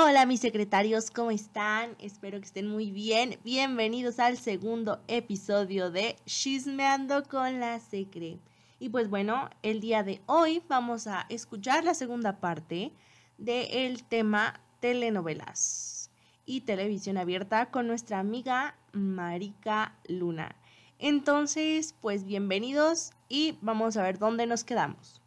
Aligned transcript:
Hola 0.00 0.26
mis 0.26 0.38
secretarios, 0.38 1.10
¿cómo 1.10 1.32
están? 1.32 1.96
Espero 1.98 2.38
que 2.38 2.46
estén 2.46 2.68
muy 2.68 2.92
bien. 2.92 3.36
Bienvenidos 3.42 4.20
al 4.20 4.38
segundo 4.38 5.00
episodio 5.08 5.90
de 5.90 6.14
Chismeando 6.24 7.24
con 7.24 7.58
la 7.58 7.80
Secre. 7.80 8.38
Y 8.78 8.90
pues 8.90 9.10
bueno, 9.10 9.50
el 9.64 9.80
día 9.80 10.04
de 10.04 10.20
hoy 10.26 10.62
vamos 10.68 11.08
a 11.08 11.26
escuchar 11.30 11.82
la 11.82 11.94
segunda 11.94 12.38
parte 12.38 12.92
del 13.38 14.04
tema 14.04 14.60
telenovelas 14.78 16.12
y 16.46 16.60
televisión 16.60 17.18
abierta 17.18 17.66
con 17.66 17.88
nuestra 17.88 18.20
amiga 18.20 18.76
Marika 18.92 19.96
Luna. 20.06 20.54
Entonces, 21.00 21.96
pues 22.00 22.22
bienvenidos 22.22 23.10
y 23.28 23.58
vamos 23.62 23.96
a 23.96 24.04
ver 24.04 24.20
dónde 24.20 24.46
nos 24.46 24.62
quedamos. 24.62 25.20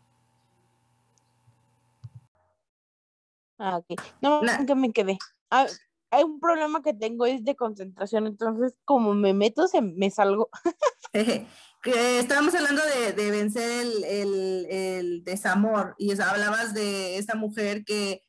Ah, 3.62 3.78
ok. 3.78 4.02
No, 4.22 4.42
que 4.66 4.76
me 4.76 4.92
quedé. 4.92 5.20
Ah, 5.52 5.68
hay 6.10 6.24
un 6.24 6.40
problema 6.40 6.82
que 6.82 6.94
tengo 6.96 7.28
es 7.28 7.46
de 7.46 7.56
concentración, 7.56 8.26
entonces 8.26 8.76
como 8.86 9.14
me 9.14 9.34
meto, 9.36 9.68
se, 9.68 9.82
me 9.82 10.10
salgo. 10.10 10.50
que 11.84 12.20
estábamos 12.20 12.56
hablando 12.56 12.82
de, 13.16 13.32
vencer 13.32 13.86
el, 14.04 15.24
desamor 15.24 15.96
y 16.00 16.20
hablabas 16.20 16.74
de 16.74 17.18
esta 17.18 17.36
mujer 17.36 17.86
que, 17.86 18.24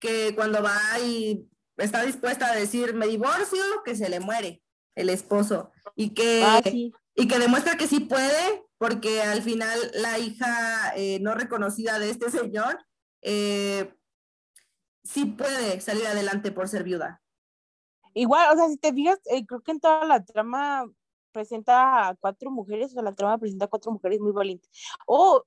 que 0.00 0.34
cuando 0.34 0.62
va 0.62 0.80
y 1.04 1.46
está 1.76 2.02
dispuesta 2.02 2.46
a 2.46 2.56
decir 2.56 2.94
me 2.94 3.06
divorcio, 3.06 3.62
que 3.84 3.94
se 3.94 4.08
le 4.08 4.20
muere 4.20 4.62
el 4.94 5.10
esposo 5.10 5.70
y 5.94 6.14
que, 6.14 6.42
ah, 6.44 6.62
y 6.64 7.28
que 7.28 7.38
demuestra 7.38 7.76
que 7.76 7.86
sí 7.86 8.00
puede 8.00 8.64
porque 8.78 9.22
al 9.22 9.42
final 9.42 9.78
la 9.94 10.18
hija 10.18 10.92
eh, 10.96 11.18
no 11.20 11.34
reconocida 11.34 11.98
de 11.98 12.10
este 12.10 12.30
señor 12.30 12.78
eh, 13.22 13.94
sí 15.08 15.24
puede 15.24 15.80
salir 15.80 16.06
adelante 16.06 16.52
por 16.52 16.68
ser 16.68 16.84
viuda. 16.84 17.22
Igual, 18.14 18.52
o 18.52 18.56
sea, 18.56 18.68
si 18.68 18.76
te 18.76 18.92
fijas, 18.92 19.18
eh, 19.26 19.46
creo 19.46 19.60
que 19.60 19.72
en 19.72 19.80
toda 19.80 20.04
la 20.04 20.24
trama 20.24 20.86
presenta 21.32 22.08
a 22.08 22.14
cuatro 22.16 22.50
mujeres, 22.50 22.90
o 22.90 22.94
sea, 22.94 23.02
la 23.02 23.14
trama 23.14 23.38
presenta 23.38 23.66
a 23.66 23.68
cuatro 23.68 23.92
mujeres 23.92 24.20
muy 24.20 24.32
valientes. 24.32 24.70
O 25.06 25.44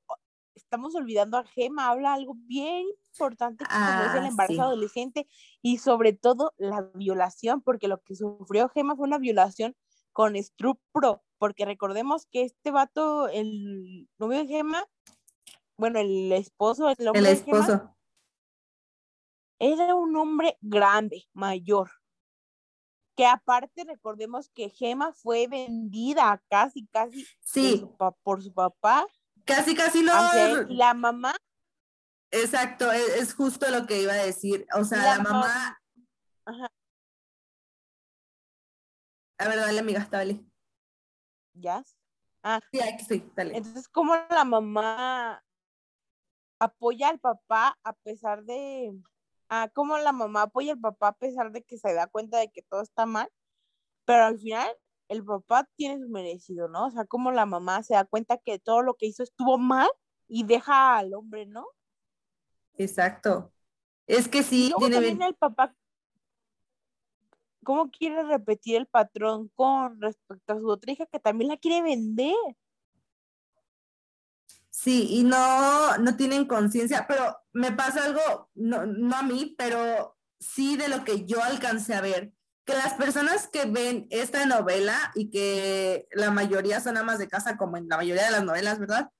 estamos 0.56 0.96
olvidando 0.96 1.38
a 1.38 1.46
Gema, 1.46 1.90
habla 1.90 2.14
algo 2.14 2.34
bien 2.48 2.86
importante 3.12 3.66
como 3.66 4.04
es 4.04 4.16
el 4.16 4.24
ah, 4.24 4.28
embarazo 4.28 4.62
adolescente 4.62 5.28
y 5.62 5.78
sobre 5.78 6.14
todo 6.14 6.54
la 6.58 6.90
violación, 6.96 7.62
porque 7.62 7.88
lo 7.88 8.02
que 8.02 8.16
sufrió 8.16 8.70
Gema 8.70 8.96
fue 8.96 9.08
una 9.08 9.18
violación 9.20 9.76
con 10.12 10.36
estupro, 10.36 11.24
porque 11.38 11.66
recordemos 11.66 12.26
que 12.32 12.44
este 12.44 12.72
vato, 12.72 13.28
el 13.28 14.10
novio 14.18 14.40
de 14.40 14.48
Gema, 14.48 14.86
bueno, 15.78 16.00
el 16.00 16.32
esposo, 16.32 16.90
el 16.90 16.96
el 17.14 17.26
esposo 17.26 17.96
era 19.62 19.94
un 19.94 20.16
hombre 20.16 20.58
grande, 20.60 21.30
mayor, 21.34 21.92
que 23.16 23.28
aparte 23.28 23.84
recordemos 23.84 24.50
que 24.50 24.70
Gema 24.72 25.14
fue 25.14 25.48
vendida 25.48 26.42
casi, 26.50 26.88
casi 26.88 27.28
sí. 27.42 27.88
por, 28.24 28.42
su, 28.42 28.52
papá. 28.52 29.06
Casi, 29.46 29.76
casi. 29.76 30.00
Y 30.00 30.76
la 30.76 30.96
mamá. 30.96 31.36
Exacto, 32.32 32.92
e, 32.92 33.20
es, 33.20 33.36
justo 33.36 33.70
lo 33.70 33.86
que 33.86 34.02
iba 34.02 34.14
a 34.14 34.26
decir. 34.26 34.66
O 34.76 34.84
sea, 34.84 35.18
la, 35.18 35.24
mamá. 35.24 35.80
Ajá. 36.46 36.72
A 39.38 39.48
ver, 39.48 39.60
dale, 39.60 39.80
amiga, 39.80 40.08
dale. 40.10 40.44
¿Ya? 41.54 41.84
Ah. 42.42 42.60
Sí, 42.72 42.82
aquí 42.82 43.02
estoy, 43.04 43.32
dale. 43.36 43.58
Entonces, 43.58 43.88
¿cómo 43.90 44.16
la 44.16 44.44
mamá 44.44 45.44
apoya 46.60 47.10
al 47.10 47.20
papá 47.20 47.78
a 47.84 47.94
pesar 47.94 48.44
de, 48.44 48.92
a 49.52 49.68
cómo 49.68 49.98
la 49.98 50.14
mamá 50.14 50.44
apoya 50.44 50.72
al 50.74 50.80
papá 50.80 51.10
a 51.10 51.18
pesar 51.18 51.52
de 51.52 51.62
que 51.62 51.78
se 51.78 51.94
da 51.94 52.08
cuenta 52.08 52.40
de 52.40 52.50
que 52.50 52.62
todo 52.64 52.82
está 52.82 53.06
mal, 53.06 53.30
pero 54.06 54.24
al 54.24 54.40
final 54.40 54.72
el 55.10 55.26
papá 55.26 55.70
tiene 55.76 56.00
su 56.00 56.08
merecido, 56.10 56.70
¿no? 56.70 56.88
O 56.88 56.92
sea, 56.92 57.06
como 57.06 57.32
la 57.32 57.46
mamá 57.46 57.84
se 57.84 57.94
da 57.94 58.06
cuenta 58.06 58.38
que 58.38 58.60
todo 58.60 58.82
lo 58.82 58.96
que 58.96 59.08
hizo 59.08 59.24
estuvo 59.24 59.58
mal 59.58 59.90
y 60.30 60.46
deja 60.46 60.98
al 60.98 61.14
hombre, 61.14 61.46
¿no? 61.46 61.68
Exacto. 62.78 63.52
Es 64.08 64.30
que 64.30 64.42
sí, 64.42 64.74
tiene 64.80 64.96
también 64.96 65.22
el 65.22 65.36
papá 65.36 65.76
¿cómo 67.64 67.92
quiere 67.92 68.24
repetir 68.24 68.78
el 68.78 68.88
patrón 68.88 69.50
con 69.56 70.00
respecto 70.02 70.54
a 70.54 70.60
su 70.60 70.68
otra 70.68 70.94
hija 70.94 71.06
que 71.06 71.20
también 71.20 71.50
la 71.50 71.58
quiere 71.58 71.82
vender? 71.82 72.36
Sí, 74.82 75.06
y 75.12 75.24
no, 75.24 75.96
no 76.00 76.18
tienen 76.18 76.46
conciencia, 76.48 77.06
pero 77.08 77.38
me 77.54 77.72
pasa 77.72 78.04
algo, 78.04 78.50
no, 78.56 78.88
no 78.88 79.16
a 79.16 79.22
mí, 79.22 79.54
pero 79.56 80.18
sí 80.40 80.76
de 80.76 80.88
lo 80.88 81.04
que 81.04 81.24
yo 81.28 81.44
alcancé 81.44 81.94
a 81.94 82.02
ver, 82.02 82.34
que 82.66 82.74
las 82.74 82.96
personas 82.96 83.48
que 83.48 83.66
ven 83.66 84.08
esta 84.10 84.44
novela 84.48 85.12
y 85.14 85.30
que 85.30 86.08
la 86.14 86.32
mayoría 86.32 86.80
son 86.80 86.98
amas 86.98 87.20
de 87.20 87.28
casa, 87.28 87.58
como 87.58 87.78
en 87.78 87.88
la 87.90 87.98
mayoría 87.98 88.26
de 88.26 88.32
las 88.32 88.44
novelas, 88.44 88.80
¿verdad? 88.80 89.12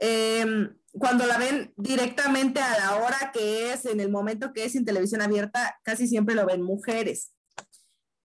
Em, 0.00 0.76
cuando 0.90 1.24
la 1.24 1.38
ven 1.38 1.72
directamente 1.76 2.60
a 2.60 2.76
la 2.76 2.96
hora 2.96 3.30
que 3.32 3.72
es, 3.72 3.84
en 3.86 4.00
el 4.00 4.10
momento 4.10 4.52
que 4.52 4.64
es 4.64 4.74
en 4.74 4.84
televisión 4.84 5.22
abierta, 5.22 5.78
casi 5.84 6.08
siempre 6.08 6.34
lo 6.34 6.46
ven 6.46 6.62
mujeres. 6.62 7.32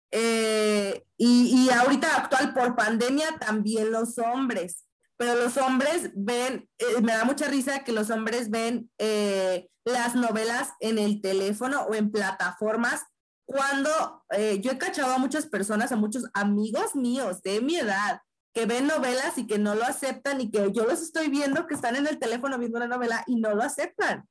Eh, 0.10 1.04
y, 1.18 1.68
y 1.68 1.70
ahorita 1.70 2.16
actual 2.18 2.52
por 2.56 2.76
pandemia 2.76 3.38
también 3.40 3.92
los 3.92 4.18
hombres 4.18 4.86
pero 5.24 5.36
los 5.36 5.56
hombres 5.56 6.12
ven, 6.16 6.70
eh, 6.78 7.02
me 7.02 7.14
da 7.14 7.24
mucha 7.24 7.48
risa 7.48 7.86
que 7.86 7.94
los 7.94 8.10
hombres 8.10 8.50
ven 8.50 8.92
eh, 8.98 9.70
las 9.86 10.16
novelas 10.16 10.74
en 10.82 11.00
el 11.00 11.22
teléfono 11.22 11.84
o 11.84 11.96
en 11.96 12.12
plataformas 12.12 13.06
cuando 13.46 13.90
eh, 14.32 14.60
yo 14.60 14.74
he 14.74 14.78
cachado 14.78 15.14
a 15.14 15.20
muchas 15.20 15.46
personas, 15.46 15.94
a 15.94 15.96
muchos 15.96 16.26
amigos 16.34 16.94
míos 16.94 17.42
de 17.42 17.62
mi 17.62 17.78
edad, 17.78 18.20
que 18.54 18.66
ven 18.66 18.86
novelas 18.86 19.38
y 19.38 19.48
que 19.48 19.58
no 19.58 19.76
lo 19.76 19.86
aceptan 19.86 20.42
y 20.42 20.52
que 20.52 20.74
yo 20.74 20.84
los 20.84 21.02
estoy 21.02 21.30
viendo 21.30 21.68
que 21.68 21.76
están 21.76 21.96
en 21.96 22.06
el 22.06 22.20
teléfono 22.20 22.60
viendo 22.60 22.80
una 22.80 22.88
novela 22.88 23.24
y 23.26 23.38
no 23.38 23.56
lo 23.56 23.64
aceptan. 23.64 24.28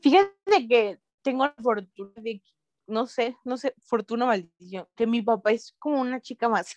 Fíjate 0.00 0.66
que 0.66 0.98
tengo 1.20 1.44
la 1.44 1.54
fortuna 1.62 2.14
de, 2.16 2.42
no 2.86 3.06
sé, 3.06 3.36
no 3.44 3.58
sé, 3.58 3.74
fortuna 3.84 4.24
maldición, 4.24 4.88
que 4.96 5.06
mi 5.06 5.20
papá 5.20 5.52
es 5.52 5.74
como 5.78 6.00
una 6.00 6.22
chica 6.22 6.48
más. 6.48 6.74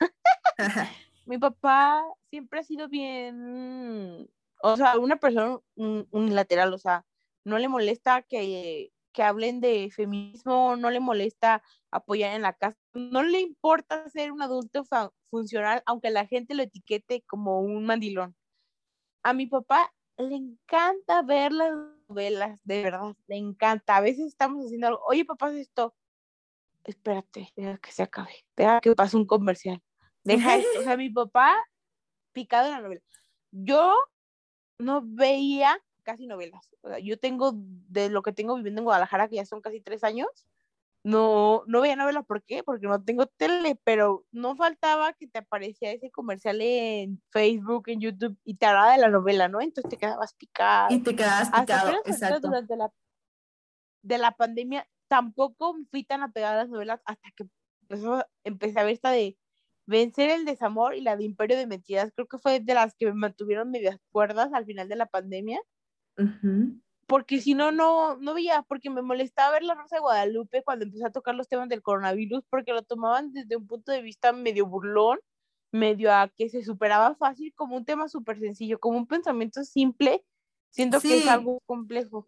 mi 1.25 1.37
papá 1.37 2.03
siempre 2.29 2.59
ha 2.59 2.63
sido 2.63 2.87
bien, 2.89 4.29
o 4.61 4.77
sea, 4.77 4.97
una 4.99 5.17
persona 5.17 5.59
unilateral, 5.75 6.73
o 6.73 6.77
sea, 6.77 7.05
no 7.43 7.57
le 7.57 7.67
molesta 7.67 8.21
que, 8.23 8.91
que 9.11 9.23
hablen 9.23 9.61
de 9.61 9.89
feminismo, 9.91 10.75
no 10.75 10.89
le 10.89 10.99
molesta 10.99 11.63
apoyar 11.91 12.35
en 12.35 12.41
la 12.41 12.53
casa, 12.53 12.77
no 12.93 13.23
le 13.23 13.41
importa 13.41 14.09
ser 14.09 14.31
un 14.31 14.41
adulto 14.41 14.83
funcional, 15.29 15.83
aunque 15.85 16.09
la 16.11 16.25
gente 16.25 16.55
lo 16.55 16.63
etiquete 16.63 17.23
como 17.27 17.59
un 17.61 17.85
mandilón. 17.85 18.35
A 19.23 19.33
mi 19.33 19.47
papá 19.47 19.93
le 20.17 20.35
encanta 20.35 21.21
ver 21.21 21.51
las 21.53 21.71
novelas, 22.09 22.59
de 22.63 22.83
verdad, 22.83 23.15
le 23.27 23.37
encanta. 23.37 23.95
A 23.97 24.01
veces 24.01 24.27
estamos 24.27 24.65
haciendo 24.65 24.87
algo, 24.87 25.01
oye, 25.07 25.25
papá, 25.25 25.51
esto, 25.53 25.95
espérate, 26.83 27.51
deja 27.55 27.77
que 27.77 27.91
se 27.91 28.03
acabe, 28.03 28.45
deja 28.55 28.81
que 28.81 28.93
pase 28.95 29.15
un 29.15 29.25
comercial 29.25 29.81
Deja 30.23 30.57
esto. 30.57 30.79
O 30.79 30.83
sea, 30.83 30.97
mi 30.97 31.09
papá 31.09 31.55
picado 32.31 32.67
en 32.67 32.71
la 32.73 32.81
novela. 32.81 33.01
Yo 33.51 33.95
no 34.79 35.01
veía 35.03 35.77
casi 36.03 36.27
novelas. 36.27 36.69
O 36.81 36.89
sea, 36.89 36.99
yo 36.99 37.17
tengo, 37.17 37.53
de 37.55 38.09
lo 38.09 38.21
que 38.21 38.33
tengo 38.33 38.55
viviendo 38.55 38.81
en 38.81 38.85
Guadalajara, 38.85 39.29
que 39.29 39.37
ya 39.37 39.45
son 39.45 39.61
casi 39.61 39.79
tres 39.81 40.03
años, 40.03 40.27
no, 41.03 41.63
no 41.67 41.81
veía 41.81 41.95
novelas. 41.95 42.25
¿Por 42.25 42.43
qué? 42.43 42.63
Porque 42.63 42.87
no 42.87 43.03
tengo 43.03 43.25
tele, 43.27 43.79
pero 43.83 44.25
no 44.31 44.55
faltaba 44.55 45.13
que 45.13 45.27
te 45.27 45.39
aparecía 45.39 45.91
ese 45.91 46.11
comercial 46.11 46.59
en 46.61 47.21
Facebook, 47.29 47.83
en 47.87 48.01
YouTube, 48.01 48.37
y 48.43 48.55
te 48.55 48.65
hablaba 48.65 48.93
de 48.93 48.99
la 48.99 49.09
novela, 49.09 49.47
¿no? 49.47 49.61
Entonces 49.61 49.89
te 49.89 49.97
quedabas 49.97 50.33
picado. 50.33 50.93
Y 50.93 50.99
te 50.99 51.15
quedabas 51.15 51.51
picado, 51.51 51.91
exacto. 52.05 52.47
Durante 52.47 52.75
la, 52.77 52.91
de 54.01 54.17
la 54.17 54.31
pandemia 54.31 54.87
tampoco 55.07 55.75
fui 55.91 56.03
tan 56.03 56.23
apegada 56.23 56.55
a 56.55 56.63
las 56.63 56.69
novelas 56.69 57.01
hasta 57.05 57.29
que 57.35 57.45
empecé 58.43 58.79
a 58.79 58.83
ver 58.83 58.93
esta 58.93 59.11
de 59.11 59.37
Vencer 59.85 60.29
el 60.29 60.45
desamor 60.45 60.95
y 60.95 61.01
la 61.01 61.17
de 61.17 61.25
Imperio 61.25 61.57
de 61.57 61.67
Mentiras, 61.67 62.11
creo 62.15 62.27
que 62.27 62.37
fue 62.37 62.59
de 62.59 62.73
las 62.73 62.95
que 62.95 63.05
me 63.07 63.13
mantuvieron 63.13 63.69
medias 63.69 63.97
cuerdas 64.11 64.53
al 64.53 64.65
final 64.65 64.87
de 64.87 64.95
la 64.95 65.07
pandemia. 65.07 65.59
Porque 67.07 67.41
si 67.41 67.53
no, 67.53 67.71
no, 67.71 68.15
no 68.17 68.33
veía, 68.33 68.63
porque 68.63 68.89
me 68.89 69.01
molestaba 69.01 69.51
ver 69.51 69.63
la 69.63 69.75
Rosa 69.75 69.97
de 69.97 70.01
Guadalupe 70.01 70.63
cuando 70.63 70.85
empecé 70.85 71.05
a 71.05 71.11
tocar 71.11 71.35
los 71.35 71.49
temas 71.49 71.67
del 71.67 71.81
coronavirus, 71.81 72.43
porque 72.49 72.71
lo 72.71 72.81
tomaban 72.83 73.33
desde 73.33 73.57
un 73.57 73.67
punto 73.67 73.91
de 73.91 74.01
vista 74.01 74.31
medio 74.31 74.65
burlón, 74.65 75.19
medio 75.71 76.13
a 76.13 76.29
que 76.29 76.49
se 76.49 76.63
superaba 76.63 77.15
fácil, 77.15 77.53
como 77.55 77.75
un 77.75 77.83
tema 77.83 78.07
súper 78.07 78.39
sencillo, 78.39 78.79
como 78.79 78.97
un 78.97 79.07
pensamiento 79.07 79.63
simple, 79.63 80.23
siento 80.69 81.01
que 81.01 81.17
es 81.19 81.27
algo 81.27 81.59
complejo. 81.65 82.25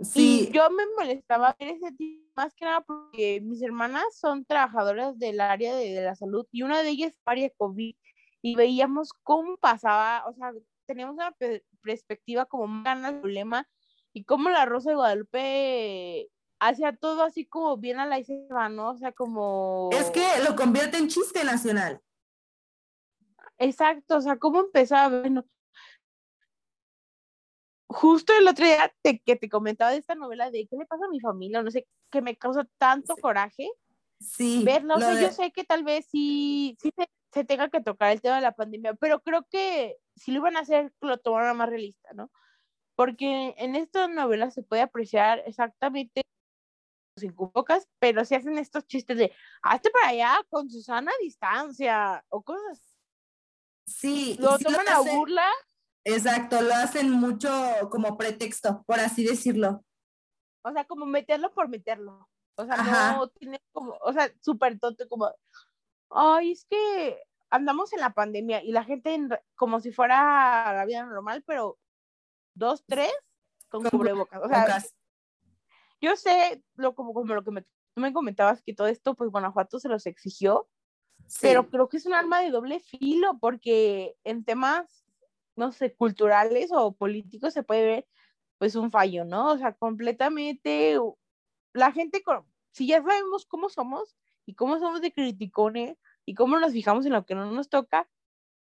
Sí. 0.00 0.48
Y 0.48 0.52
yo 0.52 0.68
me 0.70 0.84
molestaba 0.96 1.56
ver 1.58 1.68
ese 1.70 1.92
tipo 1.92 2.24
más 2.36 2.54
que 2.54 2.64
nada 2.64 2.80
porque 2.80 3.40
mis 3.40 3.62
hermanas 3.62 4.04
son 4.12 4.44
trabajadoras 4.44 5.18
del 5.18 5.40
área 5.40 5.74
de, 5.76 6.00
la 6.02 6.14
salud 6.14 6.46
y 6.50 6.62
una 6.62 6.82
de 6.82 6.90
ellas 6.90 7.12
es 7.12 7.20
área 7.24 7.50
COVID 7.56 7.94
y 8.42 8.56
veíamos 8.56 9.12
cómo 9.22 9.56
pasaba, 9.56 10.24
o 10.28 10.34
sea, 10.34 10.52
teníamos 10.86 11.14
una 11.14 11.34
perspectiva 11.82 12.44
como 12.46 12.66
más 12.66 13.04
el 13.04 13.20
problema 13.20 13.68
y 14.12 14.24
cómo 14.24 14.50
la 14.50 14.66
Rosa 14.66 14.90
de 14.90 14.96
Guadalupe 14.96 16.30
hacia 16.60 16.96
todo 16.96 17.22
así 17.22 17.46
como 17.46 17.76
bien 17.76 17.98
a 17.98 18.06
la 18.06 18.18
izquierda, 18.18 18.68
¿no? 18.68 18.90
O 18.90 18.96
sea, 18.96 19.12
como... 19.12 19.90
Es 19.92 20.10
que 20.10 20.26
lo 20.46 20.56
convierte 20.56 20.98
en 20.98 21.08
chiste 21.08 21.44
nacional. 21.44 22.00
Exacto, 23.58 24.16
o 24.16 24.20
sea, 24.20 24.36
¿cómo 24.36 24.60
empezaba? 24.60 25.20
Bueno, 25.20 25.44
justo 27.94 28.32
el 28.36 28.48
otro 28.48 28.64
día 28.64 28.92
que 29.24 29.36
te 29.36 29.48
comentaba 29.48 29.92
de 29.92 29.98
esta 29.98 30.14
novela 30.14 30.50
de 30.50 30.66
qué 30.66 30.76
le 30.76 30.86
pasa 30.86 31.04
a 31.06 31.10
mi 31.10 31.20
familia, 31.20 31.62
no 31.62 31.70
sé, 31.70 31.86
que 32.10 32.20
me 32.22 32.36
causa 32.36 32.66
tanto 32.78 33.16
coraje 33.16 33.70
Sí. 34.20 34.62
verla. 34.64 34.96
O 34.96 35.00
sea, 35.00 35.12
lo 35.14 35.20
yo 35.20 35.26
de- 35.28 35.32
sé 35.32 35.52
que 35.52 35.64
tal 35.64 35.84
vez 35.84 36.06
sí, 36.10 36.76
sí 36.80 36.90
se, 36.96 37.08
se 37.32 37.44
tenga 37.44 37.68
que 37.68 37.80
tocar 37.80 38.10
el 38.12 38.20
tema 38.20 38.36
de 38.36 38.42
la 38.42 38.52
pandemia, 38.52 38.94
pero 38.94 39.20
creo 39.20 39.46
que 39.50 39.96
si 40.16 40.32
lo 40.32 40.38
iban 40.38 40.56
a 40.56 40.60
hacer, 40.60 40.92
lo 41.00 41.18
tomaran 41.18 41.56
más 41.56 41.68
realista, 41.68 42.12
¿no? 42.14 42.30
Porque 42.96 43.54
en 43.58 43.74
esta 43.76 44.06
novela 44.08 44.50
se 44.50 44.62
puede 44.62 44.82
apreciar 44.82 45.42
exactamente 45.46 46.22
sin 47.16 47.32
cubrebocas, 47.32 47.86
pero 48.00 48.24
si 48.24 48.34
hacen 48.34 48.58
estos 48.58 48.86
chistes 48.86 49.18
de 49.18 49.32
hazte 49.62 49.90
para 49.90 50.08
allá 50.08 50.36
con 50.48 50.68
Susana 50.70 51.10
a 51.12 51.22
distancia 51.22 52.24
o 52.28 52.42
cosas. 52.42 52.96
Sí, 53.86 54.36
Lo 54.40 54.56
sí 54.58 54.64
toman 54.64 54.88
a 54.88 54.98
hacen- 54.98 55.16
burla 55.16 55.48
Exacto, 56.04 56.60
lo 56.60 56.74
hacen 56.74 57.10
mucho 57.10 57.50
como 57.90 58.16
pretexto, 58.18 58.82
por 58.86 59.00
así 59.00 59.24
decirlo. 59.24 59.84
o 60.62 60.72
sea, 60.72 60.84
como 60.84 61.06
meterlo 61.06 61.52
por 61.52 61.68
meterlo. 61.68 62.28
O 62.56 62.64
sea, 62.64 62.74
Ajá. 62.74 63.16
no 63.16 63.28
tiene 63.28 63.60
como, 63.72 63.96
o 64.00 64.12
sea, 64.12 64.30
súper 64.40 64.78
tonto, 64.78 65.08
como, 65.08 65.30
ay, 66.10 66.52
es 66.52 66.66
que 66.70 67.20
andamos 67.50 67.92
en 67.92 68.00
la 68.00 68.10
pandemia 68.14 68.62
y 68.62 68.72
la 68.72 68.84
gente 68.84 69.14
en 69.14 69.28
como 69.56 69.80
si 69.80 69.92
fuera 69.92 70.72
la 70.74 70.84
vida 70.84 71.04
normal, 71.04 71.42
pero 71.46 71.78
dos, 72.54 72.84
tres 72.86 73.12
con 73.68 73.82
Con 73.82 73.90
cubrebocas. 73.90 74.40
O 74.42 74.48
sea, 74.48 74.62
Pocas. 74.62 74.94
yo 76.00 76.16
sé, 76.16 76.62
lo, 76.76 76.94
como, 76.94 77.12
como 77.12 77.34
lo 77.34 77.42
que 77.42 77.50
me, 77.50 77.62
tú 77.62 78.00
me 78.00 78.12
comentabas 78.12 78.62
que 78.62 78.74
todo 78.74 78.86
esto, 78.86 79.14
pues 79.14 79.30
Guanajuato 79.30 79.78
se 79.80 79.88
los 79.88 80.06
exigió, 80.06 80.68
Sí. 81.26 81.38
pero 81.42 81.68
creo 81.70 81.88
que 81.88 81.96
es 81.96 82.06
un 82.06 82.12
arma 82.14 82.40
de 82.40 82.50
doble 82.50 82.80
filo 82.80 83.38
porque 83.40 84.14
en 84.24 84.44
temas, 84.44 85.03
no 85.56 85.72
sé, 85.72 85.94
culturales 85.96 86.70
o 86.72 86.92
políticos 86.96 87.54
se 87.54 87.62
puede 87.62 87.84
ver 87.86 88.08
pues 88.58 88.76
un 88.76 88.90
fallo, 88.90 89.24
¿no? 89.24 89.52
O 89.52 89.58
sea, 89.58 89.74
completamente 89.74 90.98
la 91.74 91.92
gente, 91.92 92.22
con- 92.22 92.46
si 92.72 92.86
ya 92.88 93.02
sabemos 93.02 93.46
cómo 93.46 93.68
somos 93.70 94.16
y 94.46 94.54
cómo 94.54 94.78
somos 94.78 95.00
de 95.02 95.12
criticones 95.12 95.98
y 96.26 96.34
cómo 96.34 96.58
nos 96.60 96.72
fijamos 96.72 97.06
en 97.06 97.12
lo 97.12 97.26
que 97.26 97.34
no 97.34 97.50
nos 97.50 97.68
toca, 97.68 98.08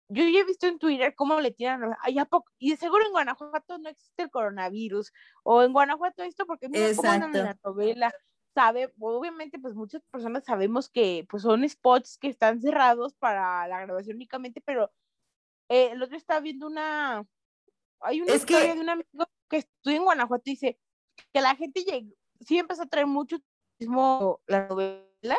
yo 0.10 0.24
ya 0.28 0.40
he 0.42 0.46
visto 0.46 0.68
en 0.68 0.80
Twitter 0.80 1.16
cómo 1.16 1.40
le 1.40 1.52
tiran, 1.52 1.96
ay, 2.02 2.20
¿a 2.20 2.26
poco? 2.26 2.52
Y 2.60 2.72
de 2.72 2.78
seguro 2.78 3.06
en 3.06 3.12
Guanajuato 3.12 3.78
no 3.78 3.90
existe 3.90 4.24
el 4.24 4.30
coronavirus, 4.32 5.14
o 5.44 5.64
en 5.64 5.72
Guanajuato 5.74 6.24
esto, 6.24 6.46
porque 6.46 6.70
mira 6.70 6.92
cómo 6.92 7.12
andan 7.12 7.36
en 7.36 7.44
la 7.44 7.58
novela, 7.64 8.16
sabe, 8.54 8.94
obviamente 9.00 9.58
pues 9.60 9.74
muchas 9.76 10.04
personas 10.12 10.44
sabemos 10.46 10.90
que 10.90 11.26
pues 11.30 11.44
son 11.44 11.68
spots 11.70 12.18
que 12.18 12.28
están 12.28 12.60
cerrados 12.62 13.14
para 13.16 13.68
la 13.68 13.82
grabación 13.86 14.18
únicamente, 14.18 14.62
pero 14.62 14.92
eh, 15.72 15.92
el 15.92 16.02
otro 16.04 16.18
está 16.18 16.40
viendo 16.40 16.68
una, 16.68 17.26
hay 18.02 18.22
una 18.22 18.34
Es 18.34 18.46
que- 18.46 18.54
historia 18.54 18.76
de 18.76 18.82
un 18.82 18.90
amigo 18.90 19.26
que 19.50 19.58
estudia 19.58 19.98
en 19.98 20.04
Guanajuato 20.04 20.44
y 20.46 20.52
dice 20.52 20.80
que 21.34 21.42
la 21.42 21.56
gente 21.56 21.84
llegó, 21.84 22.14
sí 22.42 22.58
empezó 22.58 22.84
a 22.84 22.88
traer 22.88 23.08
mucho 23.08 23.38
turismo 23.78 24.40
la 24.48 24.68
novela, 24.68 25.38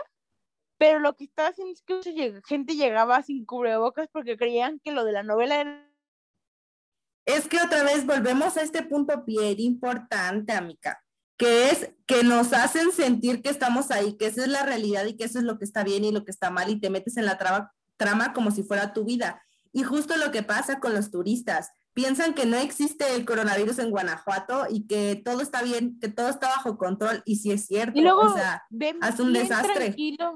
pero 0.78 0.98
lo 1.00 1.14
que 1.16 1.24
estaba 1.24 1.48
haciendo 1.50 1.72
es 1.72 1.82
que 1.82 2.40
gente 2.46 2.74
llegaba 2.76 3.22
sin 3.22 3.44
cubrebocas 3.44 4.08
porque 4.12 4.36
creían 4.36 4.80
que 4.80 4.92
lo 4.92 5.04
de 5.04 5.12
la 5.12 5.22
novela 5.22 5.60
era 5.60 5.88
Es 7.26 7.46
que 7.48 7.60
otra 7.60 7.84
vez 7.84 8.04
volvemos 8.04 8.56
a 8.56 8.62
este 8.62 8.82
punto 8.82 9.22
bien 9.24 9.60
importante, 9.60 10.52
amiga, 10.52 11.00
que 11.38 11.70
es 11.70 11.92
que 12.06 12.24
nos 12.24 12.52
hacen 12.52 12.90
sentir 12.92 13.42
que 13.42 13.48
estamos 13.50 13.90
ahí, 13.92 14.16
que 14.16 14.26
esa 14.26 14.42
es 14.42 14.48
la 14.48 14.64
realidad 14.64 15.04
y 15.06 15.16
que 15.16 15.24
eso 15.24 15.38
es 15.38 15.44
lo 15.44 15.58
que 15.58 15.64
está 15.64 15.84
bien 15.84 16.04
y 16.04 16.10
lo 16.12 16.24
que 16.24 16.30
está 16.32 16.50
mal 16.50 16.68
y 16.70 16.80
te 16.80 16.90
metes 16.90 17.16
en 17.16 17.26
la 17.26 17.38
traba- 17.38 17.72
trama 17.96 18.32
como 18.32 18.50
si 18.50 18.62
fuera 18.64 18.92
tu 18.92 19.04
vida. 19.04 19.40
Y 19.72 19.82
justo 19.82 20.16
lo 20.16 20.30
que 20.30 20.42
pasa 20.42 20.80
con 20.80 20.94
los 20.94 21.10
turistas. 21.10 21.70
Piensan 21.94 22.34
que 22.34 22.46
no 22.46 22.56
existe 22.56 23.14
el 23.14 23.24
coronavirus 23.24 23.78
en 23.78 23.90
Guanajuato 23.90 24.66
y 24.70 24.86
que 24.86 25.20
todo 25.22 25.40
está 25.40 25.62
bien, 25.62 25.98
que 26.00 26.08
todo 26.08 26.28
está 26.28 26.48
bajo 26.48 26.78
control 26.78 27.22
y 27.26 27.36
sí 27.36 27.52
es 27.52 27.66
cierto. 27.66 27.98
Y 27.98 28.02
luego 28.02 28.22
o 28.22 28.34
sea, 28.34 28.62
hace 29.00 29.22
un 29.22 29.32
desastre. 29.32 29.74
tranquilo, 29.74 30.34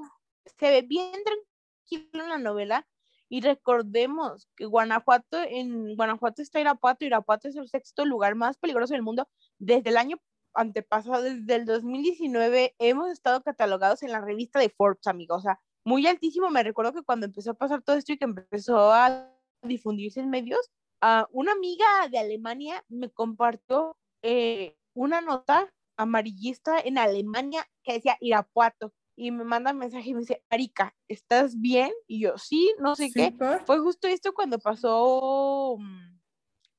se 0.59 0.69
ve 0.69 0.81
bien 0.83 1.11
tranquilo 1.23 2.23
en 2.23 2.29
la 2.29 2.37
novela. 2.37 2.87
Y 3.29 3.41
recordemos 3.41 4.47
que 4.55 4.65
Guanajuato, 4.65 5.37
en 5.41 5.95
Guanajuato 5.95 6.41
está 6.41 6.61
Irapuato, 6.61 7.05
Irapuato 7.05 7.49
es 7.49 7.55
el 7.57 7.67
sexto 7.67 8.05
lugar 8.05 8.35
más 8.35 8.57
peligroso 8.57 8.93
del 8.93 9.03
mundo. 9.03 9.27
Desde 9.57 9.89
el 9.89 9.97
año 9.97 10.17
antepasado, 10.53 11.21
desde 11.23 11.55
el 11.55 11.65
2019, 11.65 12.75
hemos 12.79 13.11
estado 13.11 13.41
catalogados 13.43 14.01
en 14.03 14.11
la 14.11 14.21
revista 14.21 14.59
de 14.59 14.69
Forbes, 14.69 15.07
amigos. 15.07 15.39
O 15.39 15.41
sea, 15.41 15.59
muy 15.87 16.05
altísimo. 16.05 16.49
Me 16.49 16.63
recuerdo 16.63 16.91
que 16.91 17.03
cuando 17.03 17.25
empezó 17.25 17.51
a 17.51 17.53
pasar 17.53 17.81
todo 17.81 17.95
esto 17.95 18.11
y 18.11 18.17
que 18.17 18.25
empezó 18.25 18.91
a 18.91 19.33
difundirse 19.61 20.19
en 20.19 20.29
medios, 20.29 20.69
ah, 21.01 21.27
una 21.31 21.53
amiga 21.53 21.85
de 22.11 22.19
Alemania 22.19 22.83
me 22.89 23.09
compartió 23.09 23.97
eh, 24.21 24.77
una 24.93 25.21
nota 25.21 25.73
amarillista 25.95 26.77
en 26.79 26.97
Alemania 26.97 27.65
que 27.83 27.93
decía 27.93 28.17
Irapuato 28.19 28.93
y 29.15 29.31
me 29.31 29.45
manda 29.45 29.71
mensaje 29.73 30.09
y 30.09 30.13
me 30.13 30.19
dice, 30.19 30.43
Arica, 30.49 30.93
¿estás 31.07 31.59
bien? 31.59 31.91
Y 32.05 32.19
yo, 32.19 32.37
sí, 32.37 32.75
no 32.79 32.95
sé 32.95 33.07
sí, 33.07 33.13
qué. 33.13 33.31
por- 33.31 33.65
Fue 33.65 33.79
justo 33.79 34.07
esto 34.09 34.33
cuando 34.33 34.59
pasó, 34.59 35.77
mm, 35.79 36.19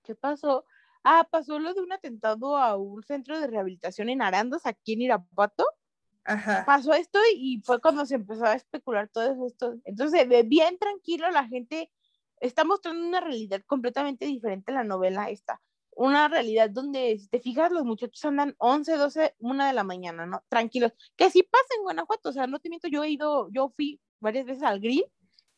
¿qué 0.05 0.15
pasó? 0.15 0.67
Ah, 1.03 1.27
pasó 1.31 1.59
lo 1.59 1.73
de 1.73 1.81
un 1.81 1.93
atentado 1.93 2.57
a 2.59 2.77
un 2.77 3.03
centro 3.05 3.41
de 3.41 3.47
rehabilitación 3.47 4.11
en 4.11 4.21
Arandas, 4.21 4.67
aquí 4.67 4.93
en 4.93 5.03
Irapuato. 5.03 5.65
Ajá. 6.29 6.65
Pasó 6.67 6.93
esto 6.93 7.19
y 7.35 7.63
fue 7.65 7.81
cuando 7.81 8.05
se 8.05 8.17
empezó 8.17 8.45
a 8.45 8.53
especular 8.55 9.09
todo 9.09 9.47
esto. 9.47 9.75
Entonces, 9.85 10.29
bien 10.47 10.79
tranquilo, 10.79 11.31
la 11.31 11.47
gente 11.47 11.91
está 12.41 12.65
mostrando 12.65 13.07
una 13.07 13.21
realidad 13.21 13.63
completamente 13.67 14.27
diferente 14.27 14.71
a 14.71 14.75
la 14.77 14.85
novela 14.85 15.31
esta. 15.31 15.61
Una 15.97 16.29
realidad 16.29 16.71
donde, 16.71 17.19
si 17.19 17.29
te 17.29 17.41
fijas, 17.41 17.73
los 17.73 17.85
muchachos 17.85 18.25
andan 18.27 18.55
11, 18.59 18.97
12, 18.97 19.35
1 19.39 19.67
de 19.67 19.73
la 19.73 19.85
mañana, 19.85 20.27
¿no? 20.27 20.45
Tranquilos. 20.49 20.93
Que 21.17 21.31
sí 21.31 21.43
pasa 21.43 21.67
en 21.77 21.83
Guanajuato, 21.83 22.29
o 22.29 22.33
sea, 22.33 22.47
no 22.47 22.61
te 22.61 22.69
miento, 22.69 22.89
yo 22.89 23.03
he 23.03 23.09
ido, 23.11 23.49
yo 23.51 23.73
fui 23.75 24.01
varias 24.21 24.45
veces 24.47 24.63
al 24.63 24.81
grill 24.81 25.05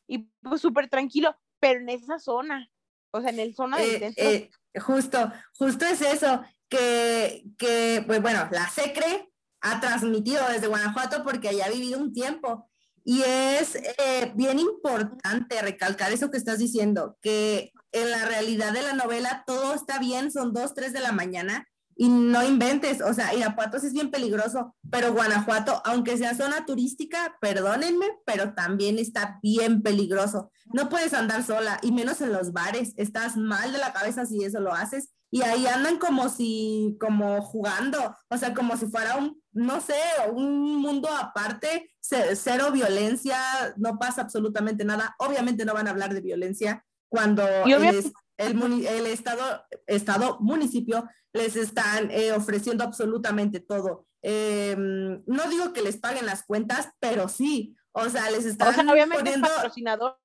y 0.07 0.19
pues 0.43 0.61
súper 0.61 0.89
tranquilo, 0.89 1.37
pero 1.59 1.81
en 1.81 1.89
esa 1.91 2.19
zona, 2.19 2.71
o 3.11 3.21
sea, 3.21 3.31
en 3.31 3.41
el 3.41 3.55
zona 3.55 3.77
del 3.79 3.91
Eh, 3.97 3.99
centro. 3.99 4.25
eh, 4.25 4.51
justo, 4.81 5.33
justo 5.59 5.85
es 5.85 6.01
eso, 6.01 6.43
que, 6.69 7.45
que, 7.59 8.03
pues 8.07 8.23
bueno, 8.23 8.49
la 8.53 8.67
SECRE 8.69 9.30
ha 9.61 9.81
transmitido 9.81 10.43
desde 10.49 10.69
Guanajuato 10.69 11.23
porque 11.23 11.49
allá 11.49 11.67
ha 11.67 11.71
vivido 11.71 11.99
un 11.99 12.13
tiempo. 12.13 12.69
Y 13.05 13.23
es 13.23 13.77
eh, 13.77 14.33
bien 14.35 14.59
importante 14.59 15.61
recalcar 15.63 16.13
eso 16.13 16.31
que 16.31 16.37
estás 16.37 16.59
diciendo, 16.59 17.17
que 17.23 17.73
en 17.93 18.11
la 18.11 18.27
realidad 18.27 18.73
de 18.73 18.83
la 18.83 18.93
novela 18.93 19.43
todo 19.47 19.75
está 19.75 19.99
bien, 19.99 20.31
son 20.31 20.53
dos, 20.53 20.75
tres 20.75 20.93
de 20.93 21.01
la 21.01 21.13
mañana 21.13 21.67
y 21.97 22.09
no 22.09 22.43
inventes, 22.43 23.03
o 23.03 23.13
sea, 23.13 23.35
Irapuato 23.35 23.79
sí 23.79 23.89
es 23.89 23.93
bien 23.93 24.11
peligroso, 24.11 24.75
pero 24.91 25.13
Guanajuato, 25.13 25.83
aunque 25.85 26.17
sea 26.17 26.35
zona 26.35 26.65
turística, 26.65 27.37
perdónenme, 27.43 28.07
pero 28.25 28.55
también 28.55 28.99
está 28.99 29.39
bien 29.43 29.83
peligroso. 29.83 30.51
No 30.73 30.89
puedes 30.89 31.13
andar 31.13 31.45
sola 31.45 31.79
y 31.83 31.93
menos 31.93 32.23
en 32.23 32.33
los 32.33 32.53
bares, 32.53 32.95
estás 32.97 33.37
mal 33.37 33.73
de 33.73 33.79
la 33.79 33.93
cabeza 33.93 34.25
si 34.25 34.43
eso 34.43 34.61
lo 34.61 34.73
haces 34.73 35.11
y 35.31 35.43
ahí 35.43 35.67
andan 35.67 35.99
como 35.99 36.29
si, 36.29 36.97
como 36.99 37.43
jugando, 37.43 38.17
o 38.31 38.37
sea, 38.37 38.55
como 38.55 38.77
si 38.77 38.87
fuera 38.87 39.17
un, 39.17 39.40
no 39.53 39.81
sé, 39.81 40.01
un 40.33 40.77
mundo 40.77 41.09
aparte, 41.09 41.93
ce- 42.01 42.37
cero 42.37 42.71
violencia, 42.73 43.39
no 43.77 43.99
pasa 43.99 44.23
absolutamente 44.23 44.85
nada. 44.85 45.15
Obviamente 45.19 45.65
no 45.65 45.75
van 45.75 45.89
a 45.89 45.91
hablar 45.91 46.15
de 46.15 46.21
violencia 46.21 46.85
cuando 47.09 47.43
el, 47.47 48.13
el, 48.37 48.87
el 48.87 49.07
estado, 49.07 49.65
estado, 49.87 50.39
municipio 50.41 51.09
les 51.33 51.57
están 51.57 52.11
eh, 52.11 52.33
ofreciendo 52.33 52.85
absolutamente 52.85 53.61
todo. 53.61 54.07
Eh, 54.23 54.77
no 54.77 55.49
digo 55.49 55.73
que 55.73 55.83
les 55.83 55.97
paguen 55.97 56.27
las 56.27 56.43
cuentas, 56.45 56.91
pero 57.01 57.29
sí, 57.29 57.77
o 57.93 58.09
sea, 58.09 58.31
les 58.31 58.45
están 58.45 58.69
o 58.69 58.73
sea, 58.73 58.93
obviamente 58.93 59.25
poniendo... 59.25 59.49
es 59.49 59.55
patrocinador. 59.55 60.19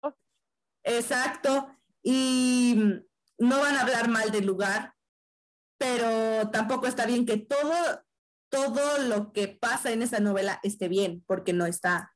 Exacto. 0.83 1.67
Y 2.03 2.75
no 3.39 3.59
van 3.59 3.75
a 3.75 3.81
hablar 3.81 4.07
mal 4.07 4.31
del 4.31 4.45
lugar, 4.45 4.93
pero 5.77 6.49
tampoco 6.51 6.87
está 6.87 7.05
bien 7.05 7.25
que 7.25 7.37
todo, 7.37 8.04
todo 8.49 8.99
lo 8.99 9.31
que 9.33 9.47
pasa 9.47 9.91
en 9.91 10.01
esa 10.01 10.19
novela 10.19 10.59
esté 10.63 10.87
bien, 10.87 11.23
porque 11.27 11.53
no 11.53 11.65
está. 11.65 12.13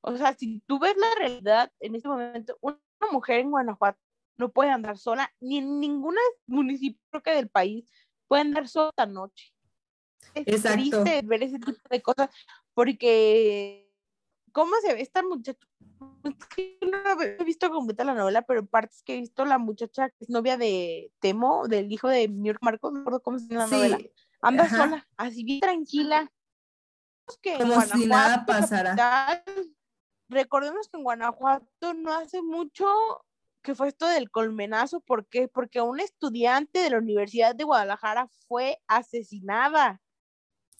O 0.00 0.16
sea, 0.16 0.34
si 0.34 0.60
tú 0.66 0.78
ves 0.78 0.96
la 0.96 1.14
realidad 1.16 1.72
en 1.80 1.94
este 1.94 2.08
momento, 2.08 2.56
una 2.60 2.78
mujer 3.10 3.40
en 3.40 3.50
Guanajuato 3.50 4.00
no 4.36 4.50
puede 4.50 4.70
andar 4.70 4.98
sola, 4.98 5.32
ni 5.40 5.58
en 5.58 5.78
ningún 5.78 6.16
municipio 6.46 7.22
que 7.22 7.34
del 7.34 7.48
país 7.48 7.88
puede 8.26 8.42
andar 8.42 8.68
sola 8.68 8.90
esta 8.90 9.06
noche. 9.06 9.54
Es 10.34 10.46
Exacto. 10.46 10.78
triste 10.78 11.22
ver 11.24 11.42
ese 11.42 11.58
tipo 11.58 11.88
de 11.90 12.02
cosas, 12.02 12.30
porque 12.74 13.92
¿cómo 14.52 14.72
se 14.82 14.94
ve 14.94 15.02
esta 15.02 15.22
muchacha? 15.22 15.66
Es 16.24 16.34
que 16.46 16.78
No 16.82 17.20
he 17.20 17.44
visto 17.44 17.70
completa 17.70 18.04
la 18.04 18.14
novela, 18.14 18.42
pero 18.42 18.66
partes 18.66 19.02
que 19.02 19.14
he 19.14 19.20
visto 19.20 19.44
la 19.44 19.58
muchacha 19.58 20.10
que 20.10 20.16
es 20.24 20.30
novia 20.30 20.56
de 20.56 21.12
Temo, 21.20 21.68
del 21.68 21.92
hijo 21.92 22.08
de 22.08 22.28
New 22.28 22.46
York 22.46 22.60
Marcos, 22.62 22.92
no 22.92 23.00
recuerdo 23.00 23.22
cómo 23.22 23.38
se 23.38 23.46
llama 23.48 23.66
la 23.66 23.76
novela. 23.76 23.98
Anda 24.42 24.68
sola, 24.68 25.08
así 25.16 25.44
bien 25.44 25.60
tranquila. 25.60 26.30
Que 27.40 27.56
Como 27.56 27.80
si 27.82 28.06
nada 28.06 28.44
pasara. 28.44 29.44
recordemos 30.28 30.88
que 30.88 30.96
en 30.96 31.04
Guanajuato 31.04 31.94
no 31.94 32.12
hace 32.12 32.42
mucho 32.42 32.86
que 33.62 33.74
fue 33.74 33.88
esto 33.88 34.06
del 34.08 34.30
colmenazo, 34.30 35.00
¿por 35.00 35.26
qué? 35.28 35.48
Porque 35.48 35.80
un 35.80 36.00
estudiante 36.00 36.80
de 36.80 36.90
la 36.90 36.98
Universidad 36.98 37.54
de 37.54 37.64
Guadalajara 37.64 38.28
fue 38.48 38.78
asesinada. 38.88 40.00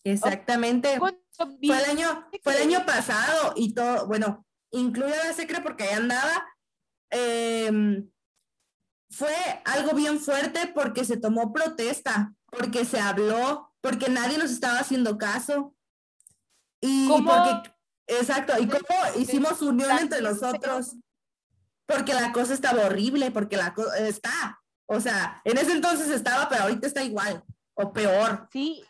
Exactamente. 0.04 0.98
Fue 0.98 1.16
el 1.60 1.84
año, 1.84 2.28
fue 2.42 2.56
el 2.56 2.62
año 2.62 2.84
pasado 2.84 3.52
y 3.56 3.72
todo, 3.72 4.06
bueno, 4.08 4.44
incluye 4.72 5.14
la 5.16 5.32
secre 5.32 5.60
porque 5.60 5.84
ahí 5.84 5.94
andaba. 5.94 6.48
Em, 7.10 8.10
fue 9.10 9.34
algo 9.64 9.94
bien 9.94 10.18
fuerte 10.18 10.66
porque 10.74 11.04
se 11.04 11.18
tomó 11.18 11.52
protesta, 11.52 12.34
porque 12.56 12.84
se 12.84 13.00
habló, 13.00 13.74
porque 13.80 14.08
nadie 14.08 14.38
nos 14.38 14.50
estaba 14.50 14.78
haciendo 14.78 15.18
caso. 15.18 15.74
Y 16.80 17.08
porque, 17.08 17.72
exacto, 18.06 18.52
y 18.60 18.68
cómo 18.68 19.00
hicimos 19.16 19.62
unión 19.62 19.90
entre 19.98 20.20
nosotros 20.20 20.96
porque 21.86 22.14
la 22.14 22.32
cosa 22.32 22.54
estaba 22.54 22.86
horrible, 22.86 23.30
porque 23.30 23.56
la 23.56 23.74
cosa 23.74 23.98
está, 23.98 24.60
o 24.86 25.00
sea, 25.00 25.40
en 25.44 25.58
ese 25.58 25.72
entonces 25.72 26.08
estaba, 26.10 26.48
pero 26.48 26.62
ahorita 26.62 26.86
está 26.86 27.02
igual 27.02 27.44
o 27.74 27.92
peor. 27.92 28.48
Sí, 28.52 28.82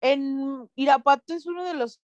en 0.00 0.70
Irapuato 0.74 1.34
es 1.34 1.46
uno 1.46 1.64
de 1.64 1.74
los 1.74 2.00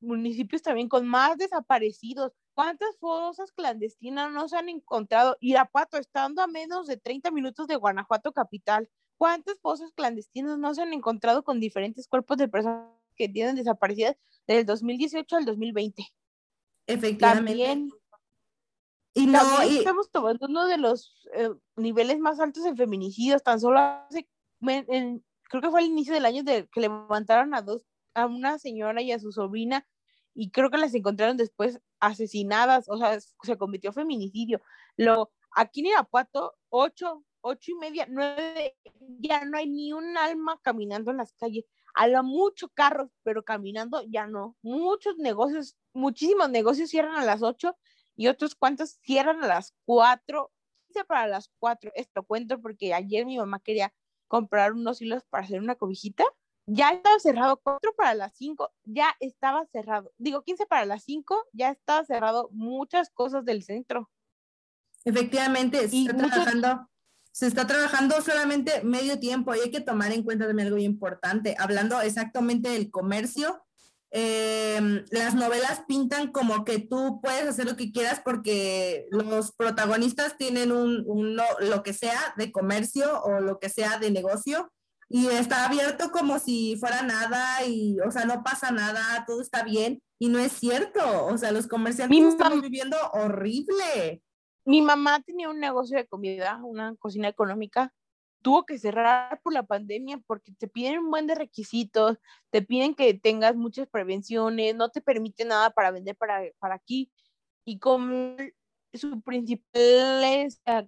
municipios 0.00 0.62
también 0.62 0.88
con 0.88 1.06
más 1.06 1.36
desaparecidos. 1.38 2.32
¿Cuántas 2.54 2.96
fosas 2.98 3.52
clandestinas 3.52 4.32
no 4.32 4.48
se 4.48 4.56
han 4.56 4.68
encontrado? 4.68 5.36
Irapuato, 5.40 5.98
estando 5.98 6.42
a 6.42 6.46
menos 6.46 6.86
de 6.86 6.96
30 6.96 7.30
minutos 7.30 7.66
de 7.66 7.76
Guanajuato 7.76 8.32
capital, 8.32 8.88
¿cuántas 9.16 9.58
fosas 9.60 9.92
clandestinas 9.92 10.58
no 10.58 10.74
se 10.74 10.82
han 10.82 10.92
encontrado 10.92 11.42
con 11.42 11.60
diferentes 11.60 12.08
cuerpos 12.08 12.36
de 12.38 12.48
personas 12.48 12.90
que 13.16 13.28
tienen 13.28 13.56
desaparecidas 13.56 14.16
desde 14.46 14.60
el 14.60 14.66
2018 14.66 15.36
al 15.36 15.44
2020? 15.44 16.02
Efectivamente. 16.86 17.66
También 17.66 17.90
y 19.16 19.26
no, 19.26 19.62
estamos 19.62 20.10
tomando 20.10 20.44
uno 20.46 20.66
de 20.66 20.76
los 20.76 21.26
eh, 21.34 21.48
niveles 21.76 22.18
más 22.18 22.38
altos 22.38 22.66
en 22.66 22.76
feminicidios, 22.76 23.42
tan 23.42 23.58
solo 23.58 23.78
hace, 23.78 24.28
creo 24.60 25.62
que 25.62 25.70
fue 25.70 25.80
al 25.80 25.86
inicio 25.86 26.12
del 26.12 26.26
año 26.26 26.42
de, 26.42 26.68
que 26.70 26.80
levantaron 26.82 27.54
a 27.54 27.62
dos, 27.62 27.86
a 28.12 28.26
una 28.26 28.58
señora 28.58 29.00
y 29.00 29.12
a 29.12 29.18
su 29.18 29.32
sobrina, 29.32 29.86
y 30.34 30.50
creo 30.50 30.70
que 30.70 30.76
las 30.76 30.94
encontraron 30.94 31.38
después 31.38 31.80
asesinadas, 31.98 32.90
o 32.90 32.98
sea, 32.98 33.18
se 33.18 33.56
cometió 33.56 33.90
feminicidio. 33.90 34.60
Lo, 34.98 35.32
aquí 35.50 35.80
en 35.80 35.86
Irapuato, 35.86 36.54
ocho, 36.68 37.24
ocho 37.46 37.70
y 37.70 37.74
media, 37.74 38.06
nueve, 38.08 38.76
ya 39.20 39.44
no 39.44 39.56
hay 39.56 39.68
ni 39.68 39.92
un 39.92 40.16
alma 40.16 40.60
caminando 40.62 41.10
en 41.12 41.18
las 41.18 41.32
calles. 41.34 41.64
A 41.94 42.08
lo 42.08 42.22
mucho 42.22 42.68
carros, 42.68 43.10
pero 43.22 43.44
caminando 43.44 44.02
ya 44.08 44.26
no. 44.26 44.56
Muchos 44.62 45.16
negocios, 45.16 45.76
muchísimos 45.94 46.50
negocios 46.50 46.90
cierran 46.90 47.16
a 47.16 47.24
las 47.24 47.42
ocho 47.42 47.76
y 48.16 48.26
otros 48.28 48.54
cuantos 48.54 48.98
cierran 49.02 49.42
a 49.44 49.46
las 49.46 49.74
4, 49.84 50.50
15 50.88 51.04
para 51.04 51.26
las 51.26 51.50
4. 51.58 51.92
Esto 51.94 52.22
cuento 52.24 52.60
porque 52.60 52.92
ayer 52.92 53.24
mi 53.24 53.38
mamá 53.38 53.60
quería 53.60 53.94
comprar 54.28 54.72
unos 54.72 55.00
hilos 55.00 55.24
para 55.30 55.44
hacer 55.44 55.60
una 55.60 55.76
cobijita. 55.76 56.24
Ya 56.66 56.90
estaba 56.90 57.18
cerrado, 57.20 57.58
4 57.58 57.94
para 57.96 58.14
las 58.14 58.34
5, 58.34 58.72
ya 58.82 59.14
estaba 59.20 59.64
cerrado. 59.66 60.12
Digo, 60.18 60.42
15 60.42 60.66
para 60.66 60.84
las 60.84 61.04
5, 61.04 61.44
ya 61.52 61.70
estaba 61.70 62.04
cerrado 62.04 62.48
muchas 62.50 63.08
cosas 63.10 63.44
del 63.44 63.62
centro. 63.62 64.10
Efectivamente, 65.04 65.84
está 65.84 66.16
trabajando 66.16 66.88
se 67.36 67.46
está 67.46 67.66
trabajando 67.66 68.20
solamente 68.22 68.82
medio 68.82 69.18
tiempo 69.18 69.54
y 69.54 69.60
hay 69.60 69.70
que 69.70 69.80
tomar 69.80 70.12
en 70.12 70.22
cuenta 70.22 70.46
también 70.46 70.68
algo 70.68 70.78
importante, 70.78 71.54
hablando 71.58 72.00
exactamente 72.00 72.70
del 72.70 72.90
comercio, 72.90 73.66
Em, 74.18 75.04
las 75.10 75.34
novelas 75.34 75.82
pintan 75.86 76.30
como 76.30 76.64
que 76.64 76.78
tú 76.78 77.20
puedes 77.20 77.46
hacer 77.48 77.66
lo 77.66 77.76
que 77.76 77.92
quieras 77.92 78.22
porque 78.24 79.06
los 79.10 79.52
protagonistas 79.52 80.38
tienen 80.38 80.72
un, 80.72 81.36
lo 81.36 81.82
que 81.82 81.92
sea 81.92 82.32
de 82.38 82.52
comercio 82.52 83.22
o 83.24 83.40
lo 83.40 83.58
que 83.58 83.68
sea 83.68 83.98
de 83.98 84.10
negocio 84.10 84.72
y 85.08 85.26
está 85.26 85.66
abierto 85.66 86.10
como 86.12 86.38
si 86.38 86.76
fuera 86.78 87.02
nada 87.02 87.64
y, 87.66 87.98
o 88.00 88.10
sea, 88.10 88.24
no 88.24 88.42
pasa 88.42 88.70
nada, 88.70 89.24
todo 89.26 89.40
está 89.40 89.64
bien 89.64 90.00
y 90.18 90.28
no 90.28 90.38
es 90.38 90.52
cierto, 90.52 91.26
o 91.26 91.36
sea, 91.36 91.52
los 91.52 91.66
comerciantes 91.66 92.18
están 92.24 92.60
viviendo 92.60 92.96
horrible. 93.12 94.22
Mi 94.66 94.82
mamá 94.82 95.22
tenía 95.22 95.48
un 95.48 95.60
negocio 95.60 95.96
de 95.96 96.06
comida, 96.06 96.60
una 96.62 96.94
cocina 96.96 97.28
económica 97.28 97.94
tuvo 98.46 98.64
que 98.64 98.78
cerrar 98.78 99.40
por 99.42 99.52
la 99.52 99.64
pandemia 99.64 100.18
porque 100.24 100.52
te 100.52 100.68
piden 100.68 101.00
un 101.00 101.10
buen 101.10 101.26
de 101.26 101.34
requisitos, 101.34 102.18
te 102.50 102.62
piden 102.62 102.94
que 102.94 103.12
tengas 103.12 103.56
muchas 103.56 103.88
prevenciones, 103.88 104.72
no 104.76 104.88
te 104.88 105.00
permite 105.00 105.44
nada 105.44 105.70
para 105.70 105.90
vender 105.90 106.14
para, 106.14 106.42
para 106.60 106.76
aquí. 106.76 107.10
Y 107.64 107.80
como 107.80 108.36
sus 108.94 109.20
principales 109.24 110.62
ah, 110.64 110.86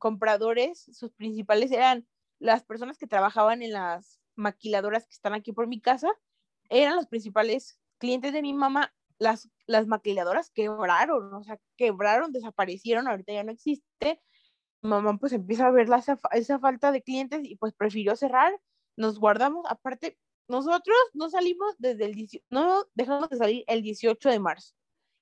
compradores, 0.00 0.90
sus 0.92 1.12
principales 1.12 1.70
eran 1.70 2.08
las 2.40 2.64
personas 2.64 2.98
que 2.98 3.06
trabajaban 3.06 3.62
en 3.62 3.70
las 3.70 4.20
maquiladoras 4.34 5.06
que 5.06 5.14
están 5.14 5.34
aquí 5.34 5.52
por 5.52 5.68
mi 5.68 5.80
casa, 5.80 6.10
eran 6.70 6.96
los 6.96 7.06
principales 7.06 7.78
clientes 7.98 8.32
de 8.32 8.42
mi 8.42 8.52
mamá. 8.52 8.92
Las, 9.20 9.48
las 9.70 9.86
maquiladoras 9.86 10.50
quebraron, 10.50 11.32
o 11.34 11.42
sea, 11.44 11.58
quebraron, 11.76 12.32
desaparecieron, 12.32 13.08
ahorita 13.08 13.32
ya 13.32 13.44
no 13.44 13.52
existe 13.52 14.20
mamá 14.82 15.18
pues 15.18 15.32
empieza 15.32 15.66
a 15.66 15.70
ver 15.70 15.88
la, 15.88 16.02
esa, 16.32 16.58
falta 16.58 16.92
de 16.92 17.02
clientes 17.02 17.40
y 17.44 17.56
pues 17.56 17.74
prefirió 17.74 18.16
cerrar, 18.16 18.58
nos 18.96 19.18
guardamos, 19.18 19.66
aparte, 19.68 20.18
nosotros 20.48 20.96
no 21.14 21.30
salimos 21.30 21.74
desde 21.78 22.06
el, 22.06 22.28
no 22.50 22.84
dejamos 22.94 23.28
de 23.28 23.36
salir 23.36 23.64
el 23.68 23.82
18 23.82 24.28
de 24.30 24.40
marzo 24.40 24.74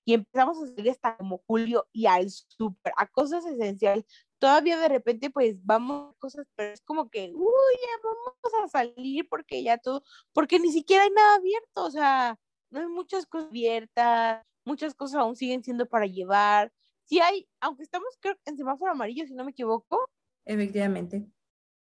y 0.04 0.14
empezamos 0.14 0.62
a 0.62 0.66
salir 0.68 0.90
hasta 0.90 1.16
como 1.18 1.42
julio 1.46 1.86
y 1.92 2.06
al 2.06 2.30
súper, 2.30 2.94
a 2.96 3.06
cosas 3.08 3.44
esenciales. 3.44 4.06
Todavía 4.38 4.78
de 4.78 4.88
repente 4.88 5.30
pues 5.30 5.56
vamos 5.64 6.14
a 6.14 6.18
cosas, 6.18 6.46
pero 6.56 6.72
es 6.72 6.80
como 6.80 7.10
que, 7.10 7.30
uy, 7.34 7.74
ya 7.82 7.90
vamos 8.02 8.64
a 8.64 8.68
salir 8.68 9.28
porque 9.28 9.62
ya 9.62 9.76
todo, 9.76 10.02
porque 10.32 10.58
ni 10.60 10.72
siquiera 10.72 11.02
hay 11.04 11.10
nada 11.10 11.36
abierto, 11.36 11.84
o 11.84 11.90
sea, 11.90 12.38
no 12.70 12.80
hay 12.80 12.86
muchas 12.86 13.26
cosas 13.26 13.48
abiertas, 13.48 14.44
muchas 14.64 14.94
cosas 14.94 15.20
aún 15.20 15.36
siguen 15.36 15.62
siendo 15.62 15.86
para 15.86 16.06
llevar, 16.06 16.72
sí 17.04 17.20
hay, 17.20 17.48
aunque 17.60 17.82
estamos 17.82 18.08
creo, 18.20 18.36
en 18.44 18.56
semáforo 18.56 18.92
amarillo, 18.92 19.26
si 19.26 19.34
no 19.34 19.44
me 19.44 19.52
equivoco. 19.52 20.08
Efectivamente. 20.44 21.26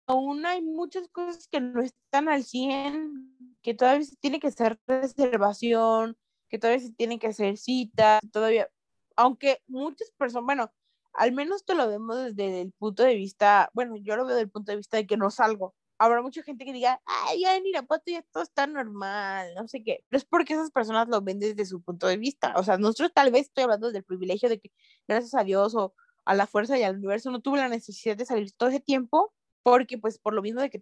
Aún 0.07 0.45
hay 0.45 0.61
muchas 0.61 1.07
cosas 1.09 1.47
que 1.47 1.61
no 1.61 1.81
están 1.81 2.27
al 2.27 2.43
100, 2.43 3.57
que 3.61 3.73
todavía 3.73 4.05
se 4.05 4.15
tiene 4.17 4.39
que 4.39 4.47
hacer 4.47 4.79
reservación, 4.87 6.17
que 6.49 6.59
todavía 6.59 6.85
se 6.85 6.93
tiene 6.93 7.19
que 7.19 7.27
hacer 7.27 7.57
cita, 7.57 8.19
todavía, 8.31 8.69
aunque 9.15 9.61
muchas 9.67 10.11
personas, 10.11 10.45
bueno, 10.45 10.71
al 11.13 11.31
menos 11.33 11.65
te 11.65 11.75
lo 11.75 11.87
vemos 11.87 12.35
desde 12.35 12.61
el 12.61 12.71
punto 12.73 13.03
de 13.03 13.15
vista, 13.15 13.69
bueno, 13.73 13.95
yo 13.97 14.15
lo 14.15 14.25
veo 14.25 14.35
desde 14.35 14.45
el 14.45 14.51
punto 14.51 14.71
de 14.71 14.77
vista 14.77 14.97
de 14.97 15.07
que 15.07 15.17
no 15.17 15.29
salgo, 15.29 15.75
habrá 16.01 16.21
mucha 16.23 16.41
gente 16.41 16.65
que 16.65 16.73
diga, 16.73 16.99
ay, 17.05 17.41
ya 17.41 17.55
en 17.55 17.65
Irapuato 17.65 18.11
ya 18.11 18.23
todo 18.31 18.41
está 18.41 18.65
normal, 18.65 19.53
no 19.55 19.67
sé 19.67 19.83
qué. 19.83 20.03
Pero 20.09 20.17
es 20.17 20.25
porque 20.25 20.53
esas 20.53 20.71
personas 20.71 21.07
lo 21.07 21.21
ven 21.21 21.39
desde 21.39 21.63
su 21.65 21.81
punto 21.81 22.07
de 22.07 22.17
vista. 22.17 22.53
O 22.57 22.63
sea, 22.63 22.77
nosotros 22.77 23.11
tal 23.13 23.31
vez 23.31 23.43
estoy 23.43 23.65
hablando 23.65 23.91
del 23.91 24.03
privilegio 24.03 24.49
de 24.49 24.59
que, 24.59 24.71
gracias 25.07 25.35
a 25.35 25.43
Dios 25.43 25.75
o 25.75 25.93
a 26.25 26.33
la 26.33 26.47
fuerza 26.47 26.77
y 26.77 26.83
al 26.83 26.97
universo, 26.97 27.29
no 27.29 27.41
tuve 27.41 27.59
la 27.59 27.69
necesidad 27.69 28.17
de 28.17 28.25
salir 28.25 28.51
todo 28.53 28.69
ese 28.69 28.79
tiempo, 28.79 29.31
porque 29.61 29.99
pues 29.99 30.17
por 30.17 30.33
lo 30.33 30.41
mismo 30.41 30.61
de 30.61 30.71
que, 30.71 30.81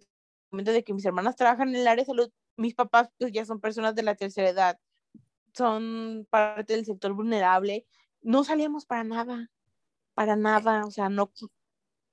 de 0.52 0.84
que 0.84 0.94
mis 0.94 1.04
hermanas 1.04 1.36
trabajan 1.36 1.68
en 1.68 1.76
el 1.76 1.86
área 1.86 2.02
de 2.02 2.06
salud, 2.06 2.30
mis 2.56 2.74
papás 2.74 3.10
pues 3.18 3.30
ya 3.30 3.44
son 3.44 3.60
personas 3.60 3.94
de 3.94 4.02
la 4.02 4.14
tercera 4.14 4.48
edad, 4.48 4.78
son 5.54 6.26
parte 6.30 6.74
del 6.74 6.86
sector 6.86 7.12
vulnerable, 7.12 7.86
no 8.22 8.42
salíamos 8.42 8.86
para 8.86 9.04
nada, 9.04 9.50
para 10.14 10.36
nada, 10.36 10.86
o 10.86 10.90
sea, 10.90 11.10
no, 11.10 11.30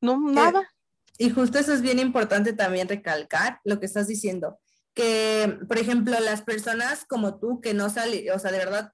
no, 0.02 0.20
nada. 0.20 0.70
Y 1.18 1.32
justo 1.32 1.58
eso 1.58 1.74
es 1.74 1.82
bien 1.82 2.00
importante 2.00 2.54
también 2.54 2.88
recalcar 2.88 3.60
lo 3.64 3.80
que 3.80 3.88
estás 3.88 4.08
diciendo, 4.08 4.60
que, 4.94 5.60
por 5.68 5.78
ejemplo, 5.78 6.20
las 6.20 6.42
personas 6.42 7.06
como 7.06 7.40
tú 7.40 7.60
que 7.62 7.74
no 7.74 7.90
salieron, 7.90 8.36
o 8.36 8.40
sea, 8.40 8.52
de 8.52 8.60
verdad, 8.60 8.92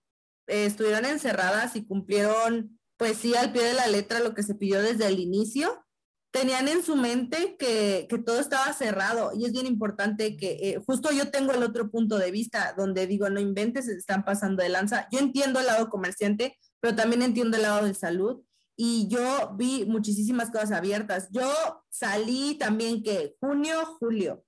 eh, 0.48 0.65
estuvieron 0.65 1.06
encerradas 1.06 1.75
y 1.75 1.86
cumplieron, 1.86 2.80
pues 2.98 3.18
sí, 3.18 3.36
al 3.36 3.51
pie 3.51 3.63
de 3.63 3.74
la 3.74 3.88
letra 3.88 4.20
lo 4.20 4.34
que 4.34 4.44
se 4.44 4.56
pidió 4.56 4.82
desde 4.82 5.08
el 5.08 5.20
inicio, 5.20 5.86
tenían 6.32 6.68
en 6.68 6.82
su 6.82 6.96
mente 6.96 7.56
que, 7.60 8.08
que 8.10 8.18
todo 8.18 8.39
estaba 8.39 8.74
cerrado 8.74 9.32
y 9.36 9.46
es 9.46 9.51
bien 9.51 9.68
importante 9.68 10.36
que 10.36 10.58
eh, 10.62 10.82
justo 10.84 11.12
yo 11.12 11.30
tengo 11.30 11.51
el 11.53 11.62
otro 11.62 11.92
punto 11.92 12.18
de 12.18 12.32
vista 12.32 12.74
donde 12.75 13.06
digo, 13.06 13.30
no 13.30 13.39
inventes, 13.39 13.88
están 13.88 14.25
pasando 14.25 14.63
de 14.63 14.70
lanza. 14.70 15.08
Yo 15.12 15.20
entiendo 15.20 15.60
el 15.60 15.68
lado 15.68 15.89
comerciante, 15.89 16.58
pero 16.80 16.96
también 16.96 17.22
entiendo 17.22 17.58
el 17.58 17.63
lado 17.63 17.86
de 17.86 17.94
salud 17.94 18.42
y 18.75 19.08
yo 19.08 19.53
vi 19.56 19.86
muchísimas 19.86 20.50
cosas 20.50 20.72
abiertas. 20.72 21.30
Yo 21.32 21.48
salí 21.89 22.58
también 22.58 23.03
que 23.03 23.36
junio, 23.39 23.86
julio 24.00 24.44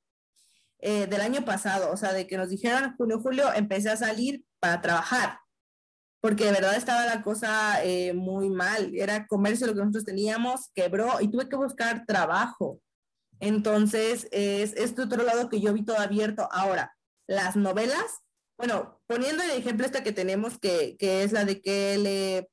eh, 0.79 1.07
del 1.07 1.21
año 1.21 1.45
pasado, 1.45 1.91
o 1.91 1.97
sea, 1.97 2.13
de 2.13 2.27
que 2.27 2.37
nos 2.37 2.49
dijeron 2.49 2.95
junio, 2.97 3.19
julio, 3.19 3.53
empecé 3.53 3.89
a 3.89 3.97
salir 3.97 4.43
para 4.59 4.81
trabajar, 4.81 5.39
porque 6.21 6.45
de 6.45 6.51
verdad 6.51 6.75
estaba 6.75 7.05
la 7.05 7.21
cosa 7.21 7.83
eh, 7.83 8.13
muy 8.13 8.49
mal. 8.49 8.91
Era 8.95 9.27
comercio 9.27 9.67
lo 9.67 9.73
que 9.73 9.79
nosotros 9.79 10.05
teníamos, 10.05 10.71
quebró 10.73 11.21
y 11.21 11.27
tuve 11.29 11.47
que 11.49 11.55
buscar 11.55 12.05
trabajo. 12.05 12.81
Entonces, 13.39 14.27
es 14.31 14.73
este 14.73 15.01
otro 15.01 15.23
lado 15.23 15.49
que 15.49 15.59
yo 15.59 15.73
vi 15.73 15.83
todo 15.83 15.99
abierto. 15.99 16.47
Ahora, 16.51 16.95
las 17.27 17.55
novelas, 17.55 18.21
bueno, 18.57 19.01
poniendo 19.07 19.43
el 19.43 19.51
ejemplo 19.51 19.85
este 19.85 20.03
que 20.03 20.13
tenemos, 20.13 20.57
que, 20.57 20.95
que 20.97 21.23
es 21.23 21.31
la 21.31 21.45
de 21.45 21.61
qué 21.61 21.97
le, 21.97 22.49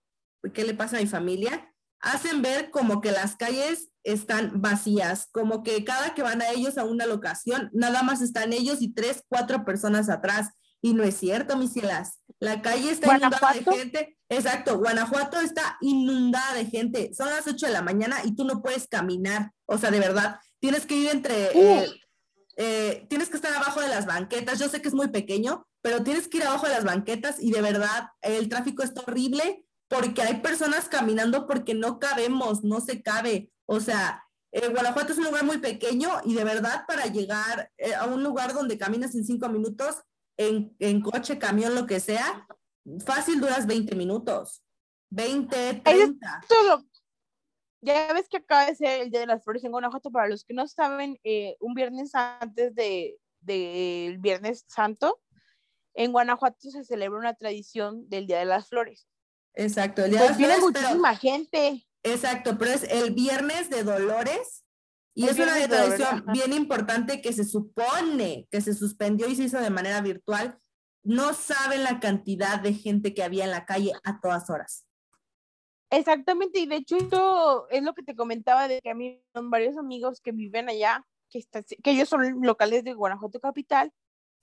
qué 0.52 0.64
le 0.64 0.74
pasa 0.74 0.96
a 0.96 1.00
mi 1.00 1.06
familia, 1.06 1.72
hacen 2.00 2.42
ver 2.42 2.70
como 2.70 3.00
que 3.00 3.12
las 3.12 3.36
calles 3.36 3.88
están 4.04 4.60
vacías, 4.60 5.28
como 5.30 5.62
que 5.62 5.84
cada 5.84 6.14
que 6.14 6.22
van 6.22 6.42
a 6.42 6.50
ellos 6.50 6.76
a 6.76 6.84
una 6.84 7.06
locación, 7.06 7.70
nada 7.72 8.02
más 8.02 8.20
están 8.20 8.52
ellos 8.52 8.82
y 8.82 8.92
tres, 8.92 9.22
cuatro 9.28 9.64
personas 9.64 10.08
atrás. 10.08 10.50
Y 10.84 10.94
no 10.94 11.04
es 11.04 11.16
cierto, 11.16 11.56
mis 11.56 11.72
cielas. 11.72 12.18
La 12.40 12.60
calle 12.60 12.90
está 12.90 13.16
inundada 13.16 13.52
de 13.52 13.62
gente. 13.62 14.18
Exacto, 14.28 14.78
Guanajuato 14.78 15.38
está 15.38 15.78
inundada 15.80 16.54
de 16.54 16.66
gente. 16.66 17.14
Son 17.14 17.30
las 17.30 17.46
8 17.46 17.66
de 17.66 17.72
la 17.72 17.82
mañana 17.82 18.16
y 18.24 18.34
tú 18.34 18.44
no 18.44 18.62
puedes 18.62 18.88
caminar. 18.88 19.52
O 19.66 19.78
sea, 19.78 19.92
de 19.92 20.00
verdad, 20.00 20.40
tienes 20.58 20.84
que 20.84 20.96
ir 20.96 21.10
entre... 21.10 21.50
Eh, 21.54 21.88
eh, 22.56 23.06
tienes 23.08 23.28
que 23.28 23.36
estar 23.36 23.54
abajo 23.54 23.80
de 23.80 23.88
las 23.88 24.06
banquetas. 24.06 24.58
Yo 24.58 24.68
sé 24.68 24.82
que 24.82 24.88
es 24.88 24.94
muy 24.94 25.08
pequeño, 25.08 25.68
pero 25.82 26.02
tienes 26.02 26.26
que 26.26 26.38
ir 26.38 26.44
abajo 26.44 26.66
de 26.66 26.74
las 26.74 26.84
banquetas 26.84 27.36
y 27.40 27.52
de 27.52 27.62
verdad 27.62 28.08
el 28.20 28.48
tráfico 28.48 28.82
está 28.82 29.02
horrible 29.02 29.64
porque 29.92 30.22
hay 30.22 30.40
personas 30.40 30.88
caminando 30.88 31.46
porque 31.46 31.74
no 31.74 31.98
cabemos, 31.98 32.64
no 32.64 32.80
se 32.80 33.02
cabe. 33.02 33.50
O 33.66 33.78
sea, 33.78 34.24
eh, 34.50 34.68
Guanajuato 34.68 35.12
es 35.12 35.18
un 35.18 35.24
lugar 35.24 35.44
muy 35.44 35.58
pequeño 35.58 36.08
y 36.24 36.34
de 36.34 36.44
verdad 36.44 36.84
para 36.88 37.06
llegar 37.06 37.70
a 37.98 38.06
un 38.06 38.22
lugar 38.22 38.54
donde 38.54 38.78
caminas 38.78 39.14
en 39.14 39.24
cinco 39.24 39.50
minutos 39.50 40.02
en, 40.38 41.02
coche, 41.02 41.38
camión, 41.38 41.74
lo 41.74 41.86
que 41.86 42.00
sea, 42.00 42.46
fácil 43.04 43.40
duras 43.40 43.66
20 43.66 43.94
minutos. 43.94 44.62
20, 45.10 45.82
30. 45.84 46.42
Ya 47.82 48.12
ves 48.14 48.28
que 48.28 48.38
acaba 48.38 48.66
de 48.66 48.76
ser 48.76 49.02
el 49.02 49.10
Día 49.10 49.20
de 49.20 49.26
las 49.26 49.44
Flores 49.44 49.62
en 49.64 49.72
Guanajuato. 49.72 50.10
Para 50.10 50.28
los 50.28 50.44
que 50.44 50.54
no 50.54 50.66
saben, 50.68 51.18
eh, 51.22 51.56
un 51.60 51.74
viernes 51.74 52.14
antes 52.14 52.74
del 52.74 53.16
de, 53.40 54.16
Viernes 54.20 54.64
Santo, 54.68 55.20
en 55.94 56.12
Guanajuato 56.12 56.70
se 56.70 56.84
celebra 56.84 57.18
una 57.18 57.34
tradición 57.34 58.08
del 58.08 58.26
Día 58.26 58.38
de 58.38 58.46
las 58.46 58.68
Flores. 58.68 59.06
Exacto, 59.54 60.04
el 60.04 60.12
Día 60.12 60.22
de 60.22 60.28
pues 60.28 60.40
las 60.40 60.58
Flores. 60.58 60.80
muchísima 60.80 61.16
gente. 61.16 61.86
Exacto, 62.02 62.58
pero 62.58 62.72
es 62.72 62.84
el 62.84 63.12
Viernes 63.12 63.70
de 63.70 63.84
Dolores 63.84 64.64
y 65.14 65.26
es 65.28 65.38
una 65.38 65.54
tradición 65.68 66.24
bien 66.32 66.52
importante 66.52 67.20
que 67.20 67.32
se 67.32 67.44
supone 67.44 68.48
que 68.50 68.60
se 68.60 68.74
suspendió 68.74 69.28
y 69.28 69.36
se 69.36 69.44
hizo 69.44 69.60
de 69.60 69.70
manera 69.70 70.00
virtual. 70.00 70.58
No 71.04 71.34
saben 71.34 71.82
la 71.82 72.00
cantidad 72.00 72.60
de 72.60 72.74
gente 72.74 73.12
que 73.12 73.22
había 73.22 73.44
en 73.44 73.50
la 73.50 73.66
calle 73.66 73.92
a 74.04 74.20
todas 74.20 74.48
horas. 74.48 74.86
Exactamente, 75.90 76.60
y 76.60 76.66
de 76.66 76.76
hecho 76.76 76.96
esto 76.96 77.68
es 77.68 77.82
lo 77.82 77.92
que 77.92 78.02
te 78.02 78.16
comentaba 78.16 78.66
de 78.66 78.80
que 78.80 78.90
a 78.90 78.94
mí 78.94 79.22
son 79.34 79.50
varios 79.50 79.76
amigos 79.76 80.22
que 80.22 80.32
viven 80.32 80.70
allá, 80.70 81.06
que, 81.28 81.44
que 81.82 81.90
ellos 81.90 82.08
son 82.08 82.40
locales 82.40 82.82
de 82.82 82.94
Guanajuato 82.94 83.40
Capital, 83.40 83.92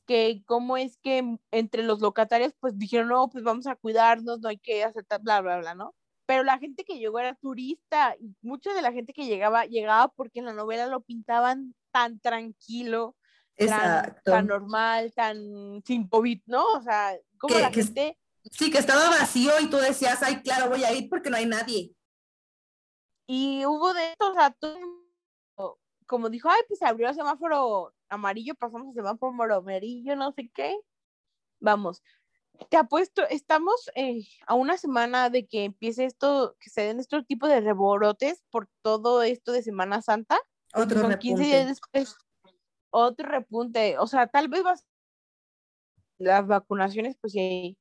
que 0.09 0.41
cómo 0.47 0.75
es 0.75 0.97
que 0.97 1.37
entre 1.51 1.83
los 1.83 2.01
locatarios 2.01 2.53
pues 2.59 2.79
dijeron, 2.79 3.09
no, 3.09 3.29
pues 3.29 3.43
vamos 3.43 3.67
a 3.67 3.75
cuidarnos, 3.75 4.39
no 4.39 4.49
hay 4.49 4.57
que 4.57 4.83
hacer 4.83 5.05
bla, 5.21 5.41
bla, 5.41 5.59
bla, 5.59 5.75
¿no? 5.75 5.93
pero 6.29 6.43
la 6.43 6.59
gente 6.59 6.83
que 6.83 6.99
llegó 6.99 7.17
era 7.17 7.33
turista 7.33 8.15
y 8.19 8.35
mucha 8.43 8.71
de 8.73 8.83
la 8.83 8.91
gente 8.91 9.13
que 9.13 9.25
llegaba 9.25 9.65
llegaba 9.65 10.09
porque 10.09 10.37
en 10.37 10.45
la 10.45 10.53
novela 10.53 10.85
lo 10.85 11.01
pintaban 11.01 11.73
tan 11.91 12.19
tranquilo, 12.19 13.15
tan, 13.57 14.45
normal, 14.45 15.11
tan 15.15 15.81
sin 15.87 16.07
COVID, 16.07 16.41
¿no? 16.45 16.63
O 16.65 16.83
sea, 16.83 17.17
como 17.39 17.57
la 17.57 17.71
gente... 17.71 18.15
Sí, 18.43 18.69
que 18.69 18.77
estaba 18.77 19.09
vacío 19.09 19.51
y 19.59 19.71
tú 19.71 19.77
decías, 19.77 20.21
ay, 20.21 20.43
claro, 20.43 20.69
voy 20.69 20.83
a 20.83 20.93
ir 20.93 21.09
porque 21.09 21.31
no 21.31 21.37
hay 21.37 21.47
nadie. 21.47 21.95
Y 23.25 23.65
hubo 23.65 23.91
de 23.95 24.11
estos, 24.11 24.29
o 24.29 24.33
sea, 24.33 24.55
como 26.05 26.29
dijo, 26.29 26.47
ay, 26.47 26.61
pues 26.67 26.77
se 26.77 26.85
abrió 26.85 27.09
el 27.09 27.15
semáforo 27.15 27.91
amarillo, 28.09 28.55
pasamos 28.55 28.89
al 28.89 28.93
semáforo 28.93 29.55
amarillo, 29.55 30.15
no 30.15 30.31
sé 30.31 30.49
qué. 30.53 30.77
Vamos, 31.59 32.01
te 32.69 32.77
apuesto, 32.77 33.23
estamos 33.29 33.89
eh, 33.95 34.27
a 34.45 34.53
una 34.53 34.77
semana 34.77 35.29
de 35.29 35.47
que 35.47 35.65
empiece 35.65 36.05
esto, 36.05 36.55
que 36.59 36.69
se 36.69 36.81
den 36.81 36.99
estos 36.99 37.25
tipos 37.25 37.49
de 37.49 37.61
reborotes 37.61 38.43
por 38.49 38.67
todo 38.81 39.23
esto 39.23 39.51
de 39.51 39.63
Semana 39.63 40.01
Santa. 40.01 40.39
Otro 40.73 40.97
repunte. 40.97 41.19
15 41.19 41.43
días 41.43 41.67
después, 41.67 42.17
otro 42.89 43.27
repunte. 43.27 43.97
O 43.97 44.07
sea, 44.07 44.27
tal 44.27 44.49
vez 44.49 44.63
vas, 44.63 44.85
las 46.17 46.45
vacunaciones, 46.45 47.17
pues 47.19 47.33
sí, 47.33 47.77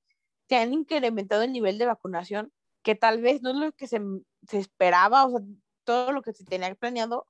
se 0.49 0.57
han 0.57 0.73
incrementado 0.73 1.43
el 1.43 1.53
nivel 1.53 1.79
de 1.79 1.87
vacunación, 1.87 2.53
que 2.83 2.95
tal 2.95 3.21
vez 3.21 3.43
no 3.43 3.51
es 3.51 3.57
lo 3.57 3.73
que 3.73 3.87
se, 3.87 4.01
se 4.47 4.59
esperaba, 4.59 5.27
o 5.27 5.31
sea, 5.31 5.41
todo 5.85 6.13
lo 6.13 6.23
que 6.23 6.33
se 6.33 6.45
tenía 6.45 6.75
planeado, 6.75 7.27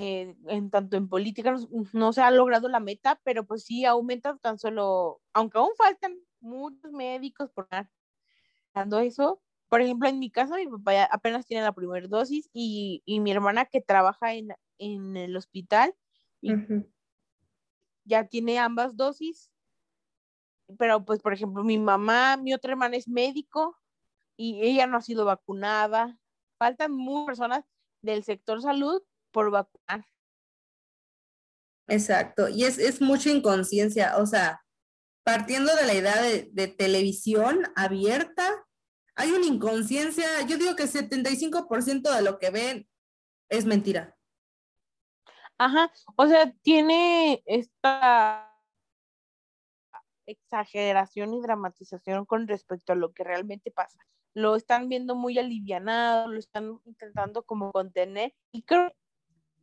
eh, 0.00 0.36
en 0.46 0.70
tanto 0.70 0.96
en 0.96 1.08
política 1.08 1.50
no, 1.50 1.58
no, 1.92 2.12
se 2.12 2.22
ha 2.22 2.30
logrado 2.30 2.68
la 2.68 2.78
meta, 2.78 3.20
pero 3.24 3.44
pues 3.44 3.64
sí 3.64 3.84
aumenta 3.84 4.36
tan 4.38 4.58
solo, 4.58 5.20
aunque 5.32 5.58
aún 5.58 5.70
faltan 5.76 6.16
muchos 6.40 6.92
médicos 6.92 7.50
por 7.50 7.68
dando 8.74 9.00
eso. 9.00 9.42
Por 9.68 9.82
ejemplo, 9.82 10.08
en 10.08 10.18
mi 10.20 10.30
caso, 10.30 10.54
mi 10.54 10.66
papá 10.66 11.04
apenas 11.10 11.46
tiene 11.46 11.64
la 11.64 11.72
primera 11.72 12.06
dosis 12.06 12.48
y, 12.52 13.02
mi 13.06 13.30
hermana 13.30 13.66
que 13.66 13.80
trabaja 13.80 14.34
en, 14.34 14.54
el 14.78 15.36
hospital 15.36 15.94
ya 18.04 18.24
tiene 18.28 18.58
ambas 18.58 18.96
dosis. 18.96 19.50
Pero, 20.78 21.04
pues, 21.04 21.20
por 21.20 21.32
ejemplo, 21.32 21.64
mi 21.64 21.78
mamá, 21.78 22.36
mi 22.36 22.54
otra 22.54 22.72
hermana 22.72 22.96
es 22.96 23.08
médico 23.08 23.76
y 24.36 24.60
ella 24.62 24.86
no 24.86 24.96
ha 24.98 25.02
sido 25.02 25.24
vacunada. 25.24 26.18
Faltan 26.58 26.92
muchas 26.92 27.26
personas 27.26 27.64
del 28.02 28.22
sector 28.22 28.62
salud 28.62 29.02
por 29.38 29.52
vacunar. 29.52 30.04
Exacto, 31.86 32.48
y 32.48 32.64
es, 32.64 32.76
es 32.78 33.00
mucha 33.00 33.30
inconsciencia, 33.30 34.16
o 34.16 34.26
sea, 34.26 34.64
partiendo 35.22 35.76
de 35.76 35.86
la 35.86 35.94
idea 35.94 36.20
de, 36.20 36.66
televisión 36.66 37.62
abierta, 37.76 38.66
hay 39.14 39.30
una 39.30 39.46
inconsciencia, 39.46 40.26
yo 40.48 40.58
digo 40.58 40.74
que 40.74 40.88
75% 40.88 42.12
de 42.12 42.22
lo 42.22 42.40
que 42.40 42.50
ven 42.50 42.88
es 43.48 43.64
mentira. 43.64 44.16
Ajá, 45.56 45.92
o 46.16 46.26
sea, 46.26 46.52
tiene 46.62 47.40
esta 47.46 48.52
exageración 50.26 51.32
y 51.32 51.40
dramatización 51.42 52.26
con 52.26 52.48
respecto 52.48 52.92
a 52.92 52.96
lo 52.96 53.12
que 53.12 53.22
realmente 53.22 53.70
pasa. 53.70 54.00
Lo 54.34 54.56
están 54.56 54.88
viendo 54.88 55.14
muy 55.14 55.38
alivianado, 55.38 56.26
lo 56.26 56.40
están 56.40 56.80
intentando 56.86 57.44
como 57.44 57.70
contener 57.70 58.34
y 58.50 58.62
creo 58.64 58.90
que 58.90 58.97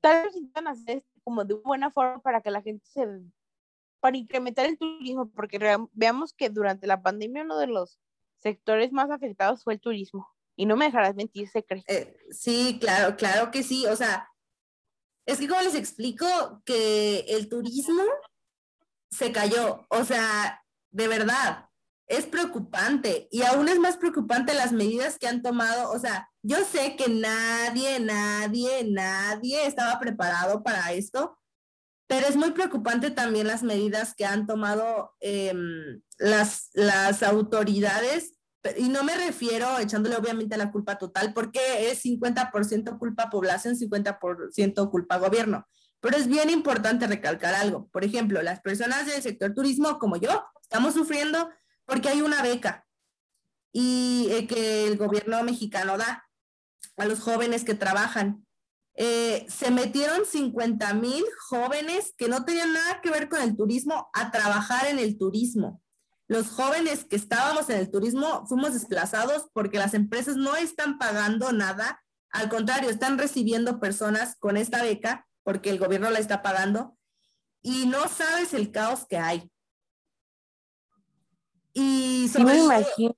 tal 0.06 0.24
vez 0.24 0.36
intentan 0.36 0.68
hacer 0.68 0.98
esto 0.98 1.20
como 1.24 1.44
de 1.44 1.56
buena 1.56 1.90
forma 1.90 2.22
para 2.22 2.40
que 2.42 2.52
la 2.52 2.62
gente 2.62 2.86
se 2.86 3.08
para 4.00 4.18
incrementar 4.18 4.68
el 4.68 4.78
turismo, 4.78 5.32
porque 5.32 5.58
veamos 5.94 6.32
que 6.32 6.50
durante 6.50 6.86
la 6.86 7.02
pandemia 7.02 7.42
uno 7.42 7.58
de 7.58 7.66
los 7.66 8.00
sectores 8.38 8.92
más 8.92 9.10
afectados 9.10 9.64
fue 9.64 9.74
el 9.74 9.80
turismo. 9.80 10.30
Y 10.56 10.68
no 10.68 10.76
me 10.76 10.86
dejarás 10.86 11.16
mentir, 11.16 11.50
se 11.50 11.64
cree. 11.64 11.84
Eh, 11.88 12.16
sí, 12.30 12.78
claro, 12.80 13.18
claro 13.18 13.50
que 13.50 13.64
sí. 13.64 13.88
O 13.88 13.96
sea, 13.96 14.30
es 15.26 15.40
que 15.40 15.48
como 15.48 15.62
les 15.62 15.74
explico 15.74 16.28
que 16.66 17.22
el 17.28 17.50
turismo 17.50 18.04
se 19.10 19.32
cayó. 19.32 19.88
O 19.90 20.04
sea, 20.04 20.64
de 20.92 21.08
verdad, 21.08 21.65
es 22.08 22.26
preocupante. 22.26 23.28
Y 23.32 23.44
aún 23.44 23.68
es 23.68 23.80
más 23.80 23.98
preocupante 23.98 24.54
las 24.54 24.72
medidas 24.72 25.18
que 25.18 25.28
han 25.28 25.42
tomado. 25.42 25.92
O 25.92 26.00
sea, 26.00 26.30
yo 26.42 26.58
sé 26.64 26.96
que 26.96 27.10
nadie, 27.10 28.00
nadie, 28.00 28.86
nadie 28.90 29.66
estaba 29.66 30.00
preparado 30.00 30.64
para 30.64 30.94
esto, 30.94 31.38
pero 32.08 32.28
es 32.28 32.36
muy 32.36 32.52
preocupante 32.52 33.10
también 33.10 33.48
las 33.48 33.64
medidas 33.64 34.14
que 34.16 34.26
han 34.26 34.46
tomado 34.46 35.14
em, 35.22 36.02
las, 36.20 36.70
las 36.74 37.24
autoridades, 37.24 38.34
y 38.78 38.90
no 38.90 39.04
me 39.04 39.16
refiero 39.16 39.78
echándole 39.80 40.16
obviamente 40.16 40.58
la 40.58 40.72
culpa 40.72 40.98
total, 40.98 41.34
porque 41.34 41.92
es 41.92 42.04
50% 42.04 42.98
culpa 42.98 43.30
población, 43.30 43.76
50% 43.76 44.90
culpa 44.90 45.18
gobierno. 45.18 45.68
Pero 46.00 46.18
es 46.18 46.28
bien 46.28 46.50
importante 46.50 47.08
recalcar 47.08 47.56
algo. 47.56 47.88
Por 47.90 48.04
ejemplo, 48.04 48.42
las 48.42 48.62
personas 48.62 49.08
del 49.08 49.22
sector 49.22 49.54
turismo, 49.54 49.98
como 49.98 50.18
yo, 50.18 50.44
estamos 50.62 50.94
sufriendo 50.94 51.50
porque 51.86 52.10
hay 52.10 52.22
una 52.22 52.42
beca 52.42 52.86
y 53.72 54.30
eh, 54.32 54.48
que 54.48 54.88
el 54.88 54.98
gobierno 54.98 55.44
mexicano 55.44 55.98
da 55.98 56.30
a 56.98 57.06
los 57.06 57.20
jóvenes 57.20 57.64
que 57.64 57.76
trabajan. 57.76 58.46
Eh, 58.98 59.46
se 59.50 59.72
metieron 59.72 60.26
50 60.26 60.94
mil 60.94 61.26
jóvenes 61.50 62.14
que 62.18 62.30
no 62.30 62.46
tenían 62.46 62.72
nada 62.72 63.02
que 63.02 63.12
ver 63.12 63.28
con 63.28 63.42
el 63.42 63.58
turismo 63.58 64.10
a 64.14 64.32
trabajar 64.32 64.88
en 64.88 65.00
el 65.00 65.18
turismo. 65.18 65.82
Los 66.28 66.48
jóvenes 66.48 67.04
que 67.04 67.18
estábamos 67.18 67.70
en 67.70 67.78
el 67.78 67.92
turismo 67.92 68.48
fuimos 68.48 68.74
desplazados 68.74 69.50
porque 69.54 69.78
las 69.78 69.94
empresas 69.94 70.38
no 70.38 70.56
están 70.56 70.98
pagando 70.98 71.52
nada, 71.52 72.02
al 72.32 72.50
contrario, 72.50 72.90
están 72.90 73.18
recibiendo 73.18 73.80
personas 73.80 74.36
con 74.38 74.58
esta 74.58 74.82
beca 74.82 75.28
porque 75.44 75.70
el 75.70 75.80
gobierno 75.80 76.10
la 76.10 76.20
está 76.20 76.42
pagando 76.42 76.98
y 77.62 77.86
no 77.88 78.08
sabes 78.08 78.54
el 78.54 78.72
caos 78.72 79.06
que 79.08 79.18
hay. 79.18 79.52
Y 81.76 82.30
sí 82.30 82.44
me 82.44 82.58
imagino. 82.58 83.14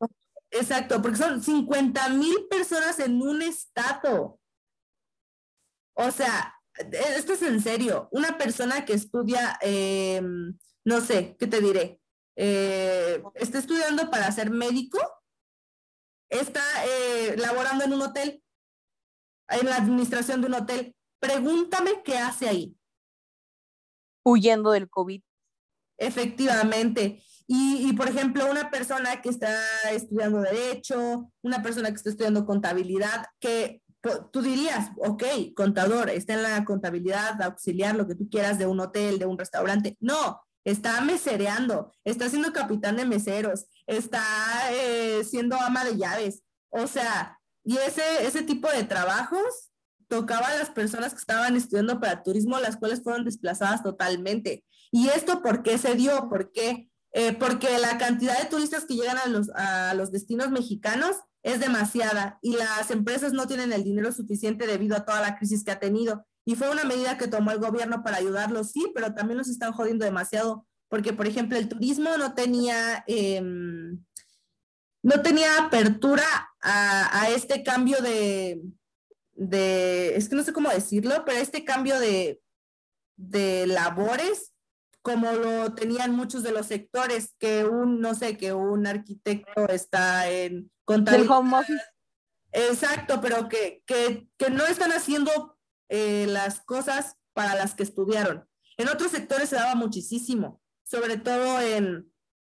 Exacto, 0.49 1.01
porque 1.01 1.17
son 1.17 1.43
50 1.43 2.09
mil 2.09 2.47
personas 2.49 2.99
en 2.99 3.21
un 3.21 3.41
estado. 3.43 4.39
O 5.93 6.11
sea, 6.11 6.55
esto 6.91 7.33
es 7.33 7.41
en 7.43 7.61
serio, 7.61 8.09
una 8.11 8.37
persona 8.37 8.83
que 8.83 8.93
estudia, 8.93 9.57
eh, 9.61 10.21
no 10.85 11.01
sé, 11.01 11.35
¿qué 11.37 11.47
te 11.47 11.61
diré? 11.61 12.01
Eh, 12.35 13.21
está 13.35 13.59
estudiando 13.59 14.09
para 14.09 14.31
ser 14.31 14.49
médico, 14.49 14.99
está 16.29 16.61
eh, 16.85 17.35
laborando 17.37 17.83
en 17.85 17.93
un 17.93 18.01
hotel, 18.01 18.43
en 19.49 19.65
la 19.65 19.77
administración 19.77 20.41
de 20.41 20.47
un 20.47 20.53
hotel. 20.55 20.95
Pregúntame 21.19 22.03
qué 22.03 22.17
hace 22.17 22.47
ahí. 22.47 22.75
Huyendo 24.23 24.71
del 24.71 24.89
COVID. 24.89 25.21
Efectivamente. 25.97 27.23
Y, 27.49 27.93
por 27.93 28.10
ejemplo, 28.10 28.51
una 28.51 28.69
persona 28.69 29.21
que 29.21 29.29
está 29.29 29.57
estudiando 29.89 30.41
derecho, 30.41 31.31
una 31.41 31.63
persona 31.63 31.89
que 31.89 31.95
está 31.95 32.10
estudiando 32.10 32.45
contabilidad, 32.45 33.25
que 33.39 33.81
tú 34.31 34.41
dirías, 34.41 34.91
ok, 34.97 35.23
contador, 35.55 36.10
está 36.10 36.33
en 36.33 36.43
la 36.43 36.65
contabilidad, 36.65 37.41
auxiliar, 37.41 37.95
lo 37.95 38.05
que 38.05 38.15
tú 38.15 38.29
quieras 38.29 38.57
de 38.57 38.65
un 38.65 38.81
hotel, 38.81 39.17
de 39.17 39.25
un 39.25 39.38
restaurante. 39.38 39.95
No, 40.01 40.41
está 40.65 40.99
mesereando, 40.99 41.93
está 42.03 42.29
siendo 42.29 42.51
capitán 42.51 42.97
de 42.97 43.05
meseros, 43.05 43.67
está 43.86 44.21
eh, 44.73 45.23
siendo 45.23 45.55
ama 45.55 45.86
de 45.86 45.97
llaves. 45.97 46.43
O 46.69 46.86
sea, 46.88 47.39
y 47.63 47.77
ese, 47.77 48.25
ese 48.25 48.43
tipo 48.43 48.69
de 48.69 48.83
trabajos 48.83 49.71
tocaba 50.10 50.47
a 50.47 50.57
las 50.57 50.69
personas 50.69 51.13
que 51.13 51.19
estaban 51.19 51.55
estudiando 51.55 51.99
para 51.99 52.23
turismo, 52.23 52.60
las 52.60 52.75
cuales 52.75 53.01
fueron 53.03 53.23
desplazadas 53.23 53.83
totalmente. 53.83 54.65
¿Y 54.91 55.07
esto 55.10 55.41
por 55.41 55.63
qué 55.63 55.77
se 55.77 55.95
dio? 55.95 56.29
¿Por 56.29 56.51
qué? 56.51 56.89
Eh, 57.13 57.33
porque 57.33 57.77
la 57.79 57.97
cantidad 57.97 58.37
de 58.37 58.49
turistas 58.49 58.85
que 58.85 58.95
llegan 58.95 59.17
a 59.17 59.27
los, 59.27 59.49
a 59.55 59.93
los 59.93 60.11
destinos 60.11 60.51
mexicanos 60.51 61.15
es 61.43 61.59
demasiada 61.59 62.39
y 62.41 62.57
las 62.57 62.91
empresas 62.91 63.31
no 63.33 63.47
tienen 63.47 63.71
el 63.71 63.83
dinero 63.83 64.11
suficiente 64.11 64.67
debido 64.67 64.95
a 64.95 65.05
toda 65.05 65.21
la 65.21 65.37
crisis 65.37 65.63
que 65.63 65.71
ha 65.71 65.79
tenido. 65.79 66.25
Y 66.45 66.55
fue 66.55 66.69
una 66.69 66.83
medida 66.83 67.17
que 67.17 67.27
tomó 67.27 67.51
el 67.51 67.59
gobierno 67.59 68.03
para 68.03 68.17
ayudarlos, 68.17 68.71
sí, 68.71 68.91
pero 68.93 69.13
también 69.13 69.37
los 69.37 69.47
están 69.47 69.73
jodiendo 69.73 70.05
demasiado, 70.05 70.65
porque 70.89 71.13
por 71.13 71.27
ejemplo 71.27 71.57
el 71.57 71.69
turismo 71.69 72.17
no 72.17 72.33
tenía, 72.33 73.03
em, 73.07 74.03
no 75.03 75.21
tenía 75.21 75.57
apertura 75.57 76.25
a, 76.61 77.29
este 77.29 77.63
cambio 77.63 78.01
de, 78.01 78.61
de, 79.33 80.15
es 80.15 80.27
que 80.27 80.35
no 80.35 80.43
sé 80.43 80.53
cómo 80.53 80.69
decirlo, 80.69 81.23
pero 81.25 81.37
este 81.37 81.63
cambio 81.63 81.99
de, 81.99 82.41
de 83.15 83.67
labores 83.67 84.53
como 85.01 85.31
lo 85.31 85.73
tenían 85.73 86.15
muchos 86.15 86.43
de 86.43 86.51
los 86.51 86.65
sectores, 86.65 87.36
que 87.39 87.65
un, 87.65 88.01
no 88.01 88.15
sé, 88.15 88.38
que 88.38 88.53
un 88.53 88.88
arquitecto 88.88 89.67
está 89.69 90.29
en 90.29 90.71
contabilidad. 90.86 91.38
home 91.38 91.57
office. 91.57 91.83
Exacto, 92.51 93.21
pero 93.21 93.47
que, 93.49 93.83
que, 93.86 94.27
que 94.38 94.49
no 94.49 94.65
están 94.65 94.91
haciendo 94.91 95.57
eh, 95.89 96.25
las 96.27 96.62
cosas 96.62 97.15
para 97.33 97.55
las 97.55 97.75
que 97.75 97.83
estudiaron. 97.83 98.47
En 98.77 98.89
otros 98.89 99.12
sectores 99.12 99.49
se 99.49 99.55
daba 99.55 99.75
muchísimo, 99.75 100.62
sobre 100.83 101.17
todo 101.17 101.62
en, 101.62 102.12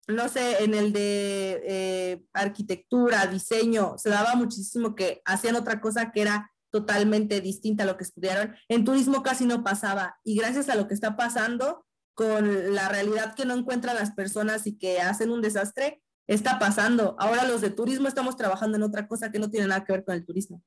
no 0.09 0.29
sé, 0.29 0.65
en 0.65 0.75
el 0.75 0.93
de 0.93 1.63
eh, 1.65 2.25
arquitectura, 2.33 3.27
diseño, 3.27 3.97
se 3.99 4.11
daba 4.11 4.35
muchísimo 4.35 4.95
que 4.95 5.23
hacían 5.25 5.57
otra 5.57 5.81
cosa 5.81 6.13
que 6.13 6.23
era 6.23 6.53
totalmente 6.71 7.41
distinta 7.41 7.85
a 7.85 7.87
lo 7.87 7.97
que 7.97 8.05
estudiaron. 8.05 8.57
En 8.69 8.85
turismo 8.85 9.23
casi 9.23 9.47
no 9.47 9.63
pasaba 9.63 10.19
y 10.25 10.37
gracias 10.37 10.69
a 10.69 10.75
lo 10.75 10.89
que 10.89 10.95
está 10.95 11.17
pasando, 11.17 11.85
con 12.15 12.75
la 12.75 12.89
realidad 12.89 13.35
que 13.35 13.45
no 13.45 13.55
encuentran 13.55 13.97
las 13.97 14.13
personas 14.13 14.67
y 14.67 14.77
que 14.77 15.01
hacen 15.01 15.31
un 15.31 15.41
desastre, 15.41 16.03
está 16.27 16.59
pasando. 16.59 17.17
Ahora 17.19 17.45
los 17.45 17.61
de 17.61 17.71
turismo 17.71 18.09
estamos 18.09 18.37
trabajando 18.37 18.77
en 18.77 18.83
otra 18.83 19.09
cosa 19.09 19.31
que 19.31 19.39
no 19.39 19.51
tiene 19.51 19.69
nada 19.69 19.85
que 19.85 19.93
ver 19.93 20.05
con 20.05 20.15
el 20.15 20.25
turismo. 20.25 20.63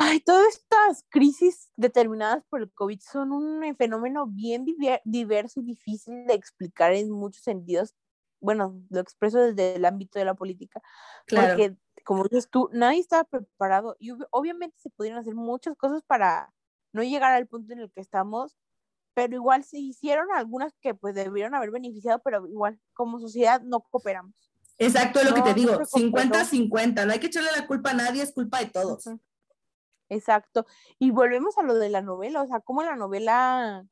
Ay, 0.00 0.20
todas 0.20 0.54
estas 0.54 1.04
crisis 1.08 1.72
determinadas 1.76 2.44
por 2.48 2.60
el 2.62 2.72
COVID 2.72 3.00
son 3.00 3.32
un 3.32 3.74
fenómeno 3.74 4.28
bien 4.28 4.64
diverso 5.04 5.58
y 5.60 5.64
difícil 5.64 6.24
de 6.24 6.34
explicar 6.34 6.92
en 6.92 7.10
muchos 7.10 7.42
sentidos. 7.42 7.96
Bueno, 8.40 8.80
lo 8.90 9.00
expreso 9.00 9.40
desde 9.40 9.74
el 9.74 9.84
ámbito 9.84 10.20
de 10.20 10.24
la 10.24 10.34
política. 10.34 10.80
Claro. 11.26 11.48
Porque, 11.48 11.76
como 12.04 12.22
dices 12.22 12.48
tú, 12.48 12.70
nadie 12.72 13.00
estaba 13.00 13.24
preparado 13.24 13.96
y 13.98 14.12
obviamente 14.30 14.78
se 14.78 14.90
pudieron 14.90 15.18
hacer 15.18 15.34
muchas 15.34 15.76
cosas 15.76 16.00
para 16.06 16.54
no 16.92 17.02
llegar 17.02 17.32
al 17.32 17.48
punto 17.48 17.72
en 17.72 17.80
el 17.80 17.90
que 17.90 18.00
estamos, 18.00 18.56
pero 19.18 19.34
igual 19.34 19.64
se 19.64 19.80
hicieron 19.80 20.28
algunas 20.32 20.72
que 20.80 20.94
pues 20.94 21.12
debieron 21.12 21.52
haber 21.52 21.72
beneficiado, 21.72 22.20
pero 22.22 22.46
igual 22.46 22.78
como 22.94 23.18
sociedad 23.18 23.60
no 23.62 23.80
cooperamos. 23.80 24.48
Exacto, 24.78 25.18
es 25.18 25.28
lo 25.28 25.34
que 25.34 25.42
te 25.42 25.54
digo, 25.54 25.72
50-50, 25.72 27.04
no 27.04 27.12
hay 27.12 27.18
que 27.18 27.26
echarle 27.26 27.50
la 27.56 27.66
culpa 27.66 27.90
a 27.90 27.94
nadie, 27.94 28.22
es 28.22 28.32
culpa 28.32 28.60
de 28.60 28.66
todos. 28.66 29.10
Exacto, 30.08 30.66
y 31.00 31.10
volvemos 31.10 31.58
a 31.58 31.64
lo 31.64 31.74
de 31.74 31.88
la 31.88 32.00
novela, 32.00 32.42
o 32.42 32.46
sea, 32.46 32.60
como 32.60 32.84
la 32.84 32.94
novela, 32.94 33.84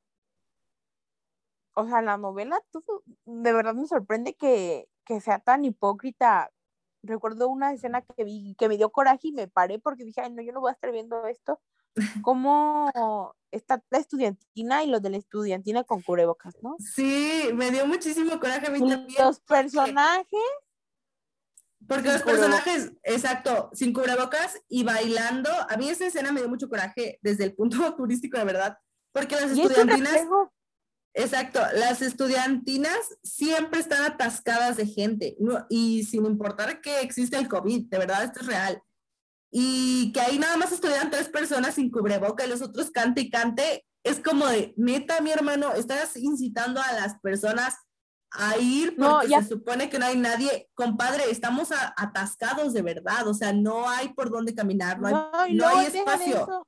o 1.75 1.89
sea, 1.89 2.03
la 2.03 2.19
novela, 2.19 2.63
todo, 2.71 3.03
de 3.25 3.53
verdad 3.53 3.75
me 3.75 3.89
sorprende 3.89 4.35
que, 4.35 4.89
que 5.05 5.21
sea 5.21 5.41
tan 5.41 5.65
hipócrita. 5.65 6.53
Recuerdo 7.03 7.49
una 7.49 7.73
escena 7.73 8.03
que 8.03 8.23
vi, 8.23 8.55
que 8.57 8.69
me 8.69 8.77
dio 8.77 8.91
coraje 8.91 9.27
y 9.27 9.33
me 9.33 9.49
paré 9.49 9.81
porque 9.81 10.05
dije, 10.05 10.21
ay, 10.21 10.31
no, 10.31 10.41
yo 10.41 10.53
no 10.53 10.61
voy 10.61 10.71
a 10.71 10.75
estar 10.75 10.93
viendo 10.93 11.27
esto, 11.27 11.61
cómo 12.23 13.35
está 13.51 13.83
la 13.91 13.99
estudiantina 13.99 14.85
y 14.85 14.89
los 14.89 15.03
de 15.03 15.11
la 15.11 15.17
estudiantina 15.17 15.85
con 15.85 16.03
cubrebocas, 16.03 16.55
¿no? 16.63 16.77
Sí, 16.79 17.51
me 17.55 17.71
dio 17.71 17.87
muchísimo 17.87 18.39
coraje 18.39 18.67
a 18.67 18.71
mí 18.71 18.79
también. 18.79 19.25
Los 19.25 19.41
personajes. 19.41 20.41
Porque 21.87 22.13
los 22.13 22.23
personajes, 22.23 22.93
exacto, 23.05 23.71
sin 23.73 23.93
cubrebocas 23.93 24.61
y 24.69 24.83
bailando. 24.83 25.51
A 25.69 25.77
mí 25.77 25.89
esa 25.89 26.07
escena 26.07 26.33
me 26.33 26.41
dio 26.41 26.49
mucho 26.49 26.69
coraje 26.69 27.19
desde 27.23 27.45
el 27.45 27.55
punto 27.55 27.79
turístico, 27.97 28.39
de 28.39 28.45
verdad. 28.45 28.79
Porque 29.13 29.37
las 29.37 29.53
estudiantinas. 29.53 30.27
Exacto, 31.19 31.61
las 31.73 32.03
estudiantinas 32.03 32.99
siempre 33.23 33.81
están 33.81 34.05
atascadas 34.05 34.77
de 34.77 34.87
gente 34.87 35.35
y 35.71 36.05
sin 36.05 36.27
importar 36.27 36.83
que 36.83 37.01
existe 37.01 37.39
el 37.39 37.49
COVID, 37.49 37.87
de 37.89 37.99
verdad 37.99 38.25
esto 38.25 38.41
es 38.41 38.47
real 38.47 38.83
y 39.59 40.13
que 40.13 40.21
ahí 40.21 40.39
nada 40.39 40.59
más 40.59 40.71
estuvieran 40.71 41.11
tres 41.11 41.31
personas 41.31 41.77
sin 41.77 41.91
cubreboca 41.91 42.45
y 42.45 42.49
los 42.51 42.61
otros 42.61 42.91
cante 42.91 43.23
y 43.23 43.31
cante, 43.31 43.87
es 44.05 44.21
como 44.21 44.47
de, 44.47 44.75
neta, 44.77 45.23
mi 45.23 45.31
hermano, 45.31 45.73
estás 45.73 46.15
incitando 46.19 46.79
a 46.79 46.93
las 46.93 47.19
personas 47.21 47.75
a 48.33 48.59
ir 48.59 48.95
porque 48.97 49.29
se 49.29 49.49
supone 49.49 49.89
que 49.89 49.99
no 49.99 50.05
hay 50.05 50.19
nadie. 50.19 50.69
Compadre, 50.75 51.31
estamos 51.31 51.71
atascados 51.73 52.75
de 52.75 52.83
verdad, 52.83 53.27
o 53.27 53.33
sea, 53.33 53.55
no 53.55 53.89
hay 53.89 54.13
por 54.13 54.29
dónde 54.29 54.55
caminar, 54.55 55.01
no 55.01 55.31
hay, 55.33 55.55
no, 55.55 55.69
hay 55.69 55.87
espacio. 55.87 56.67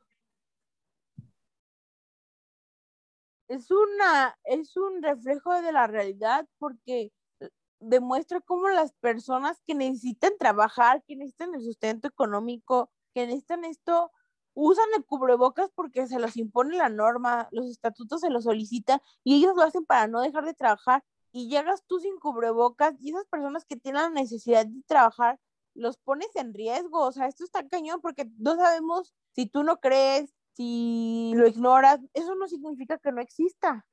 Es 3.48 3.70
una, 3.70 4.34
es 4.44 4.78
un 4.78 5.02
reflejo 5.02 5.60
de 5.60 5.72
la 5.72 5.86
realidad 5.88 6.48
porque 6.58 7.12
demuestra 7.80 8.40
cómo 8.40 8.68
las 8.68 8.92
personas 8.94 9.60
que 9.66 9.74
necesitan 9.74 10.32
trabajar, 10.38 11.02
que 11.06 11.16
necesitan 11.16 11.54
el 11.54 11.62
sustento 11.62 12.08
económico, 12.08 12.90
que 13.14 13.26
necesitan 13.26 13.64
esto, 13.64 14.10
usan 14.54 14.86
el 14.96 15.04
cubrebocas 15.04 15.70
porque 15.74 16.06
se 16.06 16.18
los 16.18 16.36
impone 16.36 16.76
la 16.76 16.88
norma, 16.88 17.48
los 17.52 17.70
estatutos 17.70 18.20
se 18.20 18.30
los 18.30 18.44
solicitan 18.44 19.00
y 19.24 19.36
ellos 19.36 19.54
lo 19.56 19.62
hacen 19.62 19.84
para 19.86 20.08
no 20.08 20.20
dejar 20.20 20.44
de 20.44 20.54
trabajar 20.54 21.04
y 21.30 21.48
llegas 21.48 21.84
tú 21.86 22.00
sin 22.00 22.18
cubrebocas 22.18 22.94
y 23.00 23.10
esas 23.10 23.26
personas 23.26 23.64
que 23.64 23.76
tienen 23.76 24.02
la 24.02 24.10
necesidad 24.10 24.66
de 24.66 24.82
trabajar 24.86 25.38
los 25.74 25.96
pones 25.98 26.34
en 26.34 26.54
riesgo, 26.54 27.00
o 27.04 27.12
sea, 27.12 27.28
esto 27.28 27.44
está 27.44 27.66
cañón 27.68 28.00
porque 28.00 28.28
no 28.38 28.56
sabemos 28.56 29.14
si 29.32 29.46
tú 29.46 29.62
no 29.62 29.78
crees, 29.78 30.34
si 30.54 31.32
lo 31.36 31.46
ignoras, 31.46 32.00
eso 32.14 32.34
no 32.34 32.48
significa 32.48 32.98
que 32.98 33.12
no 33.12 33.20
exista. 33.20 33.86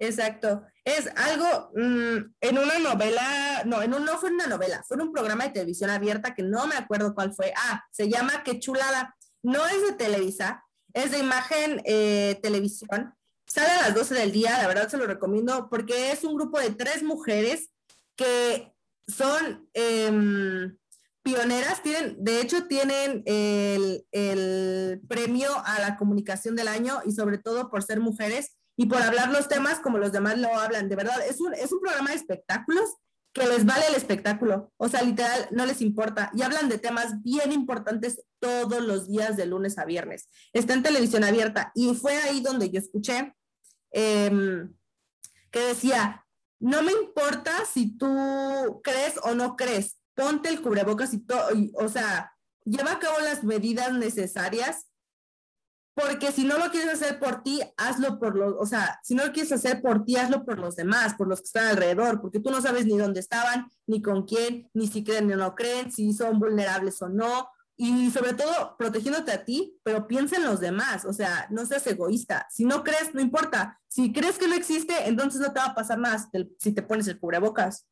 Exacto. 0.00 0.62
Es 0.82 1.08
algo 1.14 1.70
mm, 1.74 2.32
en 2.40 2.58
una 2.58 2.78
novela, 2.78 3.62
no, 3.66 3.82
en 3.82 3.92
un, 3.92 4.04
no 4.06 4.18
fue 4.18 4.30
una 4.30 4.46
novela, 4.46 4.82
fue 4.88 4.96
un 4.96 5.12
programa 5.12 5.44
de 5.44 5.50
televisión 5.50 5.90
abierta 5.90 6.34
que 6.34 6.42
no 6.42 6.66
me 6.66 6.74
acuerdo 6.74 7.14
cuál 7.14 7.34
fue. 7.34 7.52
Ah, 7.54 7.84
se 7.92 8.08
llama 8.08 8.42
Qué 8.42 8.58
chulada. 8.58 9.14
No 9.42 9.66
es 9.66 9.82
de 9.82 9.92
Televisa, 9.92 10.64
es 10.94 11.10
de 11.10 11.18
imagen 11.18 11.82
eh, 11.84 12.38
televisión. 12.42 13.14
Sale 13.46 13.70
a 13.70 13.88
las 13.88 13.94
12 13.94 14.14
del 14.14 14.32
día, 14.32 14.58
la 14.58 14.68
verdad 14.68 14.88
se 14.88 14.96
lo 14.96 15.06
recomiendo 15.06 15.68
porque 15.68 16.12
es 16.12 16.24
un 16.24 16.34
grupo 16.34 16.58
de 16.58 16.70
tres 16.70 17.02
mujeres 17.02 17.70
que 18.16 18.72
son 19.06 19.68
em, 19.74 20.78
pioneras, 21.22 21.82
tienen, 21.82 22.16
de 22.22 22.40
hecho 22.40 22.66
tienen 22.68 23.22
el, 23.26 24.06
el 24.12 25.00
premio 25.08 25.50
a 25.64 25.80
la 25.80 25.96
comunicación 25.96 26.56
del 26.56 26.68
año 26.68 27.00
y 27.04 27.12
sobre 27.12 27.38
todo 27.38 27.70
por 27.70 27.82
ser 27.82 28.00
mujeres 28.00 28.59
y 28.80 28.86
por 28.86 29.02
hablar 29.02 29.30
los 29.30 29.46
temas 29.46 29.78
como 29.78 29.98
los 29.98 30.10
demás 30.10 30.38
lo 30.38 30.58
hablan. 30.58 30.88
De 30.88 30.96
verdad, 30.96 31.20
es 31.28 31.38
un, 31.38 31.52
es 31.52 31.70
un 31.70 31.80
programa 31.80 32.08
de 32.08 32.16
espectáculos 32.16 32.96
que 33.34 33.46
les 33.46 33.66
vale 33.66 33.86
el 33.88 33.94
espectáculo. 33.94 34.72
O 34.78 34.88
sea, 34.88 35.02
literal, 35.02 35.48
no 35.50 35.66
les 35.66 35.82
importa. 35.82 36.30
Y 36.32 36.40
hablan 36.40 36.70
de 36.70 36.78
temas 36.78 37.22
bien 37.22 37.52
importantes 37.52 38.24
todos 38.38 38.80
los 38.80 39.06
días 39.06 39.36
de 39.36 39.44
lunes 39.44 39.76
a 39.76 39.84
viernes. 39.84 40.30
Está 40.54 40.72
en 40.72 40.82
televisión 40.82 41.24
abierta. 41.24 41.72
Y 41.74 41.94
fue 41.94 42.16
ahí 42.22 42.40
donde 42.40 42.70
yo 42.70 42.80
escuché 42.80 43.36
em, 43.90 44.74
que 45.50 45.60
decía, 45.60 46.24
no 46.58 46.80
me 46.80 46.92
importa 46.92 47.66
si 47.70 47.98
tú 47.98 48.80
crees 48.82 49.20
o 49.24 49.34
no 49.34 49.56
crees, 49.56 49.98
ponte 50.14 50.48
el 50.48 50.62
cubrebocas 50.62 51.12
y 51.12 51.18
todo, 51.18 51.50
o 51.74 51.88
sea, 51.90 52.32
lleva 52.64 52.92
a 52.92 52.98
cabo 52.98 53.18
las 53.18 53.44
medidas 53.44 53.92
necesarias 53.92 54.86
porque 56.00 56.32
si 56.32 56.44
no 56.44 56.58
lo 56.58 56.70
quieres 56.70 56.94
hacer 56.94 57.18
por 57.18 57.42
ti, 57.42 57.60
hazlo 57.76 58.18
por 58.18 58.36
los, 58.36 58.54
o 58.58 58.66
sea, 58.66 59.00
si 59.02 59.14
no 59.14 59.26
lo 59.26 59.32
quieres 59.32 59.52
hacer 59.52 59.82
por 59.82 60.04
ti, 60.04 60.16
hazlo 60.16 60.44
por 60.44 60.58
los 60.58 60.76
demás, 60.76 61.14
por 61.14 61.28
los 61.28 61.40
que 61.40 61.46
están 61.46 61.66
alrededor, 61.66 62.20
porque 62.20 62.40
tú 62.40 62.50
no 62.50 62.60
sabes 62.60 62.86
ni 62.86 62.96
dónde 62.96 63.20
estaban, 63.20 63.70
ni 63.86 64.00
con 64.00 64.24
quién, 64.24 64.70
ni 64.74 64.86
si 64.86 65.04
creen 65.04 65.32
o 65.32 65.36
no 65.36 65.54
creen, 65.54 65.92
si 65.92 66.12
son 66.12 66.38
vulnerables 66.38 67.00
o 67.02 67.08
no, 67.08 67.48
y 67.76 68.10
sobre 68.10 68.34
todo 68.34 68.76
protegiéndote 68.78 69.32
a 69.32 69.44
ti, 69.44 69.78
pero 69.82 70.06
piensa 70.06 70.36
en 70.36 70.44
los 70.44 70.60
demás, 70.60 71.04
o 71.06 71.12
sea, 71.12 71.46
no 71.50 71.64
seas 71.64 71.86
egoísta. 71.86 72.46
Si 72.50 72.66
no 72.66 72.84
crees, 72.84 73.14
no 73.14 73.22
importa. 73.22 73.80
Si 73.88 74.12
crees 74.12 74.36
que 74.38 74.48
no 74.48 74.54
existe, 74.54 75.08
entonces 75.08 75.40
no 75.40 75.50
te 75.52 75.60
va 75.60 75.66
a 75.66 75.74
pasar 75.74 75.98
nada 75.98 76.28
si 76.58 76.72
te 76.72 76.82
pones 76.82 77.08
el 77.08 77.18
cubrebocas. 77.18 77.86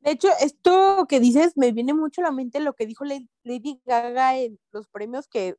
De 0.00 0.12
hecho, 0.12 0.28
esto 0.40 1.06
que 1.06 1.20
dices 1.20 1.52
me 1.56 1.72
viene 1.72 1.92
mucho 1.92 2.22
a 2.22 2.24
la 2.24 2.30
mente 2.30 2.60
lo 2.60 2.74
que 2.74 2.86
dijo 2.86 3.04
Lady 3.04 3.82
Gaga 3.84 4.38
en 4.38 4.58
los 4.72 4.88
premios 4.88 5.28
que 5.28 5.56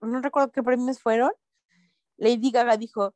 no 0.00 0.20
recuerdo 0.20 0.52
qué 0.52 0.62
premios 0.62 1.00
fueron. 1.00 1.32
Lady 2.16 2.50
Gaga 2.50 2.76
dijo 2.76 3.14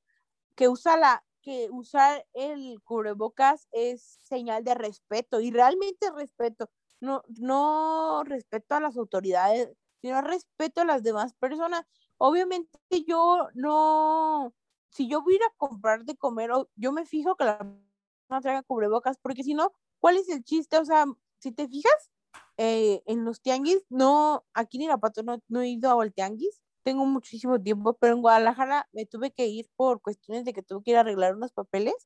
que 0.54 0.68
usa 0.68 0.96
la 0.96 1.24
que 1.42 1.68
usar 1.70 2.26
el 2.34 2.82
cubrebocas 2.82 3.68
es 3.70 4.02
señal 4.24 4.64
de 4.64 4.74
respeto 4.74 5.40
y 5.40 5.52
realmente 5.52 6.10
respeto, 6.10 6.70
no 7.00 7.22
no 7.38 8.24
respeto 8.24 8.74
a 8.74 8.80
las 8.80 8.96
autoridades, 8.96 9.72
sino 10.00 10.20
respeto 10.22 10.80
a 10.80 10.84
las 10.84 11.02
demás 11.04 11.34
personas. 11.34 11.86
Obviamente 12.18 12.78
yo 13.06 13.48
no 13.54 14.52
si 14.90 15.08
yo 15.08 15.22
voy 15.22 15.34
a 15.34 15.36
ir 15.36 15.42
a 15.44 15.54
comprar 15.56 16.04
de 16.04 16.16
comer, 16.16 16.50
yo 16.74 16.92
me 16.92 17.06
fijo 17.06 17.36
que 17.36 17.44
la 17.44 17.58
persona 17.58 18.40
traiga 18.40 18.62
cubrebocas 18.62 19.18
porque 19.18 19.44
si 19.44 19.54
no 19.54 19.72
¿cuál 20.00 20.16
es 20.16 20.28
el 20.28 20.42
chiste? 20.44 20.78
O 20.78 20.84
sea, 20.84 21.06
si 21.38 21.52
te 21.52 21.68
fijas, 21.68 22.10
eh, 22.56 23.02
en 23.06 23.24
los 23.24 23.40
tianguis, 23.40 23.84
no, 23.90 24.44
aquí 24.54 24.78
en 24.78 24.84
Irapato 24.84 25.22
no, 25.22 25.38
no 25.48 25.60
he 25.60 25.68
ido 25.68 26.00
al 26.00 26.12
tianguis, 26.14 26.62
tengo 26.86 27.04
muchísimo 27.04 27.60
tiempo, 27.60 27.94
pero 27.94 28.14
en 28.14 28.22
Guadalajara 28.22 28.88
me 28.92 29.06
tuve 29.06 29.32
que 29.32 29.48
ir 29.48 29.68
por 29.74 30.00
cuestiones 30.00 30.44
de 30.44 30.52
que 30.52 30.62
tuve 30.62 30.84
que 30.84 30.92
ir 30.92 30.96
a 30.96 31.00
arreglar 31.00 31.34
unos 31.34 31.50
papeles 31.50 31.96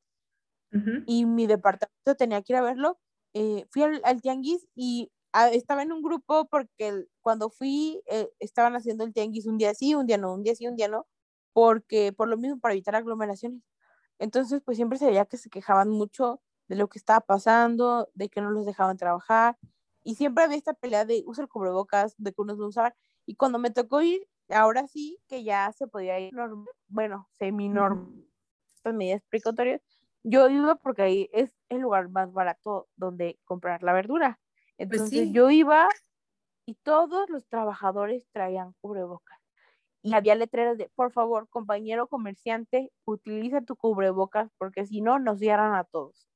y 1.07 1.27
mi 1.27 1.47
departamento 1.47 2.15
tenía 2.17 2.41
que 2.41 2.55
ir 2.55 2.57
a 2.57 2.63
verlo. 2.63 2.99
Eh, 3.35 3.67
fui 3.69 3.83
al, 3.83 4.23
tianguis 4.23 4.67
y 4.75 5.13
ah, 5.35 5.51
estaba 5.51 5.83
en 5.83 5.93
un 5.93 6.01
grupo 6.01 6.49
porque 6.49 7.05
cuando 7.21 7.51
fui 7.51 8.01
eh, 8.07 8.31
estaban 8.39 8.75
haciendo 8.75 9.05
el 9.05 9.13
tianguis 9.13 9.47
un 9.47 9.59
día 9.59 9.75
sí, 9.75 9.95
un 9.95 10.07
día 10.07 10.17
no, 10.17 10.33
un 10.33 10.43
día 10.43 10.55
sí, 10.55 10.67
un 10.67 10.77
día 10.77 10.89
no, 10.89 11.07
porque 11.53 12.15
por 12.15 12.29
lo 12.29 12.39
mismo 12.39 12.59
para 12.59 12.73
evitar 12.73 12.97
aglomeraciones. 12.97 13.61
Entonces, 14.19 14.63
pues 14.65 14.79
siempre 14.79 14.99
se 14.99 15.07
veía 15.07 15.27
que 15.27 15.37
se 15.37 15.51
quejaban 15.51 15.91
mucho 15.91 16.41
de 16.69 16.77
lo 16.77 16.89
que 16.89 16.99
estaba 16.99 17.21
pasando, 17.21 18.09
de 18.15 18.31
que 18.31 18.41
no 18.41 18.51
los 18.51 18.65
dejaban 18.65 18.97
trabajar. 18.97 19.59
Y 20.05 20.15
siempre 20.15 20.45
había 20.45 20.57
esta 20.57 20.73
pelea 20.73 21.05
de 21.05 21.23
usa 21.27 21.43
el 21.43 21.49
cubrebocas, 21.51 22.15
de 22.17 22.33
que 22.33 22.41
unos 22.41 22.57
no 22.59 22.69
usaban. 22.69 22.95
Y 23.27 23.35
cuando 23.37 23.59
me 23.59 23.71
tocó 23.71 24.01
ir, 24.03 24.27
ahora 24.53 24.87
sí 24.87 25.19
que 25.29 25.45
ya 25.45 25.73
se 25.73 25.87
podía 25.87 26.19
ir, 26.21 26.33
bueno, 26.89 27.29
semi-normal, 27.39 28.25
estas 28.75 28.95
medidas 28.95 29.23
precautorias, 29.29 29.83
yo 30.23 30.49
iba 30.49 30.75
porque 30.77 31.03
ahí 31.03 31.31
es 31.33 31.53
el 31.69 31.81
lugar 31.81 32.09
más 32.09 32.33
barato 32.33 32.89
donde 32.97 33.39
comprar 33.45 33.83
la 33.83 33.93
verdura. 33.93 34.39
Pues 34.77 34.91
Entonces 34.91 35.31
yo 35.33 35.51
iba 35.51 35.89
y 36.67 36.75
todos 36.75 37.29
los 37.31 37.47
trabajadores 37.49 38.29
traían 38.31 38.75
cubrebocas. 38.81 39.39
Y 40.03 40.15
había 40.15 40.35
letreros 40.35 40.79
de, 40.79 40.89
por 40.95 41.13
favor, 41.13 41.49
compañero 41.51 42.07
comerciante, 42.07 42.91
utiliza 43.05 43.61
tu 43.61 43.77
cubrebocas 43.77 44.51
porque 44.57 44.87
si 44.87 45.03
no, 45.03 45.19
nos 45.19 45.39
cierran 45.39 45.75
a 45.75 45.85
todos. 45.85 46.27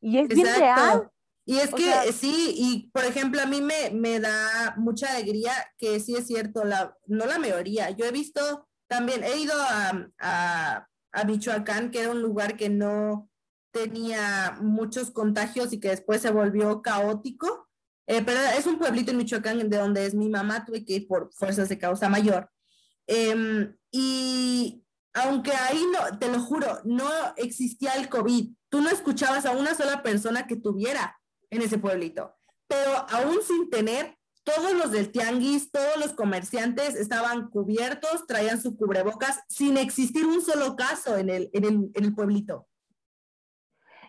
Y 0.00 0.18
es 0.18 0.28
bien 0.28 0.46
real. 0.58 1.10
Y 1.48 1.58
es 1.58 1.72
que 1.72 2.12
sí, 2.12 2.54
y 2.56 2.90
por 2.90 3.04
ejemplo, 3.04 3.40
a 3.40 3.46
mí 3.46 3.62
me, 3.62 3.90
me, 3.92 4.18
da 4.18 4.74
mucha 4.76 5.12
alegría 5.12 5.52
que 5.78 6.00
sí 6.00 6.16
es 6.16 6.26
cierto, 6.26 6.64
la, 6.64 6.96
no 7.06 7.24
la 7.24 7.38
mayoría. 7.38 7.90
Yo 7.90 8.04
he 8.04 8.10
visto 8.10 8.68
también, 8.88 9.22
he 9.22 9.38
ido 9.38 9.54
a, 9.56 10.10
a, 10.18 10.88
a 11.12 11.24
Michoacán, 11.24 11.92
que 11.92 12.00
era 12.00 12.10
un 12.10 12.20
lugar 12.20 12.56
que 12.56 12.68
no 12.68 13.30
tenía 13.70 14.58
muchos 14.60 15.12
contagios 15.12 15.72
y 15.72 15.78
que 15.78 15.90
después 15.90 16.20
se 16.20 16.32
volvió 16.32 16.82
caótico. 16.82 17.68
Eh, 18.08 18.22
pero 18.26 18.40
es 18.58 18.66
un 18.66 18.78
pueblito 18.78 19.12
en 19.12 19.18
Michoacán 19.18 19.70
de 19.70 19.76
donde 19.76 20.04
es 20.04 20.14
mi 20.14 20.28
mamá, 20.28 20.64
tuve 20.64 20.84
que 20.84 20.94
ir 20.94 21.06
por 21.06 21.32
fuerzas 21.32 21.68
de 21.68 21.78
causa 21.78 22.08
mayor. 22.08 22.50
Em, 23.06 23.76
y 23.92 24.84
aunque 25.14 25.52
ahí 25.52 25.80
no, 25.92 26.18
te 26.18 26.28
lo 26.28 26.40
juro, 26.40 26.80
no 26.84 27.08
existía 27.36 27.92
el 27.92 28.08
COVID, 28.08 28.52
tú 28.68 28.80
no 28.80 28.90
escuchabas 28.90 29.46
a 29.46 29.52
una 29.52 29.76
sola 29.76 30.02
persona 30.02 30.48
que 30.48 30.56
tuviera 30.56 31.16
en 31.50 31.62
ese 31.62 31.78
pueblito, 31.78 32.34
pero 32.66 32.92
aún 33.10 33.42
sin 33.42 33.70
tener, 33.70 34.16
todos 34.44 34.74
los 34.74 34.92
del 34.92 35.10
tianguis, 35.10 35.72
todos 35.72 35.96
los 35.96 36.12
comerciantes 36.12 36.94
estaban 36.94 37.50
cubiertos, 37.50 38.26
traían 38.26 38.60
su 38.60 38.76
cubrebocas, 38.76 39.40
sin 39.48 39.76
existir 39.76 40.24
un 40.24 40.40
solo 40.40 40.76
caso 40.76 41.16
en 41.16 41.30
el, 41.30 41.50
en 41.52 41.64
el, 41.64 41.90
en 41.94 42.04
el 42.04 42.14
pueblito. 42.14 42.68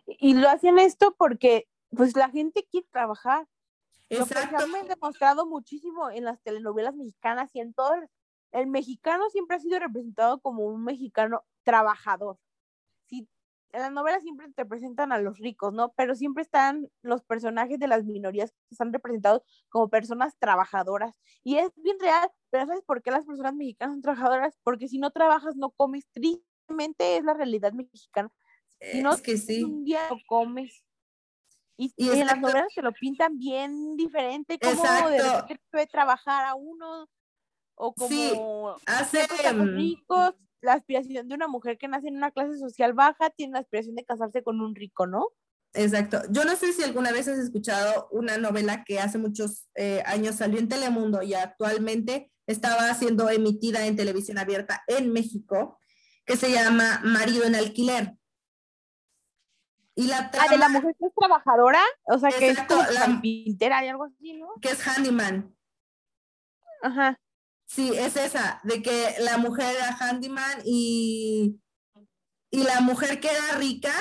Y 0.05 0.35
lo 0.35 0.49
hacían 0.49 0.77
esto 0.77 1.15
porque 1.17 1.67
pues 1.89 2.15
la 2.15 2.29
gente 2.29 2.67
quiere 2.69 2.87
trabajar. 2.91 3.47
Exacto. 4.09 4.67
Lo 4.67 4.73
que 4.73 4.89
demostrado 4.89 5.47
muchísimo 5.47 6.09
en 6.11 6.25
las 6.25 6.39
telenovelas 6.41 6.95
mexicanas 6.95 7.49
y 7.55 7.59
en 7.59 7.73
todo 7.73 7.93
el 8.51 8.67
mexicano 8.67 9.29
siempre 9.31 9.57
ha 9.57 9.59
sido 9.59 9.79
representado 9.79 10.39
como 10.39 10.65
un 10.65 10.83
mexicano 10.83 11.43
trabajador 11.63 12.37
en 13.71 13.81
las 13.81 13.91
novelas 13.91 14.23
siempre 14.23 14.47
te 14.55 14.65
presentan 14.65 15.11
a 15.11 15.19
los 15.19 15.39
ricos, 15.39 15.73
¿no? 15.73 15.93
Pero 15.93 16.15
siempre 16.15 16.43
están 16.43 16.89
los 17.01 17.23
personajes 17.23 17.79
de 17.79 17.87
las 17.87 18.05
minorías 18.05 18.51
que 18.51 18.57
están 18.71 18.93
representados 18.93 19.43
como 19.69 19.89
personas 19.89 20.35
trabajadoras. 20.39 21.19
Y 21.43 21.57
es 21.57 21.69
bien 21.75 21.99
real, 21.99 22.29
pero 22.49 22.65
¿sabes 22.65 22.83
por 22.83 23.01
qué 23.01 23.11
las 23.11 23.25
personas 23.25 23.53
mexicanas 23.55 23.95
son 23.95 24.01
trabajadoras? 24.01 24.57
Porque 24.63 24.87
si 24.87 24.99
no 24.99 25.11
trabajas, 25.11 25.55
no 25.55 25.71
comes. 25.71 26.07
Tristemente 26.11 27.17
es 27.17 27.23
la 27.23 27.33
realidad 27.33 27.73
mexicana. 27.73 28.31
Si 28.79 29.01
no, 29.01 29.13
es 29.13 29.21
que 29.21 29.37
sí. 29.37 29.63
un 29.63 29.83
día 29.83 30.01
no 30.09 30.17
comes. 30.27 30.83
Y, 31.79 31.93
en 31.97 32.25
las 32.25 32.39
novelas 32.39 32.73
se 32.73 32.81
lo 32.81 32.91
pintan 32.91 33.37
bien 33.37 33.95
diferente, 33.95 34.57
como 34.57 34.83
de 35.09 35.21
repente 35.21 35.63
puede 35.69 35.85
trabajar 35.85 36.45
a 36.45 36.55
uno, 36.55 37.07
o 37.75 37.93
como 37.93 38.09
sí, 38.09 38.33
hace, 38.87 39.27
ricos 39.27 40.33
la 40.61 40.73
aspiración 40.73 41.27
de 41.27 41.35
una 41.35 41.47
mujer 41.47 41.77
que 41.77 41.87
nace 41.87 42.07
en 42.07 42.17
una 42.17 42.31
clase 42.31 42.57
social 42.57 42.93
baja 42.93 43.29
tiene 43.29 43.53
la 43.53 43.59
aspiración 43.59 43.95
de 43.95 44.05
casarse 44.05 44.43
con 44.43 44.61
un 44.61 44.75
rico, 44.75 45.07
¿no? 45.07 45.27
Exacto. 45.73 46.21
Yo 46.29 46.45
no 46.45 46.55
sé 46.55 46.73
si 46.73 46.83
alguna 46.83 47.11
vez 47.11 47.27
has 47.27 47.37
escuchado 47.37 48.07
una 48.11 48.37
novela 48.37 48.83
que 48.83 48.99
hace 48.99 49.17
muchos 49.17 49.67
eh, 49.75 50.01
años 50.05 50.35
salió 50.35 50.59
en 50.59 50.69
Telemundo 50.69 51.21
y 51.21 51.33
actualmente 51.33 52.31
estaba 52.47 52.93
siendo 52.93 53.29
emitida 53.29 53.85
en 53.85 53.95
televisión 53.95 54.37
abierta 54.37 54.83
en 54.87 55.11
México, 55.11 55.79
que 56.25 56.37
se 56.37 56.51
llama 56.51 57.01
Marido 57.03 57.43
en 57.43 57.55
Alquiler. 57.55 58.13
Y 59.95 60.07
la 60.07 60.31
ah, 60.39 60.47
de 60.49 60.57
la 60.57 60.69
mujer 60.69 60.95
que 60.99 61.07
es 61.07 61.13
trabajadora, 61.15 61.81
o 62.03 62.19
sea, 62.19 62.29
que 62.29 62.49
es 62.49 62.61
como 62.63 62.83
la, 62.83 63.19
pintera 63.19 63.83
y 63.83 63.87
algo 63.87 64.05
así, 64.05 64.33
¿no? 64.33 64.49
Que 64.61 64.69
es 64.69 64.87
handyman. 64.87 65.55
Ajá. 66.83 67.19
Sí, 67.67 67.91
es 67.93 68.15
esa, 68.15 68.61
de 68.63 68.81
que 68.81 69.15
la 69.19 69.37
mujer 69.37 69.75
era 69.75 69.95
handyman 69.99 70.61
y, 70.63 71.59
y 72.49 72.63
la 72.63 72.79
mujer 72.79 73.19
que 73.19 73.29
era 73.29 73.57
rica 73.57 73.93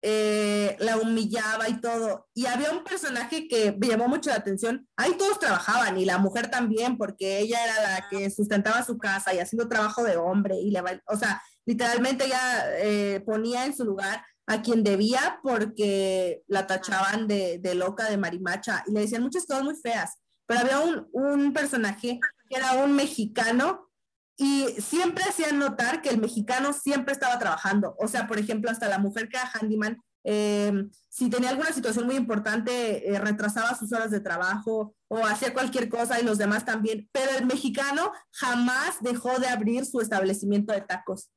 eh, 0.00 0.76
la 0.78 0.96
humillaba 0.96 1.68
y 1.68 1.80
todo. 1.80 2.28
Y 2.32 2.46
había 2.46 2.70
un 2.70 2.84
personaje 2.84 3.48
que 3.48 3.72
me 3.72 3.88
llamó 3.88 4.08
mucho 4.08 4.30
la 4.30 4.36
atención. 4.36 4.88
Ahí 4.96 5.14
todos 5.18 5.40
trabajaban 5.40 5.98
y 5.98 6.04
la 6.04 6.18
mujer 6.18 6.50
también, 6.50 6.96
porque 6.96 7.40
ella 7.40 7.64
era 7.64 7.82
la 7.82 8.08
que 8.08 8.30
sustentaba 8.30 8.84
su 8.84 8.96
casa 8.96 9.34
y 9.34 9.38
haciendo 9.38 9.68
trabajo 9.68 10.04
de 10.04 10.16
hombre. 10.16 10.56
Y 10.56 10.70
le, 10.70 10.80
o 11.08 11.16
sea, 11.16 11.42
literalmente 11.66 12.26
ella 12.26 12.78
eh, 12.78 13.20
ponía 13.26 13.66
en 13.66 13.76
su 13.76 13.84
lugar 13.84 14.24
a 14.46 14.62
quien 14.62 14.82
debía 14.84 15.40
porque 15.42 16.42
la 16.46 16.66
tachaban 16.66 17.26
de, 17.26 17.58
de, 17.58 17.74
loca, 17.74 18.08
de 18.08 18.16
marimacha 18.16 18.84
y 18.86 18.92
le 18.92 19.00
decían 19.00 19.22
muchas 19.22 19.46
cosas 19.46 19.64
muy 19.64 19.74
feas. 19.74 20.18
Pero 20.46 20.60
había 20.60 20.80
un, 20.80 21.08
un 21.12 21.52
personaje 21.52 22.20
que 22.48 22.56
era 22.56 22.84
un 22.84 22.94
mexicano 22.94 23.88
y 24.36 24.66
siempre 24.80 25.24
hacían 25.24 25.58
notar 25.58 26.00
que 26.00 26.10
el 26.10 26.18
mexicano 26.18 26.72
siempre 26.72 27.12
estaba 27.12 27.38
trabajando. 27.40 27.96
O 27.98 28.06
sea, 28.06 28.28
por 28.28 28.38
ejemplo, 28.38 28.70
hasta 28.70 28.88
la 28.88 28.98
mujer 28.98 29.28
que 29.28 29.36
era 29.36 29.50
handyman, 29.52 30.00
eh, 30.22 30.72
si 31.08 31.28
tenía 31.28 31.50
alguna 31.50 31.72
situación 31.72 32.06
muy 32.06 32.14
importante, 32.14 33.08
eh, 33.10 33.18
retrasaba 33.18 33.74
sus 33.74 33.92
horas 33.92 34.12
de 34.12 34.20
trabajo 34.20 34.94
o 35.08 35.24
hacía 35.26 35.52
cualquier 35.52 35.88
cosa 35.88 36.20
y 36.20 36.24
los 36.24 36.38
demás 36.38 36.64
también. 36.64 37.08
Pero 37.10 37.32
el 37.36 37.46
mexicano 37.46 38.12
jamás 38.30 39.02
dejó 39.02 39.40
de 39.40 39.48
abrir 39.48 39.84
su 39.86 40.00
establecimiento 40.00 40.72
de 40.72 40.82
tacos. 40.82 41.30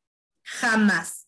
Jamás. 0.44 1.28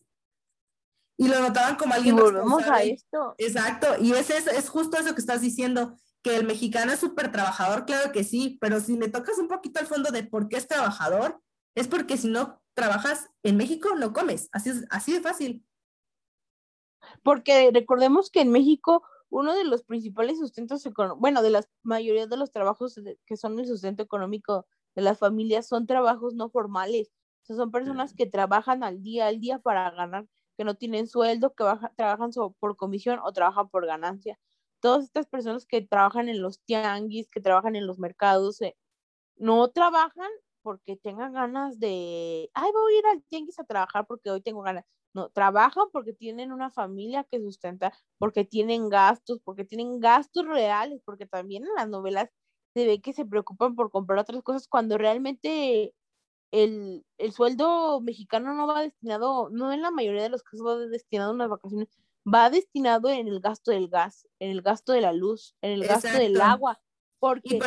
Y 1.16 1.26
lo 1.26 1.40
notaban 1.40 1.74
como 1.74 1.94
alguien. 1.94 2.16
Y 2.16 2.20
volvemos 2.20 2.62
a 2.68 2.82
esto. 2.84 3.34
Exacto. 3.38 3.96
Y 4.00 4.12
es, 4.12 4.30
es, 4.30 4.46
es 4.46 4.68
justo 4.68 4.96
eso 4.96 5.14
que 5.14 5.20
estás 5.20 5.40
diciendo 5.40 5.96
que 6.24 6.36
el 6.36 6.46
mexicano 6.46 6.90
es 6.90 7.00
súper 7.00 7.30
trabajador, 7.30 7.84
claro 7.84 8.10
que 8.10 8.24
sí, 8.24 8.56
pero 8.58 8.80
si 8.80 8.96
le 8.96 9.10
tocas 9.10 9.38
un 9.38 9.46
poquito 9.46 9.78
al 9.78 9.86
fondo 9.86 10.10
de 10.10 10.24
por 10.24 10.48
qué 10.48 10.56
es 10.56 10.66
trabajador, 10.66 11.40
es 11.76 11.86
porque 11.86 12.16
si 12.16 12.28
no 12.28 12.62
trabajas 12.72 13.28
en 13.42 13.58
México, 13.58 13.94
no 13.94 14.14
comes. 14.14 14.48
Así, 14.50 14.70
es, 14.70 14.86
así 14.88 15.12
de 15.12 15.20
fácil. 15.20 15.66
Porque 17.22 17.70
recordemos 17.74 18.30
que 18.30 18.40
en 18.40 18.50
México 18.50 19.04
uno 19.28 19.52
de 19.54 19.64
los 19.64 19.82
principales 19.82 20.38
sustentos 20.38 20.86
económicos, 20.86 21.20
bueno, 21.20 21.42
de 21.42 21.50
la 21.50 21.62
mayoría 21.82 22.26
de 22.26 22.36
los 22.38 22.52
trabajos 22.52 22.98
que 23.26 23.36
son 23.36 23.58
el 23.58 23.66
sustento 23.66 24.02
económico 24.02 24.66
de 24.94 25.02
las 25.02 25.18
familias 25.18 25.68
son 25.68 25.86
trabajos 25.86 26.34
no 26.34 26.48
formales. 26.48 27.12
O 27.42 27.46
sea, 27.46 27.56
son 27.56 27.70
personas 27.70 28.14
que 28.14 28.24
trabajan 28.24 28.82
al 28.82 29.02
día 29.02 29.26
al 29.26 29.40
día 29.40 29.58
para 29.58 29.90
ganar, 29.90 30.26
que 30.56 30.64
no 30.64 30.76
tienen 30.76 31.06
sueldo, 31.06 31.54
que 31.54 31.64
trabajan 31.96 32.30
por 32.58 32.76
comisión 32.76 33.20
o 33.22 33.32
trabajan 33.32 33.68
por 33.68 33.84
ganancia. 33.84 34.38
Todas 34.84 35.04
estas 35.06 35.26
personas 35.28 35.66
que 35.66 35.82
trabajan 35.82 36.28
en 36.28 36.42
los 36.42 36.60
tianguis, 36.62 37.28
que 37.30 37.40
trabajan 37.40 37.76
en 37.76 37.86
los 37.86 37.98
mercados, 37.98 38.60
eh, 38.62 38.76
no 39.36 39.68
trabajan 39.70 40.30
porque 40.62 40.96
tengan 40.96 41.32
ganas 41.34 41.78
de, 41.80 42.50
ay, 42.54 42.70
voy 42.72 42.94
a 42.94 42.98
ir 42.98 43.06
al 43.06 43.22
tianguis 43.24 43.58
a 43.60 43.64
trabajar 43.64 44.06
porque 44.06 44.30
hoy 44.30 44.40
tengo 44.42 44.62
ganas. 44.62 44.84
No, 45.14 45.30
trabajan 45.30 45.86
porque 45.92 46.12
tienen 46.12 46.52
una 46.52 46.70
familia 46.70 47.24
que 47.30 47.40
sustenta, 47.40 47.92
porque 48.18 48.44
tienen 48.44 48.88
gastos, 48.88 49.40
porque 49.44 49.64
tienen 49.64 50.00
gastos 50.00 50.46
reales, 50.46 51.00
porque 51.04 51.26
también 51.26 51.64
en 51.64 51.74
las 51.76 51.88
novelas 51.88 52.30
se 52.74 52.86
ve 52.86 53.00
que 53.00 53.12
se 53.12 53.24
preocupan 53.26 53.76
por 53.76 53.90
comprar 53.90 54.18
otras 54.20 54.42
cosas 54.42 54.68
cuando 54.68 54.98
realmente 54.98 55.94
el, 56.52 57.04
el 57.18 57.32
sueldo 57.32 58.00
mexicano 58.00 58.54
no 58.54 58.66
va 58.66 58.82
destinado, 58.82 59.50
no 59.50 59.72
en 59.72 59.82
la 59.82 59.90
mayoría 59.90 60.22
de 60.24 60.30
los 60.30 60.42
casos 60.42 60.66
va 60.66 60.76
destinado 60.78 61.32
a 61.32 61.34
unas 61.34 61.50
vacaciones, 61.50 61.88
va 62.26 62.50
destinado 62.50 63.10
en 63.10 63.28
el 63.28 63.40
gasto 63.40 63.70
del 63.70 63.88
gas, 63.88 64.28
en 64.38 64.50
el 64.50 64.62
gasto 64.62 64.92
de 64.92 65.00
la 65.00 65.12
luz, 65.12 65.56
en 65.60 65.72
el 65.72 65.86
gasto 65.86 66.08
del 66.08 66.40
agua, 66.40 66.80
porque 67.18 67.58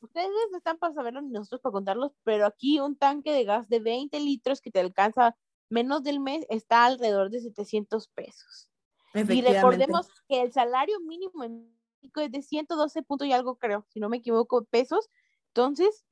ustedes 0.00 0.30
están 0.56 0.78
para 0.78 0.94
saberlo 0.94 1.20
y 1.20 1.28
nosotros 1.28 1.60
para 1.60 1.72
contarlos, 1.72 2.12
pero 2.22 2.46
aquí 2.46 2.78
un 2.80 2.96
tanque 2.96 3.32
de 3.32 3.44
gas 3.44 3.68
de 3.68 3.80
20 3.80 4.18
litros 4.20 4.60
que 4.60 4.70
te 4.70 4.80
alcanza 4.80 5.36
menos 5.68 6.02
del 6.02 6.20
mes 6.20 6.46
está 6.48 6.84
alrededor 6.84 7.30
de 7.30 7.40
700 7.40 8.08
pesos. 8.08 8.70
Y 9.14 9.42
recordemos 9.42 10.08
que 10.28 10.42
el 10.42 10.52
salario 10.52 11.00
mínimo 11.00 11.42
en 11.42 11.74
México 12.02 12.20
es 12.20 12.30
de 12.30 12.42
112 12.42 13.02
puntos 13.02 13.26
y 13.26 13.32
algo, 13.32 13.56
creo, 13.56 13.86
si 13.88 13.98
no 13.98 14.08
me 14.08 14.18
equivoco, 14.18 14.64
pesos. 14.66 15.08
Entonces, 15.48 16.04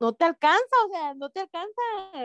no 0.00 0.14
te 0.14 0.24
alcanza, 0.24 0.76
o 0.86 0.88
sea, 0.92 1.14
no 1.14 1.30
te 1.30 1.40
alcanza. 1.40 1.80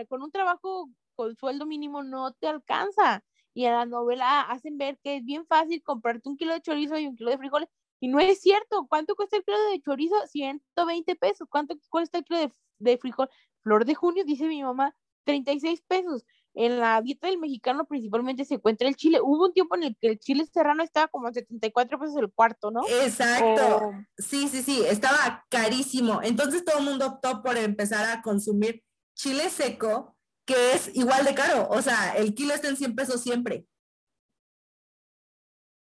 Con 0.09 0.23
un 0.23 0.31
trabajo 0.31 0.89
con 1.15 1.35
sueldo 1.35 1.65
mínimo 1.65 2.03
no 2.03 2.33
te 2.33 2.47
alcanza. 2.47 3.23
Y 3.55 3.65
en 3.65 3.71
la 3.71 3.85
novela 3.87 4.41
hacen 4.41 4.77
ver 4.77 4.99
que 5.03 5.17
es 5.17 5.25
bien 5.25 5.47
fácil 5.47 5.81
comprarte 5.81 6.29
un 6.29 6.37
kilo 6.37 6.53
de 6.53 6.61
chorizo 6.61 6.99
y 6.99 7.07
un 7.07 7.15
kilo 7.15 7.31
de 7.31 7.39
frijoles. 7.39 7.69
Y 7.99 8.09
no 8.09 8.19
es 8.19 8.39
cierto. 8.41 8.85
¿Cuánto 8.87 9.15
cuesta 9.15 9.37
el 9.37 9.43
kilo 9.43 9.57
de 9.71 9.81
chorizo? 9.81 10.15
120 10.27 11.15
pesos. 11.15 11.47
¿Cuánto 11.49 11.75
cuesta 11.89 12.19
el 12.19 12.25
kilo 12.25 12.39
de, 12.39 12.51
de 12.77 12.97
frijol? 12.99 13.29
Flor 13.63 13.85
de 13.85 13.95
junio, 13.95 14.23
dice 14.23 14.45
mi 14.45 14.61
mamá, 14.61 14.95
36 15.23 15.81
pesos 15.87 16.23
en 16.55 16.79
la 16.79 17.01
dieta 17.01 17.27
del 17.27 17.37
mexicano 17.37 17.85
principalmente 17.85 18.45
se 18.45 18.55
encuentra 18.55 18.87
el 18.87 18.95
chile. 18.95 19.19
Hubo 19.21 19.45
un 19.45 19.53
tiempo 19.53 19.75
en 19.75 19.83
el 19.83 19.97
que 19.99 20.07
el 20.07 20.19
chile 20.19 20.45
serrano 20.51 20.83
estaba 20.83 21.07
como 21.07 21.27
a 21.27 21.33
74 21.33 21.99
pesos 21.99 22.15
el 22.15 22.31
cuarto, 22.31 22.71
¿no? 22.71 22.81
Exacto. 22.87 23.91
Sí, 24.17 24.47
sí, 24.47 24.63
sí, 24.63 24.81
estaba 24.87 25.45
carísimo. 25.49 26.21
Entonces 26.23 26.63
todo 26.63 26.79
el 26.79 26.85
mundo 26.85 27.07
optó 27.07 27.43
por 27.43 27.57
empezar 27.57 28.09
a 28.09 28.21
consumir 28.21 28.83
chile 29.15 29.49
seco, 29.49 30.14
que 30.45 30.73
es 30.73 30.95
igual 30.95 31.25
de 31.25 31.35
caro. 31.35 31.67
O 31.69 31.81
sea, 31.81 32.15
el 32.17 32.33
kilo 32.33 32.53
está 32.53 32.69
en 32.69 32.77
100 32.77 32.95
pesos 32.95 33.21
siempre. 33.21 33.67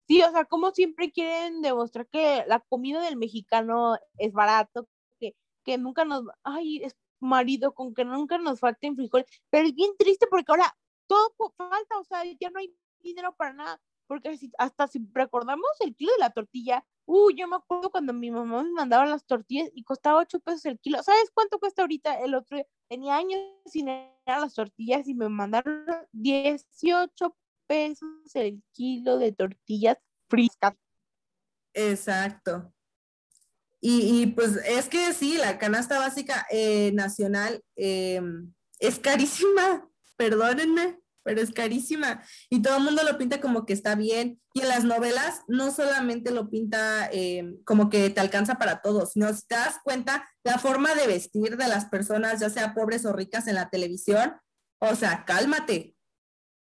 Sí, 0.09 0.23
o 0.23 0.31
sea, 0.33 0.45
como 0.45 0.73
siempre 0.73 1.13
quieren 1.13 1.63
demostrar 1.63 2.09
que 2.09 2.45
la 2.49 2.59
comida 2.59 3.01
del 3.01 3.17
mexicano 3.17 3.97
es 4.19 4.33
barato, 4.33 4.89
que, 5.21 5.37
que 5.65 5.79
nunca 5.79 6.05
nos, 6.05 6.25
ay, 6.43 6.83
es 6.83 6.97
marido 7.21 7.75
con 7.75 7.95
que 7.95 8.05
nunca 8.05 8.39
nos 8.39 8.59
falten 8.59 8.97
frijoles, 8.97 9.27
pero 9.51 9.69
es 9.69 9.75
bien 9.75 9.93
triste 9.97 10.27
porque 10.29 10.47
ahora 10.49 10.77
todo 11.07 11.33
falta, 11.57 11.99
o 11.99 12.05
sea, 12.05 12.25
ya 12.41 12.51
no 12.51 12.59
hay 12.59 12.75
dinero 12.99 13.35
para 13.37 13.53
nada, 13.53 13.81
porque 14.11 14.37
hasta 14.59 14.89
si 14.89 15.01
recordamos 15.13 15.71
el 15.79 15.95
kilo 15.95 16.11
de 16.11 16.19
la 16.19 16.31
tortilla, 16.31 16.85
uh, 17.07 17.31
yo 17.31 17.47
me 17.47 17.55
acuerdo 17.55 17.91
cuando 17.91 18.13
mi 18.13 18.29
mamá 18.33 18.65
me 18.65 18.73
mandaba 18.73 19.07
las 19.07 19.25
tortillas 19.25 19.71
y 19.73 19.85
costaba 19.85 20.19
8 20.19 20.41
pesos 20.41 20.65
el 20.65 20.81
kilo, 20.81 21.01
¿sabes 21.05 21.31
cuánto 21.33 21.61
cuesta 21.61 21.83
ahorita 21.83 22.19
el 22.19 22.35
otro 22.35 22.57
día? 22.57 22.67
Tenía 22.89 23.15
años 23.15 23.41
sin 23.67 23.87
las 24.27 24.53
tortillas 24.53 25.07
y 25.07 25.15
me 25.15 25.29
mandaron 25.29 25.87
18 26.11 27.37
pesos 27.69 28.09
el 28.35 28.61
kilo 28.73 29.17
de 29.17 29.31
tortillas 29.31 29.97
friscas. 30.29 30.75
Exacto. 31.73 32.75
Y, 33.81 34.27
pues 34.27 34.57
es 34.57 34.89
que 34.89 35.13
sí, 35.13 35.39
la 35.39 35.57
canasta 35.57 36.01
básica 36.01 36.49
eh, 36.51 36.91
nacional 36.95 37.63
em, 37.77 38.53
es 38.81 38.99
carísima, 38.99 39.89
perdónenme, 40.17 41.00
pero 41.23 41.41
es 41.41 41.53
carísima. 41.53 42.23
Y 42.49 42.63
todo 42.63 42.79
el 42.79 42.85
mundo 42.85 43.03
lo 43.03 43.19
pinta 43.19 43.41
como 43.41 43.67
que 43.67 43.73
está 43.73 43.95
bien. 43.95 44.41
Y 44.55 44.63
en 44.63 44.69
las 44.69 44.85
novelas 44.85 45.43
no 45.49 45.71
solamente 45.71 46.31
lo 46.31 46.51
pinta 46.51 47.09
em, 47.13 47.63
como 47.65 47.91
que 47.91 48.11
te 48.11 48.21
alcanza 48.21 48.57
para 48.57 48.81
todos, 48.83 49.13
sino 49.13 49.33
si 49.33 49.47
te 49.47 49.55
das 49.55 49.79
cuenta, 49.83 50.29
la 50.43 50.59
forma 50.59 50.95
de 50.95 51.07
vestir 51.07 51.57
de 51.57 51.69
las 51.69 51.87
personas, 51.87 52.41
ya 52.41 52.51
sea 52.51 52.75
pobres 52.75 53.05
o 53.05 53.13
ricas 53.13 53.47
en 53.47 53.55
la 53.55 53.71
televisión, 53.71 54.35
o 54.81 54.95
sea, 54.95 55.25
cálmate. 55.25 55.95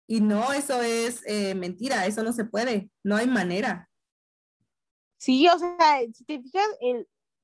Y 0.06 0.20
no, 0.20 0.52
eso 0.52 0.82
es 0.82 1.22
eh, 1.26 1.54
mentira, 1.54 2.06
eso 2.06 2.22
no 2.22 2.32
se 2.32 2.44
puede, 2.44 2.90
no 3.02 3.16
hay 3.16 3.26
manera. 3.26 3.88
Sí, 5.18 5.48
o 5.48 5.58
sea, 5.58 6.00
si 6.12 6.24
te 6.24 6.42
fijas, 6.42 6.66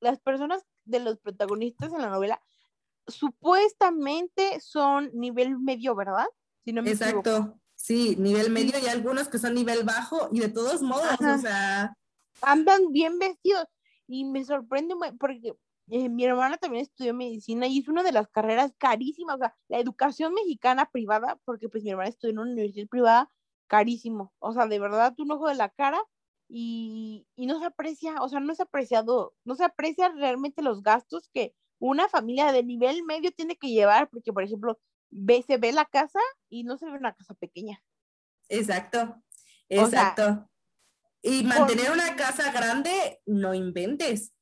las 0.01 0.19
personas 0.19 0.63
de 0.83 0.99
los 0.99 1.17
protagonistas 1.19 1.93
en 1.93 2.01
la 2.01 2.09
novela 2.09 2.41
supuestamente 3.07 4.59
son 4.59 5.09
nivel 5.13 5.57
medio, 5.59 5.95
¿verdad? 5.95 6.27
Exacto, 6.69 7.59
sí, 7.75 8.15
nivel 8.17 8.51
medio 8.51 8.77
y 8.79 8.87
algunos 8.87 9.27
que 9.27 9.39
son 9.39 9.53
nivel 9.53 9.83
bajo 9.83 10.29
y 10.31 10.39
de 10.39 10.49
todos 10.49 10.81
modos, 10.81 11.19
o 11.19 11.37
sea... 11.39 11.93
Andan 12.41 12.91
bien 12.91 13.19
vestidos 13.19 13.65
y 14.07 14.25
me 14.25 14.43
sorprende 14.45 14.95
porque 15.19 15.53
eh, 15.91 16.07
mi 16.07 16.23
hermana 16.23 16.57
también 16.57 16.83
estudió 16.83 17.13
medicina 17.13 17.67
y 17.67 17.79
es 17.79 17.87
una 17.87 18.03
de 18.03 18.11
las 18.11 18.27
carreras 18.29 18.73
carísimas, 18.77 19.35
o 19.35 19.39
sea, 19.39 19.55
la 19.67 19.79
educación 19.79 20.33
mexicana 20.33 20.89
privada, 20.91 21.39
porque 21.45 21.67
pues 21.67 21.83
mi 21.83 21.89
hermana 21.89 22.09
estudió 22.09 22.31
en 22.31 22.39
una 22.39 22.51
universidad 22.51 22.87
privada, 22.87 23.31
carísimo, 23.67 24.33
o 24.39 24.53
sea, 24.53 24.67
de 24.67 24.79
verdad, 24.79 25.15
un 25.17 25.31
ojo 25.31 25.47
de 25.47 25.55
la 25.55 25.69
cara 25.69 25.99
y, 26.47 27.27
no 27.37 27.59
se 27.59 27.65
aprecia, 27.65 28.21
o 28.21 28.29
sea, 28.29 28.39
no 28.39 28.51
es 28.51 28.59
apreciado, 28.59 29.33
no 29.45 29.55
se 29.55 29.63
aprecia 29.63 30.09
realmente 30.09 30.61
los 30.61 30.83
gastos 30.83 31.29
que 31.33 31.55
una 31.79 32.09
familia 32.09 32.51
de 32.51 32.63
nivel 32.63 33.03
medio 33.03 33.31
tiene 33.31 33.55
que 33.55 33.69
llevar, 33.69 34.09
porque, 34.09 34.33
por 34.33 34.43
ejemplo, 34.43 34.79
ve, 35.09 35.43
se 35.43 35.57
ve 35.57 35.71
la 35.71 35.85
casa 35.85 36.19
y 36.49 36.63
no 36.63 36.77
se 36.77 36.85
ve 36.85 36.93
una 36.93 37.13
casa 37.13 37.33
pequeña. 37.33 37.83
Exacto, 38.47 39.21
exacto. 39.67 40.49
y 41.21 41.43
mantener 41.43 41.91
una 41.91 42.15
casa 42.15 42.51
grande, 42.51 43.21
no 43.25 43.53
inventes. 43.53 44.33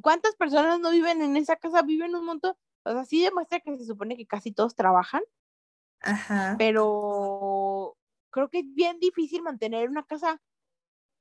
¿Cuántas 0.00 0.36
personas 0.36 0.78
no 0.80 0.90
viven 0.90 1.22
en 1.22 1.36
esa 1.36 1.56
casa? 1.56 1.82
Viven 1.82 2.14
un 2.14 2.24
montón. 2.24 2.54
O 2.84 2.92
sea, 2.92 3.04
sí 3.04 3.22
demuestra 3.22 3.60
que 3.60 3.76
se 3.76 3.84
supone 3.84 4.16
que 4.16 4.26
casi 4.26 4.52
todos 4.52 4.74
trabajan. 4.74 5.22
Ajá. 6.00 6.54
Pero 6.58 7.96
creo 8.30 8.48
que 8.48 8.60
es 8.60 8.74
bien 8.74 9.00
difícil 9.00 9.42
mantener 9.42 9.88
una 9.88 10.04
casa 10.04 10.40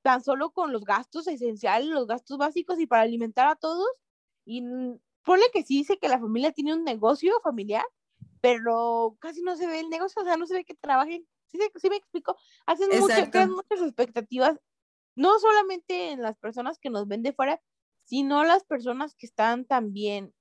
tan 0.01 0.23
solo 0.23 0.51
con 0.51 0.71
los 0.71 0.84
gastos 0.86 1.28
esenciales, 1.28 1.89
los 1.89 2.06
gastos 2.06 2.38
básicos 2.38 2.80
y 2.80 2.86
para 2.86 3.01
alimentar 3.04 3.47
a 3.47 3.56
todos. 3.56 3.88
Y 4.45 4.62
pone 5.23 5.43
que 5.51 5.63
sí 5.63 5.78
dice 5.78 5.97
que 5.97 6.10
la 6.10 6.19
familia 6.19 6.51
tiene 6.51 6.73
un 6.75 6.84
negocio 6.84 7.34
familiar, 7.43 7.86
pero 8.45 9.17
casi 9.19 9.41
no 9.41 9.55
se 9.55 9.65
ve 9.65 9.79
el 9.79 9.89
negocio, 9.89 10.21
o 10.21 10.25
sea, 10.25 10.38
no 10.38 10.45
se 10.45 10.53
ve 10.53 10.65
que 10.65 10.75
trabajen. 10.75 11.27
Sí, 11.47 11.58
sí 11.77 11.89
me 11.89 11.95
explico. 11.95 12.38
Hacen 12.67 12.89
muchas, 12.99 13.29
crean 13.31 13.49
muchas 13.49 13.81
expectativas, 13.81 14.60
no 15.15 15.39
solamente 15.39 16.12
en 16.12 16.21
las 16.21 16.38
personas 16.38 16.77
que 16.77 16.91
nos 16.91 17.08
ven 17.08 17.23
de 17.23 17.34
fuera, 17.34 17.60
sino 18.03 18.43
las 18.43 18.63
personas 18.63 19.15
que 19.15 19.25
están 19.25 19.65
también 19.65 20.31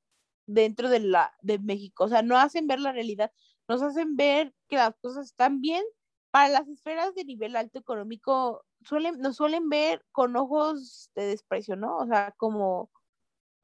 dentro 0.47 0.91
de, 0.91 1.01
la, 1.01 1.33
de 1.41 1.59
México. 1.59 2.05
O 2.05 2.09
sea, 2.09 2.21
no 2.21 2.37
hacen 2.37 2.67
ver 2.67 2.79
la 2.79 2.93
realidad, 2.93 3.33
nos 3.69 3.81
hacen 3.81 4.17
ver 4.17 4.55
que 4.69 4.77
las 4.77 4.95
cosas 5.01 5.27
están 5.27 5.63
bien. 5.63 5.83
Para 6.31 6.49
las 6.49 6.69
esferas 6.69 7.15
de 7.15 7.25
nivel 7.25 7.57
alto 7.57 7.79
económico, 7.79 8.67
suelen, 8.83 9.19
nos 9.21 9.37
suelen 9.37 9.71
ver 9.71 10.05
con 10.13 10.37
ojos 10.37 11.11
de 11.15 11.27
desprecio, 11.27 11.77
¿no? 11.77 11.97
O 11.97 12.07
sea, 12.07 12.35
como, 12.37 12.91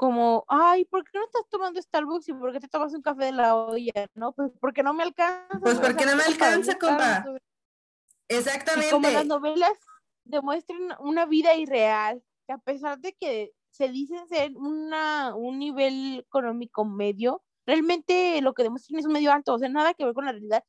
como, 0.01 0.46
ay, 0.48 0.86
¿por 0.86 1.05
qué 1.05 1.18
no 1.18 1.26
estás 1.26 1.46
tomando 1.51 1.78
Starbucks 1.78 2.30
y 2.30 2.32
por 2.32 2.55
qué 2.55 2.61
te 2.61 2.68
tomas 2.68 2.94
un 2.94 3.03
café 3.03 3.26
de 3.26 3.32
la 3.32 3.55
olla? 3.55 4.07
No, 4.14 4.32
pues 4.32 4.51
porque 4.59 4.82
no 4.82 4.94
me 4.94 5.03
alcanza. 5.03 5.61
Pues 5.61 5.78
porque 5.78 6.07
no 6.07 6.16
me 6.16 6.22
alcanza, 6.22 6.78
compa. 6.78 7.22
Exactamente. 8.26 8.92
como 8.92 9.11
las 9.11 9.26
novelas 9.26 9.78
demuestran 10.24 10.80
una 11.01 11.26
vida 11.26 11.55
irreal, 11.55 12.24
que 12.46 12.55
a 12.55 12.57
pesar 12.57 12.98
de 13.01 13.12
que 13.12 13.53
se 13.72 13.90
dicen 13.90 14.26
ser 14.26 14.57
una, 14.57 15.34
un 15.34 15.59
nivel 15.59 16.20
económico 16.20 16.86
medio, 16.86 17.42
realmente 17.66 18.40
lo 18.40 18.55
que 18.55 18.62
demuestran 18.62 19.01
es 19.01 19.05
un 19.05 19.12
medio 19.12 19.30
alto, 19.30 19.53
o 19.53 19.59
sea, 19.59 19.68
nada 19.68 19.92
que 19.92 20.07
ver 20.07 20.14
con 20.14 20.24
la 20.24 20.32
realidad. 20.32 20.64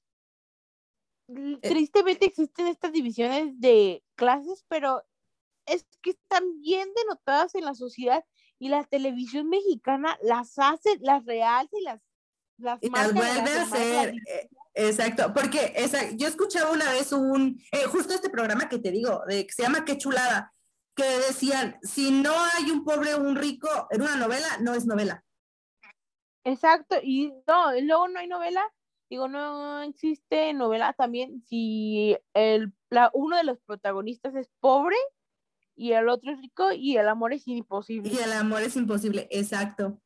Eh, 1.30 1.58
tristemente 1.62 2.26
existen 2.26 2.68
estas 2.68 2.92
divisiones 2.92 3.58
de 3.62 4.04
clases, 4.16 4.66
pero 4.68 5.02
es 5.66 5.88
que 6.02 6.10
están 6.10 6.60
bien 6.60 6.90
denotadas 6.94 7.56
en 7.56 7.64
la 7.64 7.76
sociedad 7.76 8.26
y 8.62 8.70
la 8.70 8.84
televisión 8.84 9.50
mexicana 9.50 10.20
las 10.22 10.60
hace, 10.60 11.00
las 11.00 11.26
realza 11.26 11.76
y 11.76 11.84
las 11.84 12.00
las, 12.58 12.80
vuelve 12.80 13.58
a 13.58 13.64
hacer. 13.64 14.14
Eh, 14.28 14.50
exacto, 14.76 15.34
porque 15.34 15.74
esa, 15.76 16.12
yo 16.12 16.28
escuchaba 16.28 16.70
una 16.70 16.92
vez 16.92 17.12
un, 17.12 17.60
eh, 17.72 17.86
justo 17.86 18.14
este 18.14 18.30
programa 18.30 18.70
que 18.70 18.78
te 18.78 18.92
digo, 18.92 19.24
de, 19.28 19.48
que 19.48 19.52
se 19.52 19.64
llama 19.64 19.84
Qué 19.84 19.98
chulada, 19.98 20.54
que 20.96 21.04
decían, 21.04 21.80
si 21.82 22.12
no 22.12 22.32
hay 22.32 22.70
un 22.70 22.84
pobre 22.86 23.16
o 23.16 23.22
un 23.22 23.36
rico 23.36 23.68
en 23.90 24.04
una 24.04 24.16
novela, 24.16 24.46
no 24.60 24.76
es 24.76 24.86
novela. 24.86 25.26
Exacto, 26.44 26.98
y 27.02 27.34
no, 27.48 27.72
luego 27.82 28.10
no 28.10 28.20
hay 28.20 28.28
novela, 28.28 28.62
digo, 29.10 29.28
no 29.28 29.82
existe 29.82 30.54
novela 30.54 30.94
también 30.94 31.42
si 31.42 32.16
el, 32.36 32.72
la, 32.92 33.10
uno 33.16 33.38
de 33.38 33.44
los 33.44 33.60
protagonistas 33.62 34.36
es 34.36 34.52
pobre 34.60 34.98
y 35.82 35.94
el 35.94 36.10
otro 36.10 36.32
es 36.32 36.40
rico 36.40 36.72
y 36.72 36.98
el 36.98 37.10
amor 37.10 37.34
es 37.34 37.48
imposible. 37.48 38.14
Y 38.14 38.18
el 38.20 38.32
amor 38.34 38.62
es 38.62 38.76
imposible, 38.76 39.28
exacto. 39.32 40.00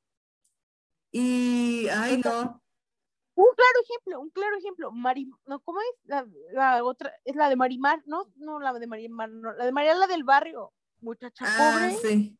Y, 1.12 1.90
ay, 1.90 2.22
no. 2.24 2.62
Un 3.36 3.48
claro 3.58 3.80
ejemplo, 3.84 4.22
un 4.22 4.30
claro 4.30 4.58
ejemplo, 4.58 4.92
Mari, 4.94 5.30
no, 5.46 5.60
¿cómo 5.60 5.82
es? 5.82 6.00
La, 6.06 6.26
la, 6.54 6.82
otra, 6.82 7.14
es 7.26 7.36
la 7.36 7.50
de 7.50 7.58
Marimar, 7.58 8.02
no, 8.06 8.32
no 8.38 8.62
la 8.62 8.72
de 8.72 8.88
Marimar, 8.88 9.30
no, 9.30 9.52
la 9.52 9.66
de 9.66 9.74
Mariela 9.74 10.08
del 10.08 10.24
Barrio, 10.24 10.72
muchacha 11.02 11.44
Ah, 11.46 11.58
pobre, 11.74 11.96
sí. 11.98 12.40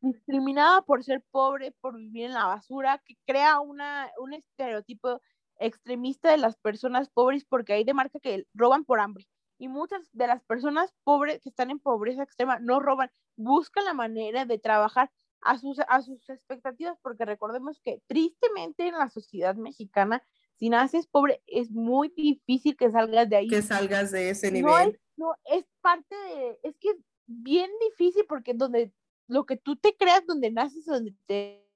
discriminada 0.00 0.82
por 0.82 1.02
ser 1.02 1.24
pobre, 1.32 1.72
por 1.80 1.96
vivir 1.96 2.26
en 2.26 2.34
la 2.34 2.46
basura, 2.46 3.02
que 3.04 3.16
crea 3.26 3.58
una, 3.58 4.12
un 4.20 4.32
estereotipo 4.32 5.20
extremista 5.58 6.30
de 6.30 6.38
las 6.38 6.56
personas 6.56 7.10
pobres 7.10 7.44
porque 7.44 7.72
ahí 7.72 7.82
demarca 7.82 8.20
que 8.20 8.46
roban 8.54 8.84
por 8.84 9.00
hambre. 9.00 9.26
Y 9.60 9.68
muchas 9.68 10.00
de 10.12 10.26
las 10.26 10.42
personas 10.42 10.92
pobres 11.04 11.40
que 11.42 11.50
están 11.50 11.70
en 11.70 11.78
pobreza 11.78 12.22
extrema 12.22 12.58
no 12.58 12.80
roban, 12.80 13.10
buscan 13.36 13.84
la 13.84 13.92
manera 13.92 14.46
de 14.46 14.58
trabajar 14.58 15.10
a 15.42 15.58
sus, 15.58 15.78
a 15.86 16.00
sus 16.00 16.28
expectativas, 16.30 16.98
porque 17.02 17.26
recordemos 17.26 17.78
que 17.80 18.00
tristemente 18.06 18.88
en 18.88 18.98
la 18.98 19.10
sociedad 19.10 19.54
mexicana, 19.54 20.22
si 20.56 20.70
naces 20.70 21.06
pobre, 21.06 21.42
es 21.46 21.70
muy 21.70 22.08
difícil 22.08 22.74
que 22.76 22.90
salgas 22.90 23.28
de 23.28 23.36
ahí. 23.36 23.48
Que 23.48 23.60
salgas 23.60 24.10
de 24.10 24.30
ese 24.30 24.50
nivel. 24.50 24.70
No 24.70 24.78
es, 24.78 24.98
no, 25.16 25.34
es 25.44 25.66
parte 25.82 26.14
de, 26.14 26.58
es 26.62 26.78
que 26.78 26.88
es 26.88 26.96
bien 27.26 27.70
difícil 27.90 28.24
porque 28.26 28.54
donde 28.54 28.92
lo 29.28 29.44
que 29.44 29.56
tú 29.56 29.76
te 29.76 29.94
creas, 29.94 30.24
donde 30.26 30.50
naces, 30.50 30.86
donde 30.86 31.14
te 31.26 31.66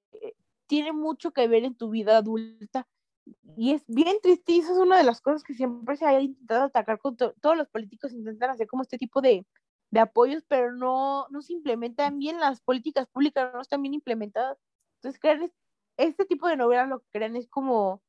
tiene 0.66 0.92
mucho 0.92 1.32
que 1.32 1.46
ver 1.48 1.64
en 1.64 1.74
tu 1.74 1.90
vida 1.90 2.16
adulta. 2.16 2.88
Y 3.56 3.72
es 3.72 3.84
bien 3.86 4.16
triste 4.22 4.52
y 4.52 4.58
eso 4.60 4.72
es 4.72 4.78
una 4.78 4.98
de 4.98 5.04
las 5.04 5.20
cosas 5.20 5.42
que 5.44 5.54
siempre 5.54 5.96
se 5.96 6.04
ha 6.06 6.20
intentado 6.20 6.64
atacar 6.64 6.98
con 6.98 7.16
to- 7.16 7.34
todos 7.40 7.56
los 7.56 7.68
políticos 7.68 8.12
intentan 8.12 8.50
hacer 8.50 8.66
como 8.66 8.82
este 8.82 8.98
tipo 8.98 9.20
de, 9.22 9.46
de 9.90 10.00
apoyos, 10.00 10.44
pero 10.48 10.72
no, 10.72 11.26
no 11.30 11.40
se 11.42 11.52
implementan 11.54 12.18
bien 12.18 12.38
las 12.40 12.60
políticas 12.60 13.06
públicas, 13.08 13.52
no 13.54 13.60
están 13.60 13.80
bien 13.82 13.94
implementadas. 13.94 14.58
Entonces, 14.96 15.20
crean 15.20 15.42
es- 15.44 15.52
este 15.96 16.24
tipo 16.26 16.48
de 16.48 16.56
novelas 16.56 16.88
lo 16.88 17.00
que 17.00 17.06
crean 17.12 17.36
es 17.36 17.48
como 17.48 18.02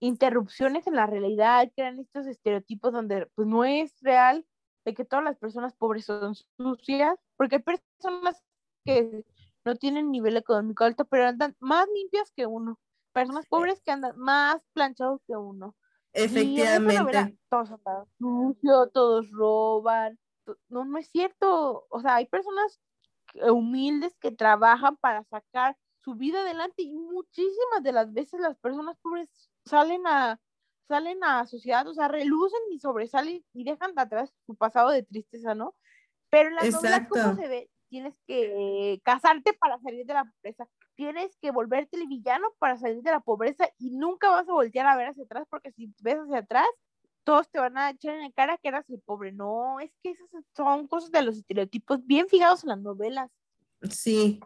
interrupciones 0.00 0.86
en 0.86 0.94
la 0.96 1.06
realidad, 1.06 1.70
crean 1.74 1.98
estos 1.98 2.26
estereotipos 2.26 2.92
donde 2.92 3.26
pues 3.34 3.48
no 3.48 3.64
es 3.64 3.94
real 4.02 4.46
de 4.84 4.94
que 4.94 5.04
todas 5.04 5.24
las 5.24 5.36
personas 5.38 5.74
pobres 5.74 6.04
son 6.04 6.34
sucias, 6.58 7.18
porque 7.36 7.56
hay 7.56 7.62
personas 7.62 8.42
que 8.84 9.24
no 9.64 9.74
tienen 9.76 10.10
nivel 10.10 10.36
económico 10.36 10.84
alto, 10.84 11.06
pero 11.06 11.26
andan 11.26 11.56
más 11.60 11.86
limpias 11.94 12.30
que 12.30 12.46
uno. 12.46 12.78
Personas 13.16 13.46
pobres 13.46 13.80
que 13.80 13.92
andan 13.92 14.12
más 14.18 14.60
planchados 14.74 15.22
que 15.26 15.34
uno. 15.34 15.74
Efectivamente. 16.12 17.38
todos 17.48 17.70
andan 17.70 18.04
sucios, 18.18 18.92
todos 18.92 19.30
roban. 19.30 20.18
No, 20.68 20.84
no 20.84 20.98
es 20.98 21.08
cierto. 21.08 21.86
O 21.88 22.00
sea, 22.02 22.16
hay 22.16 22.26
personas 22.26 22.78
humildes 23.50 24.14
que 24.20 24.32
trabajan 24.32 24.98
para 24.98 25.24
sacar 25.24 25.78
su 26.04 26.14
vida 26.14 26.42
adelante 26.42 26.82
y 26.82 26.92
muchísimas 26.92 27.82
de 27.82 27.92
las 27.92 28.12
veces 28.12 28.38
las 28.38 28.58
personas 28.58 28.98
pobres 28.98 29.30
salen 29.64 30.06
a 30.06 30.38
salen 30.86 31.24
a 31.24 31.38
la 31.38 31.46
sociedad, 31.46 31.88
o 31.88 31.94
sea, 31.94 32.08
relucen 32.08 32.60
y 32.70 32.80
sobresalen 32.80 33.42
y 33.54 33.64
dejan 33.64 33.94
de 33.94 34.02
atrás 34.02 34.34
su 34.44 34.56
pasado 34.56 34.90
de 34.90 35.02
tristeza, 35.04 35.54
¿no? 35.54 35.74
Pero 36.28 36.50
en 36.50 36.56
las 36.56 36.70
novelas, 36.70 37.08
¿cómo 37.08 37.22
Exacto. 37.22 37.42
se 37.42 37.48
ve? 37.48 37.70
Tienes 37.88 38.14
que 38.26 38.92
eh, 38.92 39.00
casarte 39.04 39.52
para 39.54 39.78
salir 39.80 40.04
de 40.06 40.14
la 40.14 40.24
pobreza, 40.24 40.66
tienes 40.96 41.36
que 41.40 41.50
volverte 41.50 41.96
el 41.96 42.08
villano 42.08 42.48
para 42.58 42.76
salir 42.78 43.02
de 43.02 43.10
la 43.10 43.20
pobreza 43.20 43.68
y 43.78 43.90
nunca 43.90 44.30
vas 44.30 44.48
a 44.48 44.52
voltear 44.52 44.86
a 44.86 44.96
ver 44.96 45.08
hacia 45.08 45.24
atrás 45.24 45.46
porque 45.48 45.70
si 45.72 45.92
ves 46.00 46.16
hacia 46.16 46.38
atrás, 46.38 46.66
todos 47.26 47.50
te 47.50 47.58
van 47.58 47.76
a 47.76 47.90
echar 47.90 48.14
en 48.14 48.22
la 48.22 48.30
cara 48.30 48.56
que 48.56 48.68
eras 48.68 48.88
el 48.88 49.00
pobre. 49.00 49.32
No, 49.32 49.80
es 49.80 49.90
que 50.02 50.10
esas 50.10 50.28
son 50.56 50.86
cosas 50.86 51.10
de 51.10 51.22
los 51.22 51.36
estereotipos 51.36 52.06
bien 52.06 52.28
fijados 52.28 52.62
en 52.62 52.70
las 52.70 52.80
novelas. 52.80 53.30
Sí. 53.90 54.40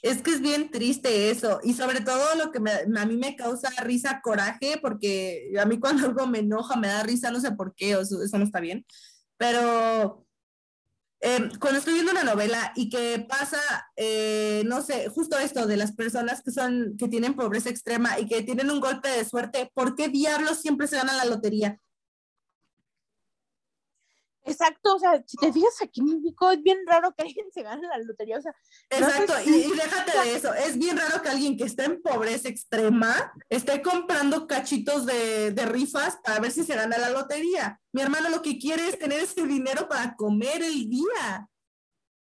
Es 0.00 0.22
que 0.22 0.30
es 0.30 0.40
bien 0.40 0.70
triste 0.70 1.30
eso. 1.30 1.58
Y 1.64 1.74
sobre 1.74 2.00
todo 2.00 2.36
lo 2.36 2.52
que 2.52 2.58
a 2.58 3.06
mí 3.06 3.16
me 3.16 3.34
causa 3.34 3.70
risa, 3.82 4.20
coraje, 4.22 4.78
porque 4.80 5.52
a 5.60 5.64
mí 5.64 5.80
cuando 5.80 6.06
algo 6.06 6.26
me 6.28 6.38
enoja, 6.38 6.76
me 6.76 6.86
da 6.86 7.02
risa, 7.02 7.32
no 7.32 7.40
sé 7.40 7.50
por 7.52 7.74
qué, 7.74 7.96
o 7.96 8.02
eso, 8.02 8.22
eso 8.22 8.38
no 8.38 8.44
está 8.44 8.60
bien. 8.60 8.86
Pero 9.36 10.24
eh, 11.20 11.48
cuando 11.58 11.78
estoy 11.78 11.94
viendo 11.94 12.12
una 12.12 12.22
novela 12.22 12.72
y 12.76 12.88
que 12.88 13.24
pasa, 13.28 13.58
eh, 13.96 14.62
no 14.66 14.82
sé, 14.82 15.08
justo 15.08 15.38
esto 15.38 15.66
de 15.66 15.76
las 15.76 15.92
personas 15.92 16.42
que 16.42 16.52
son, 16.52 16.96
que 16.96 17.08
tienen 17.08 17.34
pobreza 17.34 17.70
extrema 17.70 18.18
y 18.20 18.26
que 18.26 18.42
tienen 18.42 18.70
un 18.70 18.80
golpe 18.80 19.08
de 19.08 19.24
suerte, 19.24 19.70
¿por 19.74 19.96
qué 19.96 20.08
diablos 20.08 20.60
siempre 20.60 20.86
se 20.86 20.96
ganan 20.96 21.16
la 21.16 21.24
lotería? 21.24 21.78
Exacto, 24.50 24.96
o 24.96 24.98
sea, 24.98 25.22
si 25.26 25.36
te 25.36 25.52
fijas 25.52 25.82
aquí 25.82 26.00
en 26.00 26.06
México 26.06 26.50
es 26.50 26.62
bien 26.62 26.78
raro 26.86 27.12
que 27.14 27.22
alguien 27.22 27.46
se 27.52 27.62
gane 27.62 27.86
la 27.86 27.98
lotería, 27.98 28.38
o 28.38 28.40
sea, 28.42 28.52
No 28.90 28.96
sé 28.98 29.04
Exacto, 29.04 29.32
si- 29.44 29.50
y, 29.50 29.64
y 29.66 29.70
déjate 29.70 30.18
de 30.24 30.34
eso, 30.34 30.54
es 30.54 30.78
bien 30.78 30.96
raro 30.96 31.22
que 31.22 31.28
alguien 31.28 31.56
que 31.56 31.64
está 31.64 31.84
en 31.84 32.00
pobreza 32.02 32.48
extrema 32.48 33.32
esté 33.48 33.82
comprando 33.82 34.46
cachitos 34.46 35.06
de, 35.06 35.50
de 35.52 35.66
rifas 35.66 36.18
para 36.24 36.40
ver 36.40 36.50
si 36.50 36.64
se 36.64 36.74
gana 36.74 36.98
la 36.98 37.10
lotería. 37.10 37.80
Mi 37.92 38.02
hermano 38.02 38.28
lo 38.30 38.42
que 38.42 38.58
quiere 38.58 38.88
es 38.88 38.98
tener 38.98 39.20
ese 39.20 39.46
dinero 39.46 39.88
para 39.88 40.14
comer 40.16 40.62
el 40.62 40.88
día. 40.88 41.48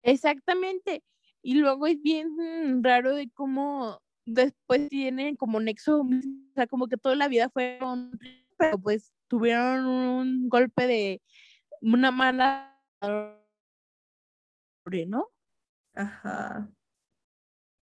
Exactamente. 0.03 1.03
Y 1.41 1.55
luego 1.55 1.87
es 1.87 2.01
bien 2.01 2.83
raro 2.83 3.13
de 3.15 3.29
cómo 3.33 4.01
después 4.25 4.89
tienen 4.89 5.35
como 5.35 5.59
nexo, 5.59 6.01
o 6.01 6.07
sea, 6.55 6.67
como 6.67 6.87
que 6.87 6.97
toda 6.97 7.15
la 7.15 7.27
vida 7.27 7.49
fueron, 7.49 8.11
pero 8.57 8.79
pues 8.79 9.13
tuvieron 9.27 9.85
un 9.85 10.49
golpe 10.49 10.87
de 10.87 11.21
una 11.81 12.11
mala, 12.11 12.81
¿no? 15.07 15.29
Ajá. 15.93 16.69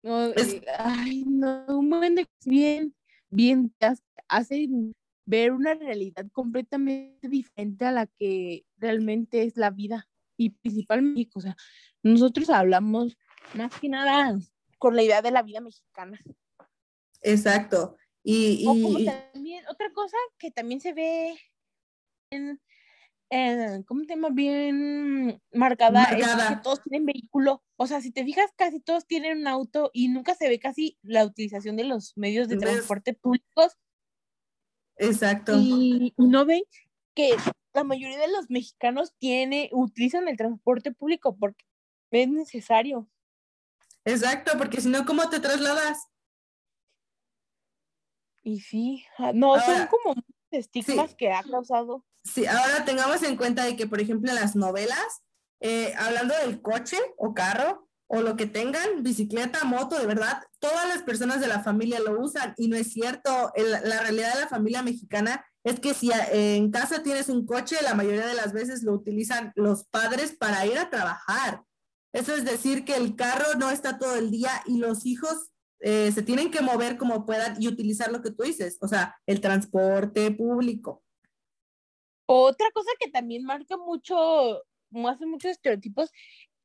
No, 0.03 0.25
Es- 0.33 0.61
ay, 0.77 1.23
no, 1.25 1.65
un 1.69 1.89
buen 1.89 2.15
de 2.15 2.27
bien, 2.45 2.95
bien, 3.29 3.73
te 3.77 3.87
hace- 4.27 4.69
ver 5.25 5.53
una 5.53 5.73
realidad 5.73 6.25
completamente 6.33 7.29
diferente 7.29 7.85
a 7.85 7.91
la 7.91 8.07
que 8.07 8.65
realmente 8.77 9.43
es 9.43 9.55
la 9.55 9.69
vida 9.69 10.07
y 10.35 10.49
principalmente, 10.49 11.29
o 11.35 11.39
sea, 11.39 11.55
nosotros 12.01 12.49
hablamos 12.49 13.17
más 13.53 13.79
que 13.79 13.87
nada 13.87 14.37
con 14.79 14.95
la 14.97 15.03
idea 15.03 15.21
de 15.21 15.31
la 15.31 15.43
vida 15.43 15.61
mexicana. 15.61 16.19
Exacto. 17.21 17.95
Y, 18.21 18.65
O 18.67 18.71
como 18.81 18.99
y- 18.99 19.05
también, 19.05 19.65
otra 19.69 19.91
cosa 19.93 20.17
que 20.37 20.51
también 20.51 20.81
se 20.81 20.93
ve 20.93 21.37
en, 22.31 22.59
en- 23.33 23.83
¿cómo 23.83 24.01
se 24.01 24.09
llama? 24.09 24.29
Bien 24.29 25.41
marcada, 25.51 26.03
es 26.03 26.27
que 26.27 26.55
todos 26.61 26.81
tienen 26.83 27.05
vehículo. 27.05 27.63
O 27.77 27.87
sea, 27.87 27.99
si 28.01 28.11
te 28.11 28.23
fijas, 28.23 28.51
casi 28.55 28.79
todos 28.79 29.07
tienen 29.07 29.39
un 29.39 29.47
auto 29.47 29.89
y 29.93 30.07
nunca 30.09 30.35
se 30.35 30.47
ve 30.49 30.59
casi 30.59 30.97
la 31.01 31.25
utilización 31.25 31.75
de 31.75 31.85
los 31.85 32.15
medios 32.15 32.47
de 32.47 32.55
¿Ves? 32.55 32.63
transporte 32.63 33.13
públicos 33.13 33.77
exacto. 34.97 35.53
y, 35.57 36.13
y 36.15 36.27
no 36.27 36.45
ven 36.45 36.61
que 37.15 37.35
la 37.73 37.83
mayoría 37.83 38.19
de 38.19 38.31
los 38.31 38.49
mexicanos 38.49 39.13
tiene, 39.17 39.69
utilizan 39.73 40.27
el 40.27 40.37
transporte 40.37 40.91
público 40.91 41.35
porque 41.35 41.65
es 42.11 42.29
necesario. 42.29 43.09
Exacto, 44.05 44.51
porque 44.57 44.81
si 44.81 44.89
no, 44.89 45.05
¿cómo 45.05 45.27
te 45.29 45.39
trasladas? 45.39 46.07
Y 48.43 48.59
sí, 48.59 49.05
ah, 49.17 49.31
no, 49.33 49.59
son 49.59 49.87
como 49.87 50.13
estigmas 50.51 51.11
sí. 51.11 51.15
que 51.17 51.31
ha 51.31 51.41
causado. 51.43 52.05
Sí, 52.23 52.45
ahora 52.45 52.85
tengamos 52.85 53.21
en 53.23 53.35
cuenta 53.35 53.65
de 53.65 53.75
que, 53.75 53.87
por 53.87 53.99
ejemplo, 53.99 54.29
en 54.29 54.35
las 54.35 54.55
novelas, 54.55 55.23
eh, 55.59 55.93
hablando 55.97 56.33
del 56.37 56.61
coche 56.61 56.97
o 57.17 57.33
carro 57.33 57.89
o 58.07 58.21
lo 58.21 58.35
que 58.35 58.45
tengan, 58.45 59.01
bicicleta, 59.01 59.63
moto, 59.63 59.97
de 59.97 60.05
verdad, 60.05 60.41
todas 60.59 60.87
las 60.87 61.03
personas 61.03 61.41
de 61.41 61.47
la 61.47 61.63
familia 61.63 61.99
lo 61.99 62.19
usan 62.19 62.53
y 62.57 62.67
no 62.67 62.75
es 62.75 62.93
cierto. 62.93 63.51
La 63.55 64.01
realidad 64.01 64.33
de 64.33 64.41
la 64.41 64.47
familia 64.47 64.83
mexicana 64.83 65.45
es 65.63 65.79
que 65.79 65.93
si 65.93 66.11
en 66.31 66.69
casa 66.71 67.01
tienes 67.01 67.29
un 67.29 67.45
coche, 67.45 67.77
la 67.81 67.95
mayoría 67.95 68.27
de 68.27 68.35
las 68.35 68.53
veces 68.53 68.83
lo 68.83 68.93
utilizan 68.93 69.51
los 69.55 69.85
padres 69.85 70.33
para 70.33 70.65
ir 70.65 70.77
a 70.77 70.89
trabajar. 70.89 71.63
Eso 72.13 72.35
es 72.35 72.45
decir, 72.45 72.85
que 72.85 72.95
el 72.95 73.15
carro 73.15 73.57
no 73.57 73.71
está 73.71 73.97
todo 73.97 74.15
el 74.15 74.29
día 74.29 74.51
y 74.67 74.77
los 74.77 75.05
hijos 75.05 75.49
eh, 75.79 76.11
se 76.13 76.21
tienen 76.21 76.51
que 76.51 76.61
mover 76.61 76.97
como 76.97 77.25
puedan 77.25 77.61
y 77.61 77.67
utilizar 77.67 78.11
lo 78.11 78.21
que 78.21 78.31
tú 78.31 78.43
dices, 78.43 78.77
o 78.79 78.87
sea, 78.87 79.17
el 79.25 79.41
transporte 79.41 80.31
público. 80.31 81.02
Otra 82.29 82.67
cosa 82.73 82.89
que 82.99 83.09
también 83.09 83.43
marca 83.43 83.75
mucho, 83.77 84.63
hace 85.07 85.25
muchos 85.25 85.51
estereotipos, 85.51 86.11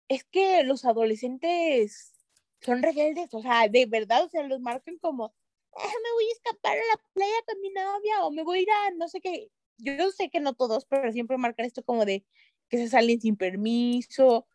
es 0.09 0.24
que 0.24 0.64
los 0.64 0.84
adolescentes 0.84 2.12
son 2.61 2.82
rebeldes, 2.82 3.32
o 3.34 3.42
sea, 3.42 3.68
de 3.68 3.86
verdad, 3.86 4.24
o 4.24 4.28
sea, 4.28 4.42
los 4.44 4.61
marcan 4.61 4.98
como, 4.98 5.34
"Ah, 5.74 5.82
me 6.04 6.12
voy 6.14 6.24
a 6.30 6.32
escapar 6.34 6.74
a 6.78 6.80
la 6.80 7.02
playa 7.14 7.34
con 7.46 7.61
mi 7.61 7.70
novia, 7.70 8.24
o 8.26 8.30
me 8.32 8.42
voy 8.44 8.61
a 8.61 8.62
ir 8.62 8.70
a 8.70 8.90
no 8.92 9.09
sé 9.09 9.20
qué. 9.20 9.50
Yo 9.78 10.11
sé 10.12 10.30
que 10.30 10.40
no 10.40 10.54
todos, 10.54 10.86
pero 10.86 11.12
siempre 11.12 11.38
marcan 11.38 11.66
esto 11.66 11.82
como 11.84 12.04
de 12.04 12.24
que 12.68 12.78
se 12.78 12.88
salen 12.88 13.20
sin 13.20 13.36
permiso, 13.36 14.46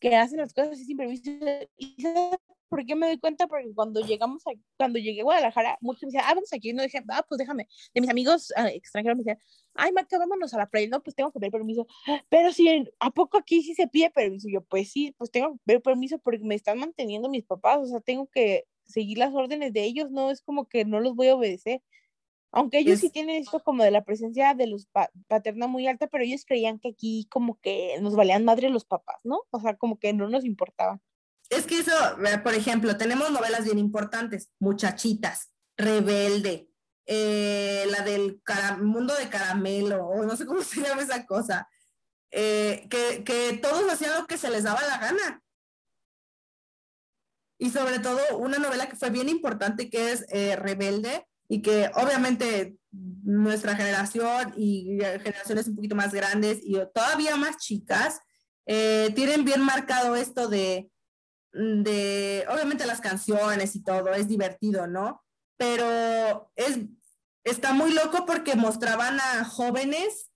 que 0.00 0.16
hacen 0.16 0.38
las 0.40 0.54
cosas 0.54 0.78
sin 0.78 0.96
permiso. 0.98 1.30
Y 1.76 2.02
¿sabes 2.02 2.38
por 2.68 2.84
qué 2.84 2.94
me 2.94 3.06
doy 3.06 3.18
cuenta? 3.18 3.46
Porque 3.46 3.72
cuando 3.74 4.00
llegamos 4.00 4.46
a, 4.46 4.50
cuando 4.76 4.98
llegué 4.98 5.20
a 5.20 5.24
Guadalajara, 5.24 5.78
muchos 5.80 6.02
me 6.02 6.06
decían, 6.08 6.24
ah, 6.26 6.34
vamos 6.34 6.52
aquí, 6.52 6.72
no 6.72 6.82
dije, 6.82 7.02
ah, 7.08 7.24
pues 7.28 7.38
déjame, 7.38 7.68
de 7.94 8.00
mis 8.00 8.10
amigos 8.10 8.52
ah, 8.56 8.68
extranjeros 8.68 9.16
me 9.16 9.24
decían, 9.24 9.38
ay, 9.74 9.92
Maca, 9.92 10.18
vámonos 10.18 10.52
a 10.54 10.58
la 10.58 10.68
playa, 10.68 10.88
no, 10.88 11.02
pues 11.02 11.16
tengo 11.16 11.32
que 11.32 11.40
pedir 11.40 11.52
permiso, 11.52 11.86
pero 12.28 12.52
si, 12.52 12.88
¿a 13.00 13.10
poco 13.10 13.38
aquí 13.38 13.62
sí 13.62 13.74
se 13.74 13.88
pide 13.88 14.10
permiso? 14.10 14.48
Yo, 14.50 14.62
pues 14.62 14.90
sí, 14.90 15.14
pues 15.18 15.30
tengo 15.30 15.52
que 15.52 15.60
pedir 15.64 15.82
permiso 15.82 16.18
porque 16.18 16.44
me 16.44 16.54
están 16.54 16.78
manteniendo 16.78 17.28
mis 17.28 17.44
papás, 17.44 17.78
o 17.80 17.86
sea, 17.86 18.00
tengo 18.00 18.28
que 18.28 18.64
seguir 18.84 19.18
las 19.18 19.34
órdenes 19.34 19.72
de 19.72 19.84
ellos, 19.84 20.10
no 20.10 20.30
es 20.30 20.42
como 20.42 20.66
que 20.66 20.84
no 20.84 21.00
los 21.00 21.14
voy 21.14 21.28
a 21.28 21.36
obedecer. 21.36 21.82
Aunque 22.50 22.78
ellos 22.78 23.00
sí 23.00 23.10
tienen 23.10 23.36
esto 23.36 23.62
como 23.62 23.84
de 23.84 23.90
la 23.90 24.04
presencia 24.04 24.54
de 24.54 24.66
los 24.66 24.88
paterna 25.26 25.66
muy 25.66 25.86
alta, 25.86 26.06
pero 26.06 26.24
ellos 26.24 26.46
creían 26.46 26.78
que 26.78 26.88
aquí 26.88 27.26
como 27.30 27.60
que 27.60 27.98
nos 28.00 28.16
valían 28.16 28.44
madre 28.44 28.70
los 28.70 28.86
papás, 28.86 29.20
¿no? 29.22 29.42
O 29.50 29.60
sea, 29.60 29.76
como 29.76 29.98
que 29.98 30.14
no 30.14 30.30
nos 30.30 30.46
importaba. 30.46 30.98
Es 31.50 31.66
que 31.66 31.78
eso, 31.78 31.92
por 32.42 32.54
ejemplo, 32.54 32.96
tenemos 32.96 33.30
novelas 33.30 33.64
bien 33.64 33.78
importantes, 33.78 34.50
Muchachitas, 34.58 35.50
Rebelde, 35.76 36.68
eh, 37.06 37.86
la 37.90 38.02
del 38.02 38.40
mundo 38.80 39.14
de 39.14 39.28
caramelo, 39.28 40.04
o 40.06 40.24
no 40.24 40.36
sé 40.36 40.44
cómo 40.44 40.62
se 40.62 40.82
llama 40.82 41.02
esa 41.02 41.24
cosa, 41.26 41.68
eh, 42.30 42.86
que, 42.90 43.24
que 43.24 43.58
todos 43.62 43.90
hacían 43.90 44.20
lo 44.20 44.26
que 44.26 44.36
se 44.36 44.50
les 44.50 44.64
daba 44.64 44.82
la 44.82 44.98
gana. 44.98 45.42
Y 47.60 47.70
sobre 47.70 47.98
todo 47.98 48.20
una 48.38 48.58
novela 48.58 48.88
que 48.88 48.96
fue 48.96 49.10
bien 49.10 49.28
importante, 49.28 49.90
que 49.90 50.12
es 50.12 50.26
eh, 50.28 50.54
Rebelde, 50.54 51.26
y 51.48 51.62
que 51.62 51.90
obviamente 51.94 52.76
nuestra 52.90 53.74
generación 53.74 54.52
y 54.56 54.98
generaciones 55.00 55.66
un 55.66 55.76
poquito 55.76 55.96
más 55.96 56.12
grandes 56.12 56.58
y 56.62 56.74
todavía 56.94 57.36
más 57.36 57.56
chicas 57.56 58.20
eh, 58.66 59.10
tienen 59.14 59.44
bien 59.44 59.62
marcado 59.62 60.14
esto 60.14 60.48
de, 60.48 60.90
de, 61.58 62.46
obviamente 62.48 62.86
las 62.86 63.00
canciones 63.00 63.74
y 63.74 63.82
todo, 63.82 64.12
es 64.12 64.28
divertido, 64.28 64.86
¿no? 64.86 65.24
Pero 65.56 66.52
es, 66.54 66.78
está 67.44 67.72
muy 67.72 67.92
loco 67.92 68.24
porque 68.26 68.54
mostraban 68.54 69.18
a 69.20 69.44
jóvenes 69.44 70.30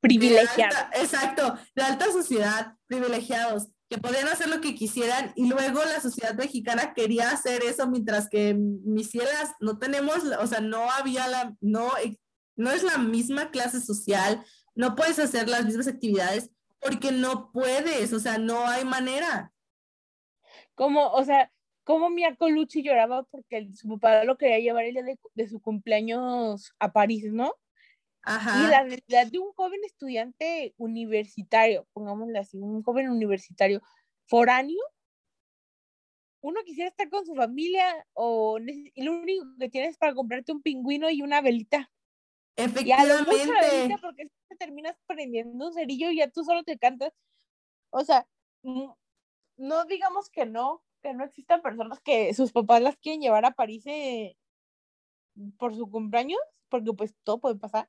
privilegiados. 0.00 0.76
exacto, 0.94 1.56
de 1.74 1.82
alta 1.82 2.06
sociedad, 2.12 2.74
privilegiados, 2.86 3.68
que 3.88 3.98
podían 3.98 4.28
hacer 4.28 4.48
lo 4.48 4.60
que 4.60 4.74
quisieran 4.74 5.32
y 5.34 5.48
luego 5.48 5.82
la 5.84 6.00
sociedad 6.00 6.34
mexicana 6.34 6.94
quería 6.94 7.30
hacer 7.30 7.64
eso 7.64 7.88
mientras 7.88 8.28
que 8.28 8.54
mis 8.54 9.10
cielas 9.10 9.50
no 9.60 9.78
tenemos, 9.78 10.18
o 10.38 10.46
sea, 10.46 10.60
no 10.60 10.90
había 10.90 11.26
la, 11.26 11.56
no, 11.60 11.90
no 12.56 12.70
es 12.70 12.82
la 12.82 12.98
misma 12.98 13.50
clase 13.50 13.80
social, 13.80 14.44
no 14.74 14.94
puedes 14.94 15.18
hacer 15.18 15.48
las 15.48 15.64
mismas 15.64 15.88
actividades 15.88 16.50
porque 16.80 17.12
no 17.12 17.50
puedes, 17.52 18.12
o 18.12 18.20
sea, 18.20 18.38
no 18.38 18.66
hay 18.66 18.84
manera. 18.84 19.52
Como, 20.80 21.10
o 21.10 21.24
sea, 21.24 21.52
como 21.84 22.08
mi 22.08 22.22
Colucci 22.36 22.82
lloraba 22.82 23.24
porque 23.24 23.70
su 23.74 23.86
papá 23.86 24.24
lo 24.24 24.38
quería 24.38 24.60
llevar 24.60 24.86
el 24.86 24.94
día 24.94 25.02
de, 25.02 25.18
de 25.34 25.46
su 25.46 25.60
cumpleaños 25.60 26.72
a 26.78 26.90
París, 26.90 27.30
¿no? 27.30 27.52
Y 28.26 28.70
la 28.70 28.84
realidad 28.84 29.26
de 29.30 29.38
un 29.40 29.52
joven 29.52 29.80
estudiante 29.84 30.72
universitario, 30.78 31.86
pongámosle 31.92 32.38
así, 32.38 32.56
un 32.56 32.82
joven 32.82 33.10
universitario 33.10 33.82
foráneo, 34.24 34.80
uno 36.40 36.62
quisiera 36.64 36.88
estar 36.88 37.10
con 37.10 37.26
su 37.26 37.34
familia 37.34 38.06
o 38.14 38.58
y 38.58 39.02
lo 39.02 39.12
único 39.12 39.44
que 39.58 39.68
tienes 39.68 39.98
para 39.98 40.14
comprarte 40.14 40.50
un 40.50 40.62
pingüino 40.62 41.10
y 41.10 41.20
una 41.20 41.42
velita. 41.42 41.90
Efectivamente. 42.56 43.34
Y 43.34 43.96
porque 43.98 44.30
te 44.48 44.56
terminas 44.56 44.96
prendiendo 45.06 45.66
un 45.66 45.74
cerillo 45.74 46.10
y 46.10 46.16
ya 46.16 46.30
tú 46.30 46.42
solo 46.42 46.62
te 46.62 46.78
cantas. 46.78 47.12
O 47.90 48.02
sea, 48.02 48.26
no 49.60 49.84
digamos 49.84 50.30
que 50.30 50.46
no, 50.46 50.82
que 51.02 51.14
no 51.14 51.24
existan 51.24 51.62
personas 51.62 52.00
que 52.00 52.34
sus 52.34 52.52
papás 52.52 52.82
las 52.82 52.96
quieren 52.96 53.20
llevar 53.20 53.44
a 53.44 53.52
París 53.52 53.84
eh, 53.86 54.36
por 55.58 55.74
su 55.76 55.90
cumpleaños, 55.90 56.40
porque 56.68 56.92
pues 56.92 57.14
todo 57.24 57.38
puede 57.38 57.56
pasar 57.56 57.88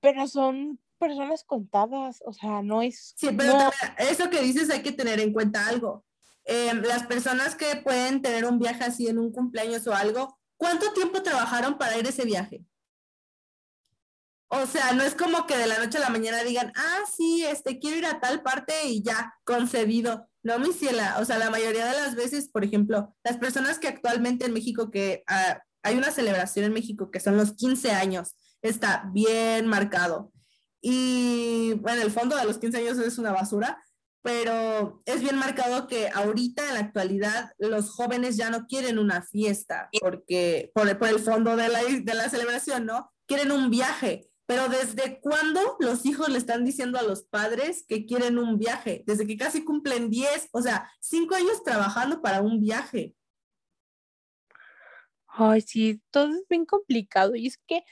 pero 0.00 0.26
son 0.26 0.80
personas 0.98 1.44
contadas, 1.44 2.22
o 2.26 2.32
sea, 2.32 2.62
no 2.62 2.82
es... 2.82 3.14
Sí, 3.16 3.28
pero 3.36 3.54
eso 3.98 4.28
que 4.28 4.42
dices 4.42 4.68
hay 4.70 4.82
que 4.82 4.92
tener 4.92 5.20
en 5.20 5.32
cuenta 5.32 5.66
algo. 5.66 6.04
Em, 6.44 6.82
las 6.82 7.06
personas 7.06 7.54
que 7.54 7.76
pueden 7.76 8.22
tener 8.22 8.44
un 8.44 8.58
viaje 8.58 8.84
así 8.84 9.06
en 9.08 9.18
un 9.18 9.32
cumpleaños 9.32 9.86
o 9.86 9.94
algo, 9.94 10.38
¿cuánto 10.56 10.92
tiempo 10.92 11.22
trabajaron 11.22 11.78
para 11.78 11.96
ir 11.98 12.06
a 12.06 12.10
ese 12.10 12.24
viaje? 12.24 12.64
O 14.52 14.66
sea, 14.66 14.92
no 14.92 15.04
es 15.04 15.14
como 15.14 15.46
que 15.46 15.56
de 15.56 15.68
la 15.68 15.78
noche 15.78 15.98
a 15.98 16.00
la 16.00 16.10
mañana 16.10 16.42
digan, 16.42 16.72
ah, 16.74 16.98
sí, 17.16 17.44
este, 17.44 17.78
quiero 17.78 17.98
ir 17.98 18.06
a 18.06 18.18
tal 18.18 18.42
parte 18.42 18.74
y 18.84 19.00
ya, 19.00 19.32
concedido. 19.44 20.28
No, 20.42 20.58
mi 20.58 20.72
ciela, 20.72 21.18
o 21.20 21.24
sea, 21.24 21.38
la 21.38 21.50
mayoría 21.50 21.86
de 21.86 21.92
las 21.92 22.16
veces, 22.16 22.48
por 22.48 22.64
ejemplo, 22.64 23.14
las 23.22 23.36
personas 23.36 23.78
que 23.78 23.86
actualmente 23.86 24.46
en 24.46 24.52
México, 24.52 24.90
que 24.90 25.22
ah, 25.28 25.60
hay 25.84 25.96
una 25.96 26.10
celebración 26.10 26.64
en 26.64 26.72
México 26.72 27.10
que 27.10 27.20
son 27.20 27.36
los 27.36 27.52
15 27.52 27.92
años, 27.92 28.34
está 28.60 29.08
bien 29.12 29.66
marcado. 29.66 30.32
Y 30.80 31.74
bueno, 31.74 32.02
el 32.02 32.10
fondo 32.10 32.36
de 32.36 32.44
los 32.44 32.58
15 32.58 32.78
años 32.78 32.98
es 32.98 33.18
una 33.18 33.32
basura, 33.32 33.80
pero 34.22 35.02
es 35.06 35.20
bien 35.20 35.36
marcado 35.36 35.86
que 35.86 36.08
ahorita 36.08 36.68
en 36.68 36.74
la 36.74 36.80
actualidad 36.80 37.52
los 37.58 37.90
jóvenes 37.90 38.36
ya 38.36 38.50
no 38.50 38.66
quieren 38.66 38.98
una 38.98 39.22
fiesta 39.22 39.88
porque 40.00 40.70
por, 40.74 40.98
por 40.98 41.08
el 41.08 41.20
fondo 41.20 41.56
de 41.56 41.68
la, 41.68 41.82
de 41.82 42.14
la 42.14 42.28
celebración, 42.28 42.84
¿no? 42.86 43.10
Quieren 43.26 43.52
un 43.52 43.70
viaje. 43.70 44.29
Pero 44.50 44.68
¿desde 44.68 45.20
cuándo 45.20 45.60
los 45.78 46.04
hijos 46.04 46.28
le 46.28 46.36
están 46.36 46.64
diciendo 46.64 46.98
a 46.98 47.04
los 47.04 47.22
padres 47.22 47.84
que 47.86 48.04
quieren 48.04 48.36
un 48.36 48.58
viaje? 48.58 49.04
Desde 49.06 49.24
que 49.24 49.36
casi 49.36 49.64
cumplen 49.64 50.10
10, 50.10 50.48
o 50.50 50.60
sea, 50.60 50.90
5 50.98 51.36
años 51.36 51.62
trabajando 51.62 52.20
para 52.20 52.42
un 52.42 52.60
viaje. 52.60 53.14
Ay, 55.28 55.60
sí, 55.60 56.02
todo 56.10 56.32
es 56.32 56.48
bien 56.48 56.66
complicado. 56.66 57.36
Y 57.36 57.46
es 57.46 57.58
que 57.58 57.84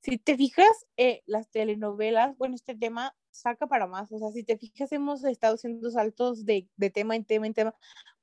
si 0.00 0.16
te 0.16 0.36
fijas, 0.36 0.70
eh, 0.96 1.22
las 1.26 1.50
telenovelas, 1.50 2.38
bueno, 2.38 2.54
este 2.54 2.76
tema 2.76 3.12
saca 3.32 3.66
para 3.66 3.88
más. 3.88 4.12
O 4.12 4.18
sea, 4.20 4.30
si 4.30 4.44
te 4.44 4.56
fijas, 4.58 4.92
hemos 4.92 5.24
estado 5.24 5.56
haciendo 5.56 5.90
saltos 5.90 6.44
de, 6.44 6.68
de 6.76 6.90
tema 6.90 7.16
en 7.16 7.24
tema 7.24 7.48
en 7.48 7.54
tema, 7.54 7.74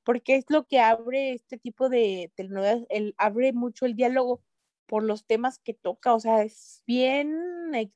porque 0.06 0.38
es 0.38 0.46
lo 0.48 0.66
que 0.68 0.80
abre 0.80 1.34
este 1.34 1.58
tipo 1.58 1.90
de 1.90 2.32
telenovelas, 2.34 2.86
el, 2.88 3.14
abre 3.18 3.52
mucho 3.52 3.86
el 3.86 3.96
diálogo 3.98 4.42
por 4.88 5.04
los 5.04 5.26
temas 5.26 5.60
que 5.60 5.74
toca. 5.74 6.14
O 6.16 6.20
sea, 6.20 6.44
es 6.44 6.84
bien 6.88 7.76
eh, 7.76 7.92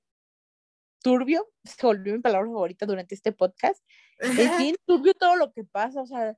turbio, 1.01 1.49
se 1.63 1.85
volvió 1.85 2.13
mi 2.13 2.19
palabra 2.19 2.47
favorita 2.47 2.85
durante 2.85 3.15
este 3.15 3.31
podcast. 3.31 3.83
Es 4.19 4.35
bien 4.73 4.75
turbio 4.85 5.13
todo 5.13 5.35
lo 5.35 5.51
que 5.51 5.63
pasa. 5.63 6.01
O 6.01 6.05
sea, 6.05 6.37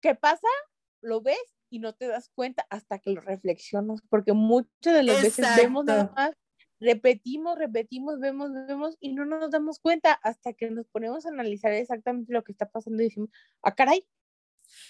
¿qué 0.00 0.14
pasa? 0.14 0.48
Lo 1.00 1.20
ves 1.20 1.40
y 1.70 1.78
no 1.78 1.94
te 1.94 2.08
das 2.08 2.30
cuenta 2.34 2.66
hasta 2.68 2.98
que 2.98 3.10
lo 3.10 3.20
reflexionas, 3.20 4.00
porque 4.08 4.32
muchas 4.32 4.94
de 4.94 5.02
las 5.04 5.22
veces 5.22 5.46
vemos 5.56 5.84
nada 5.84 6.12
más, 6.16 6.32
repetimos, 6.80 7.56
repetimos, 7.56 8.18
vemos, 8.18 8.50
vemos 8.52 8.96
y 8.98 9.12
no 9.12 9.24
nos 9.24 9.50
damos 9.50 9.78
cuenta 9.78 10.12
hasta 10.12 10.52
que 10.52 10.68
nos 10.70 10.88
ponemos 10.88 11.24
a 11.24 11.28
analizar 11.28 11.72
exactamente 11.72 12.32
lo 12.32 12.42
que 12.42 12.52
está 12.52 12.68
pasando 12.68 13.02
y 13.02 13.06
decimos, 13.06 13.30
ah, 13.62 13.74
caray. 13.74 14.04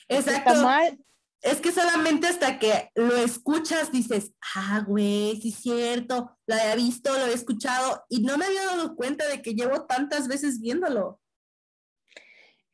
Exacto. 0.09 0.51
Está 0.51 0.63
mal. 0.63 0.99
Es 1.43 1.61
que 1.61 1.73
solamente 1.73 2.27
hasta 2.27 2.59
que 2.59 2.91
lo 2.95 3.17
escuchas 3.17 3.91
dices, 3.91 4.35
ah, 4.55 4.85
güey, 4.87 5.41
sí 5.41 5.49
es 5.49 5.55
cierto, 5.57 6.37
lo 6.47 6.55
había 6.55 6.77
visto, 6.77 7.13
lo 7.13 7.27
he 7.27 7.33
escuchado 7.33 8.05
y 8.11 8.21
no 8.23 8.37
me 8.37 8.45
había 8.45 8.67
dado 8.67 8.95
cuenta 8.95 9.27
de 9.27 9.41
que 9.41 9.55
llevo 9.55 9.87
tantas 9.87 10.29
veces 10.29 10.61
viéndolo. 10.61 11.19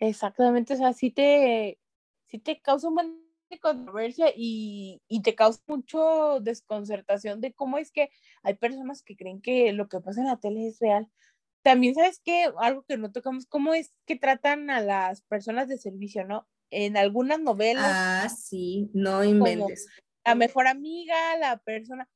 Exactamente, 0.01 0.75
o 0.75 0.77
sea, 0.77 0.93
sí 0.93 1.11
te, 1.11 1.79
sí 2.27 2.39
te 2.39 2.61
causa 2.61 2.89
un 2.89 2.95
buen 2.97 3.27
controversia 3.61 4.33
y, 4.35 5.01
y, 5.09 5.23
te 5.23 5.35
causa 5.35 5.63
mucho 5.69 6.41
desconcertación 6.41 7.41
de 7.41 7.55
cómo 7.55 7.79
es 7.79 7.93
que 7.93 8.11
hay 8.43 8.55
personas 8.55 9.03
que 9.03 9.17
creen 9.17 9.41
que 9.41 9.73
lo 9.73 9.89
que 9.89 10.01
pasa 10.01 10.21
en 10.21 10.27
la 10.27 10.39
tele 10.39 10.67
es 10.67 10.79
real. 10.81 11.09
También 11.63 11.95
sabes 11.95 12.21
que 12.21 12.51
algo 12.59 12.83
que 12.83 12.97
no 12.99 13.13
tocamos, 13.13 13.47
cómo 13.47 13.75
es 13.75 13.95
que 14.05 14.17
tratan 14.17 14.71
a 14.71 14.81
las 14.81 15.23
personas 15.23 15.69
de 15.69 15.79
servicio, 15.79 16.25
¿no? 16.27 16.47
En 16.71 16.97
algunas 16.97 17.41
novelas. 17.41 17.85
Ah, 17.87 18.29
sí, 18.29 18.91
no 18.93 19.23
inventes. 19.23 19.87
La 20.25 20.35
mejor 20.35 20.67
amiga, 20.67 21.37
la 21.39 21.59
persona. 21.59 22.09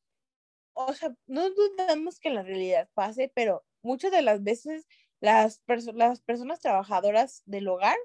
O 0.75 0.93
sea, 0.95 1.15
no 1.27 1.51
dudamos 1.51 2.19
que 2.19 2.31
la 2.31 2.43
realidad 2.43 2.89
pase, 2.95 3.31
pero 3.35 3.65
muchas 3.83 4.11
de 4.11 4.23
las 4.23 4.43
veces 4.43 4.87
las, 5.21 5.61
las 5.95 6.21
personas 6.23 6.61
trabajadoras 6.61 7.43
del 7.45 7.69
hogar, 7.69 7.97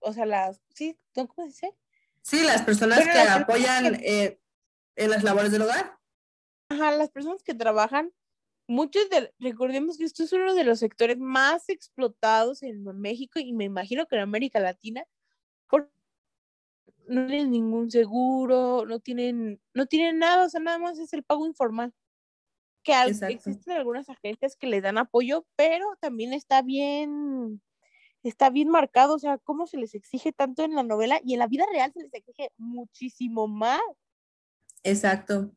o 0.00 0.12
sea, 0.12 0.26
las, 0.26 0.60
sí, 0.74 0.98
¿cómo 1.14 1.32
se 1.36 1.44
dice? 1.44 1.74
Sí, 2.22 2.42
las 2.44 2.62
personas 2.62 3.00
que 3.00 3.18
apoyan 3.18 3.96
eh, 4.02 4.40
en 4.96 5.10
las 5.10 5.22
labores 5.22 5.52
del 5.52 5.62
hogar. 5.62 5.98
Ajá, 6.68 6.92
las 6.92 7.10
personas 7.10 7.42
que 7.42 7.54
trabajan, 7.54 8.12
muchos 8.66 9.10
de, 9.10 9.34
recordemos 9.38 9.98
que 9.98 10.04
esto 10.04 10.22
es 10.22 10.32
uno 10.32 10.54
de 10.54 10.64
los 10.64 10.78
sectores 10.78 11.18
más 11.18 11.68
explotados 11.68 12.62
en 12.62 12.84
México 12.98 13.38
y 13.38 13.52
me 13.52 13.64
imagino 13.64 14.06
que 14.06 14.16
en 14.16 14.22
América 14.22 14.60
Latina, 14.60 15.04
porque 15.72 15.90
no 17.08 17.26
tienen 17.26 17.50
ningún 17.50 17.90
seguro, 17.90 18.84
no 18.86 19.00
tienen, 19.00 19.58
no 19.72 19.86
tienen 19.86 20.18
nada, 20.18 20.44
o 20.44 20.48
sea, 20.50 20.60
nada 20.60 20.78
más 20.78 20.98
es 20.98 21.14
el 21.14 21.22
pago 21.22 21.46
informal. 21.46 21.94
Que 22.84 22.92
existen 23.28 23.76
algunas 23.76 24.08
agencias 24.10 24.56
que 24.56 24.66
les 24.66 24.82
dan 24.82 24.98
apoyo, 24.98 25.46
pero 25.56 25.86
también 26.00 26.32
está 26.34 26.60
bien, 26.60 27.62
está 28.22 28.50
bien 28.50 28.68
marcado, 28.68 29.14
o 29.14 29.18
sea, 29.18 29.38
cómo 29.38 29.66
se 29.66 29.78
les 29.78 29.94
exige 29.94 30.32
tanto 30.32 30.62
en 30.62 30.74
la 30.74 30.82
novela 30.82 31.20
y 31.24 31.32
en 31.32 31.38
la 31.38 31.46
vida 31.46 31.64
real 31.72 31.92
se 31.94 32.02
les 32.02 32.12
exige 32.12 32.50
muchísimo 32.58 33.48
más. 33.48 33.80
Exacto. 34.82 35.52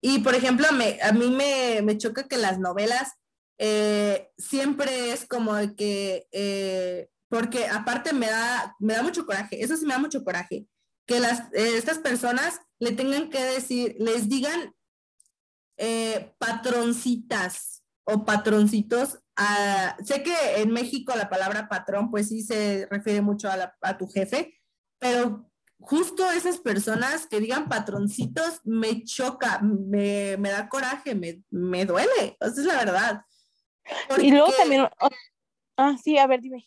Y 0.00 0.20
por 0.20 0.34
ejemplo, 0.34 0.66
me, 0.72 0.98
a 1.02 1.12
mí 1.12 1.30
me, 1.30 1.82
me, 1.82 1.98
choca 1.98 2.28
que 2.28 2.38
las 2.38 2.58
novelas 2.58 3.14
eh, 3.58 4.30
siempre 4.38 5.12
es 5.12 5.26
como 5.26 5.54
que, 5.76 6.28
eh, 6.30 7.10
porque 7.28 7.66
aparte 7.66 8.12
me 8.12 8.26
da, 8.26 8.74
me 8.78 8.94
da 8.94 9.02
mucho 9.02 9.26
coraje, 9.26 9.62
eso 9.62 9.76
sí 9.76 9.84
me 9.86 9.94
da 9.94 9.98
mucho 9.98 10.24
coraje, 10.24 10.66
que 11.06 11.20
las, 11.20 11.40
eh, 11.52 11.76
estas 11.76 11.98
personas 11.98 12.60
le 12.78 12.92
tengan 12.92 13.30
que 13.30 13.42
decir, 13.42 13.96
les 13.98 14.28
digan 14.28 14.72
patroncitas 16.38 17.84
o 18.04 18.24
patroncitos. 18.24 19.18
A, 19.36 19.96
sé 20.02 20.22
que 20.22 20.34
en 20.56 20.70
México 20.70 21.12
la 21.14 21.28
palabra 21.28 21.68
patrón 21.68 22.10
pues 22.10 22.28
sí 22.28 22.42
se 22.42 22.86
refiere 22.90 23.20
mucho 23.20 23.50
a, 23.50 23.74
a 23.82 23.98
tu 23.98 24.08
jefe, 24.08 24.58
pero 24.98 25.50
justo 25.78 26.30
esas 26.30 26.58
personas 26.58 27.26
que 27.26 27.40
digan 27.40 27.68
patroncitos 27.68 28.60
me 28.64 29.04
choca, 29.04 29.60
me, 29.60 30.36
me 30.38 30.50
da 30.50 30.68
coraje, 30.68 31.14
me, 31.14 31.42
me, 31.50 31.84
duele, 31.84 32.36
esa 32.40 32.60
es 32.60 32.66
la 32.66 32.76
verdad. 32.76 33.22
Y 34.18 34.30
luego 34.30 34.52
también, 34.56 34.88
ah, 35.76 35.96
sí, 36.02 36.18
a 36.18 36.26
ver, 36.26 36.40
dime. 36.40 36.66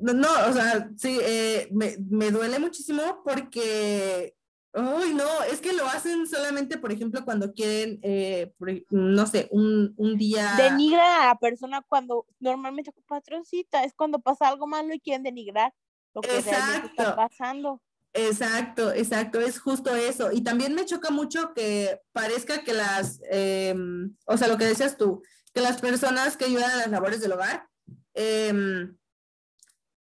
No, 0.00 0.28
o 0.48 0.52
sea, 0.52 0.88
sí, 0.96 1.18
eh, 1.20 1.68
me, 1.72 1.96
me, 2.08 2.30
duele 2.30 2.58
muchísimo 2.58 3.22
porque, 3.24 4.34
ay, 4.72 5.14
no, 5.14 5.42
es 5.50 5.60
que 5.60 5.72
lo 5.72 5.84
hacen 5.86 6.26
solamente, 6.26 6.78
por 6.78 6.92
ejemplo, 6.92 7.24
cuando 7.24 7.52
quieren, 7.52 7.98
eh, 8.02 8.52
no 8.90 9.26
sé, 9.26 9.48
un, 9.50 9.92
un 9.96 10.16
día... 10.16 10.54
Denigra 10.56 11.24
a 11.24 11.26
la 11.26 11.34
persona 11.34 11.82
cuando 11.82 12.26
normalmente 12.38 12.92
patroncita, 13.06 13.84
es 13.84 13.94
cuando 13.94 14.20
pasa 14.20 14.48
algo 14.48 14.66
malo 14.66 14.94
y 14.94 15.00
quieren 15.00 15.24
denigrar 15.24 15.74
lo 16.14 16.22
que 16.22 16.40
realmente 16.40 16.88
está 16.88 17.16
pasando. 17.16 17.82
Exacto, 18.12 18.92
exacto, 18.92 19.40
es 19.40 19.60
justo 19.60 19.94
eso. 19.94 20.32
Y 20.32 20.42
también 20.42 20.74
me 20.74 20.84
choca 20.84 21.10
mucho 21.10 21.52
que 21.54 22.00
parezca 22.12 22.64
que 22.64 22.72
las, 22.72 23.20
em, 23.30 24.16
o 24.26 24.36
sea, 24.36 24.48
lo 24.48 24.58
que 24.58 24.64
decías 24.64 24.96
tú, 24.96 25.22
que 25.54 25.60
las 25.60 25.80
personas 25.80 26.36
que 26.36 26.46
ayudan 26.46 26.70
a 26.70 26.76
las 26.76 26.90
labores 26.90 27.20
del 27.20 27.32
hogar, 27.32 27.68
em, 28.14 28.96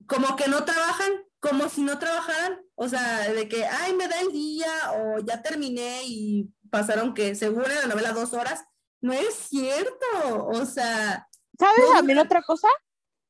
como 0.08 0.36
que 0.36 0.48
no 0.48 0.64
trabajan, 0.66 1.12
como 1.40 1.70
si 1.70 1.82
no 1.82 2.00
trabajaran, 2.00 2.62
o 2.76 2.88
sea, 2.88 3.30
de 3.32 3.48
que, 3.48 3.66
ay, 3.66 3.94
me 3.94 4.08
da 4.08 4.20
el 4.22 4.32
día 4.32 4.72
o 4.96 5.20
ya 5.20 5.42
terminé 5.42 6.02
y 6.06 6.50
pasaron 6.70 7.14
que, 7.14 7.36
según 7.36 7.66
en 7.66 7.76
la 7.76 7.88
novela, 7.88 8.14
dos 8.14 8.34
horas. 8.34 8.64
No 9.02 9.14
es 9.14 9.36
cierto, 9.36 10.48
o 10.48 10.66
sea. 10.66 11.28
¿Sabes 11.60 11.86
también 11.94 12.18
otra 12.18 12.42
cosa? 12.42 12.68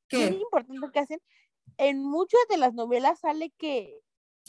¿Qué? 0.07 0.29
Muy 0.31 0.41
importante 0.41 0.91
que 0.93 0.99
hacen. 0.99 1.21
En 1.77 2.01
muchas 2.01 2.39
de 2.49 2.57
las 2.57 2.73
novelas 2.73 3.19
sale 3.19 3.53
que 3.57 3.99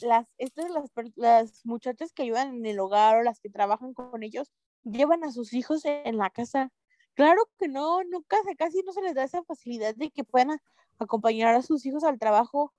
las, 0.01 0.27
estas, 0.39 0.71
las, 0.71 0.91
las 1.17 1.65
muchachas 1.65 2.13
que 2.13 2.23
ayudan 2.23 2.55
en 2.55 2.67
el 2.67 2.79
hogar 2.79 3.17
o 3.17 3.23
las 3.23 3.41
que 3.41 3.51
trabajan 3.51 3.95
con 3.95 4.23
ellos 4.23 4.53
llevan 4.85 5.25
a 5.25 5.33
sus 5.33 5.53
hijos 5.53 5.85
en 5.85 6.17
la 6.17 6.31
casa. 6.31 6.71
Claro 7.15 7.51
que 7.59 7.67
no, 7.67 8.05
nunca, 8.05 8.37
casi 8.57 8.83
no 8.83 8.93
se 8.93 9.03
les 9.03 9.15
da 9.15 9.25
esa 9.25 9.43
facilidad 9.43 9.95
de 9.97 10.11
que 10.11 10.23
puedan 10.23 10.61
acompañar 10.99 11.55
a 11.55 11.63
sus 11.63 11.87
hijos 11.87 12.05
al 12.05 12.19
trabajo. 12.19 12.75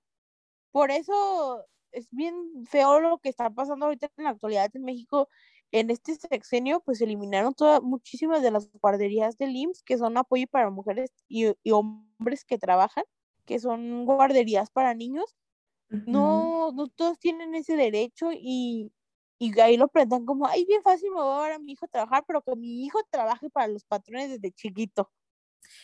Por 0.72 0.90
eso 0.90 1.64
es 1.92 2.08
bien 2.10 2.66
feo 2.66 3.00
lo 3.00 3.18
que 3.18 3.28
está 3.30 3.50
pasando 3.50 3.86
ahorita 3.86 4.10
en 4.16 4.24
la 4.24 4.30
actualidad 4.30 4.70
en 4.74 4.84
México. 4.84 5.28
En 5.72 5.90
este 5.90 6.14
sexenio, 6.16 6.80
pues 6.80 7.00
eliminaron 7.00 7.54
todas, 7.54 7.82
muchísimas 7.82 8.42
de 8.42 8.50
las 8.52 8.70
guarderías 8.80 9.38
del 9.38 9.56
IMSS, 9.56 9.82
que 9.84 9.98
son 9.98 10.16
apoyo 10.18 10.46
para 10.50 10.70
mujeres 10.70 11.12
y, 11.28 11.48
y 11.62 11.70
hombres 11.72 12.44
que 12.44 12.58
trabajan, 12.58 13.04
que 13.46 13.58
son 13.60 14.04
guarderías 14.06 14.70
para 14.70 14.94
niños, 14.94 15.36
no, 16.06 16.72
no 16.72 16.88
todos 16.88 17.18
tienen 17.18 17.54
ese 17.54 17.76
derecho 17.76 18.30
y, 18.32 18.92
y 19.38 19.58
ahí 19.60 19.76
lo 19.76 19.88
presentan 19.88 20.26
como, 20.26 20.46
ay, 20.46 20.64
bien 20.66 20.82
fácil 20.82 21.10
me 21.10 21.16
voy 21.22 21.50
a 21.50 21.54
a 21.56 21.58
mi 21.58 21.72
hijo 21.72 21.86
a 21.86 21.88
trabajar, 21.88 22.24
pero 22.26 22.42
que 22.42 22.56
mi 22.56 22.84
hijo 22.84 23.00
trabaje 23.10 23.50
para 23.50 23.68
los 23.68 23.84
patrones 23.84 24.30
desde 24.30 24.52
chiquito. 24.52 25.10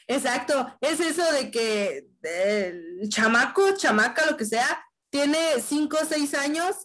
Exacto, 0.06 0.76
es 0.80 1.00
eso 1.00 1.30
de 1.32 1.50
que 1.50 2.08
el 2.22 3.08
chamaco, 3.08 3.74
chamaca, 3.76 4.30
lo 4.30 4.36
que 4.36 4.44
sea, 4.44 4.84
tiene 5.10 5.38
cinco 5.66 5.98
o 6.00 6.04
seis 6.04 6.34
años 6.34 6.76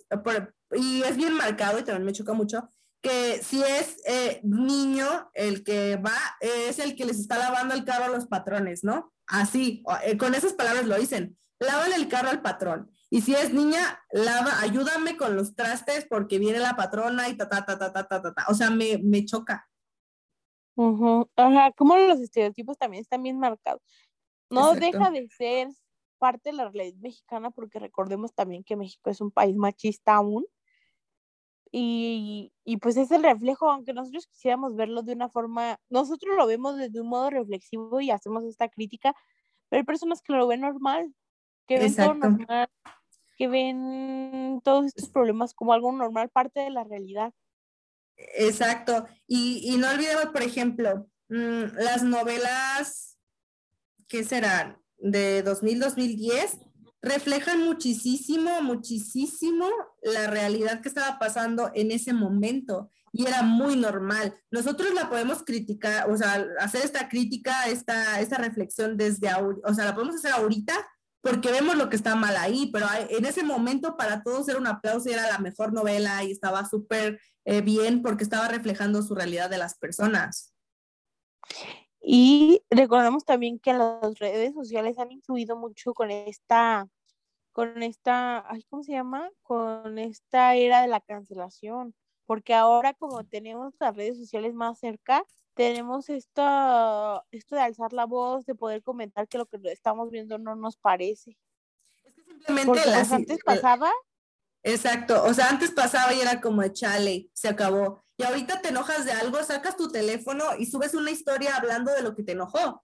y 0.73 1.03
es 1.03 1.17
bien 1.17 1.33
marcado 1.33 1.79
y 1.79 1.83
también 1.83 2.05
me 2.05 2.13
choca 2.13 2.33
mucho 2.33 2.69
que 3.01 3.41
si 3.43 3.63
es 3.63 3.97
eh, 4.05 4.39
niño 4.43 5.31
el 5.33 5.63
que 5.63 5.97
va, 5.97 6.17
es 6.39 6.79
el 6.79 6.95
que 6.95 7.05
les 7.05 7.19
está 7.19 7.37
lavando 7.37 7.73
el 7.73 7.83
carro 7.83 8.05
a 8.05 8.15
los 8.15 8.27
patrones, 8.27 8.83
¿no? 8.83 9.11
Así, 9.27 9.83
eh, 10.03 10.17
con 10.17 10.35
esas 10.35 10.53
palabras 10.53 10.85
lo 10.85 10.97
dicen, 10.97 11.37
lávale 11.59 11.95
el 11.95 12.07
carro 12.07 12.29
al 12.29 12.41
patrón. 12.41 12.91
Y 13.09 13.21
si 13.21 13.33
es 13.33 13.53
niña, 13.53 13.99
lava, 14.11 14.61
ayúdame 14.61 15.17
con 15.17 15.35
los 15.35 15.55
trastes 15.55 16.05
porque 16.09 16.39
viene 16.39 16.59
la 16.59 16.75
patrona 16.75 17.27
y 17.27 17.35
ta, 17.35 17.49
ta, 17.49 17.65
ta, 17.65 17.77
ta, 17.77 17.91
ta, 17.91 18.07
ta, 18.07 18.21
ta. 18.21 18.45
O 18.47 18.53
sea, 18.53 18.69
me, 18.69 18.99
me 19.03 19.25
choca. 19.25 19.67
Ajá, 21.35 21.71
como 21.73 21.97
los 21.97 22.19
estereotipos 22.19 22.77
también 22.77 23.01
están 23.01 23.23
bien 23.23 23.39
marcados. 23.39 23.81
No 24.49 24.73
deja 24.73 25.09
de 25.11 25.27
ser 25.29 25.69
parte 26.17 26.51
de 26.51 26.57
la 26.57 26.69
realidad 26.69 26.99
mexicana 26.99 27.51
porque 27.51 27.79
recordemos 27.79 28.33
también 28.33 28.63
que 28.63 28.75
México 28.75 29.09
es 29.09 29.21
un 29.21 29.31
país 29.31 29.55
machista 29.55 30.15
aún. 30.15 30.45
Y, 31.73 32.51
y, 32.65 32.77
pues 32.77 32.97
es 32.97 33.11
el 33.11 33.23
reflejo, 33.23 33.71
aunque 33.71 33.93
nosotros 33.93 34.27
quisiéramos 34.27 34.75
verlo 34.75 35.03
de 35.03 35.13
una 35.13 35.29
forma, 35.29 35.79
nosotros 35.89 36.35
lo 36.35 36.45
vemos 36.45 36.75
desde 36.77 36.99
un 36.99 37.07
modo 37.07 37.29
reflexivo 37.29 38.01
y 38.01 38.11
hacemos 38.11 38.43
esta 38.43 38.67
crítica, 38.67 39.15
pero 39.69 39.79
hay 39.79 39.85
personas 39.85 40.21
que 40.21 40.33
lo 40.33 40.47
ven 40.47 40.59
normal, 40.59 41.15
que 41.67 41.79
ven 41.79 41.95
todo 41.95 42.13
normal, 42.13 42.69
que 43.37 43.47
ven 43.47 44.59
todos 44.65 44.87
estos 44.87 45.09
problemas 45.09 45.53
como 45.53 45.71
algo 45.71 45.93
normal, 45.93 46.29
parte 46.29 46.59
de 46.59 46.71
la 46.71 46.83
realidad. 46.83 47.33
Exacto. 48.17 49.07
Y, 49.27 49.61
y 49.63 49.77
no 49.77 49.89
olvidemos, 49.89 50.27
por 50.27 50.41
ejemplo, 50.41 51.09
mm, 51.29 51.77
las 51.77 52.03
novelas, 52.03 53.17
¿qué 54.07 54.23
serán? 54.23 54.77
De 54.97 55.43
2000-2010, 55.43 56.59
reflejan 57.01 57.63
muchísimo, 57.63 58.61
muchísimo 58.61 59.67
la 60.03 60.27
realidad 60.27 60.81
que 60.81 60.89
estaba 60.89 61.17
pasando 61.17 61.71
en 61.73 61.91
ese 61.91 62.13
momento 62.13 62.91
y 63.11 63.27
era 63.27 63.41
muy 63.41 63.75
normal. 63.75 64.35
Nosotros 64.51 64.93
la 64.93 65.09
podemos 65.09 65.43
criticar, 65.43 66.09
o 66.09 66.15
sea, 66.15 66.45
hacer 66.59 66.85
esta 66.85 67.09
crítica, 67.09 67.67
esta, 67.67 68.19
esta 68.19 68.37
reflexión 68.37 68.97
desde 68.97 69.29
ahora, 69.29 69.57
o 69.65 69.73
sea, 69.73 69.85
la 69.85 69.95
podemos 69.95 70.15
hacer 70.15 70.31
ahorita 70.31 70.73
porque 71.21 71.51
vemos 71.51 71.77
lo 71.77 71.89
que 71.89 71.95
está 71.95 72.15
mal 72.15 72.35
ahí, 72.35 72.69
pero 72.73 72.87
en 73.09 73.25
ese 73.25 73.43
momento 73.43 73.95
para 73.95 74.23
todos 74.23 74.49
era 74.49 74.57
un 74.57 74.67
aplauso 74.67 75.09
y 75.09 75.13
era 75.13 75.27
la 75.27 75.37
mejor 75.37 75.71
novela 75.71 76.23
y 76.23 76.31
estaba 76.31 76.67
súper 76.67 77.19
eh, 77.45 77.61
bien 77.61 78.01
porque 78.01 78.23
estaba 78.23 78.47
reflejando 78.47 79.01
su 79.03 79.13
realidad 79.13 79.49
de 79.49 79.59
las 79.59 79.77
personas. 79.77 80.53
Y 82.01 82.63
recordamos 82.71 83.25
también 83.25 83.59
que 83.59 83.73
las 83.73 84.17
redes 84.17 84.53
sociales 84.55 84.97
han 84.97 85.11
influido 85.11 85.55
mucho 85.55 85.93
con 85.93 86.09
esta, 86.09 86.87
con 87.51 87.83
esta, 87.83 88.43
¿cómo 88.69 88.83
se 88.83 88.93
llama? 88.93 89.29
Con 89.43 89.99
esta 89.99 90.55
era 90.55 90.81
de 90.81 90.87
la 90.87 91.01
cancelación, 91.01 91.93
porque 92.25 92.55
ahora 92.55 92.95
como 92.95 93.23
tenemos 93.23 93.75
las 93.79 93.95
redes 93.95 94.17
sociales 94.17 94.55
más 94.55 94.79
cerca, 94.79 95.23
tenemos 95.53 96.09
esto, 96.09 97.23
esto 97.31 97.55
de 97.55 97.61
alzar 97.61 97.93
la 97.93 98.05
voz, 98.05 98.45
de 98.45 98.55
poder 98.55 98.83
comentar 98.83 99.27
que 99.27 99.37
lo 99.37 99.45
que 99.45 99.59
estamos 99.65 100.09
viendo 100.09 100.37
no 100.37 100.55
nos 100.55 100.77
parece. 100.77 101.37
Es 102.03 102.13
que 102.13 102.23
simplemente 102.23 102.85
las, 102.85 103.11
antes 103.11 103.39
pasaba. 103.43 103.91
Exacto, 104.63 105.23
o 105.23 105.33
sea, 105.33 105.49
antes 105.49 105.71
pasaba 105.71 106.13
y 106.13 106.21
era 106.21 106.39
como, 106.39 106.65
chale, 106.67 107.29
se 107.33 107.49
acabó. 107.49 108.03
Y 108.17 108.23
ahorita 108.23 108.61
te 108.61 108.69
enojas 108.69 109.05
de 109.05 109.11
algo, 109.11 109.41
sacas 109.43 109.75
tu 109.75 109.91
teléfono 109.91 110.43
y 110.57 110.67
subes 110.67 110.93
una 110.93 111.11
historia 111.11 111.55
hablando 111.55 111.91
de 111.91 112.03
lo 112.03 112.13
que 112.13 112.23
te 112.23 112.33
enojó. 112.33 112.83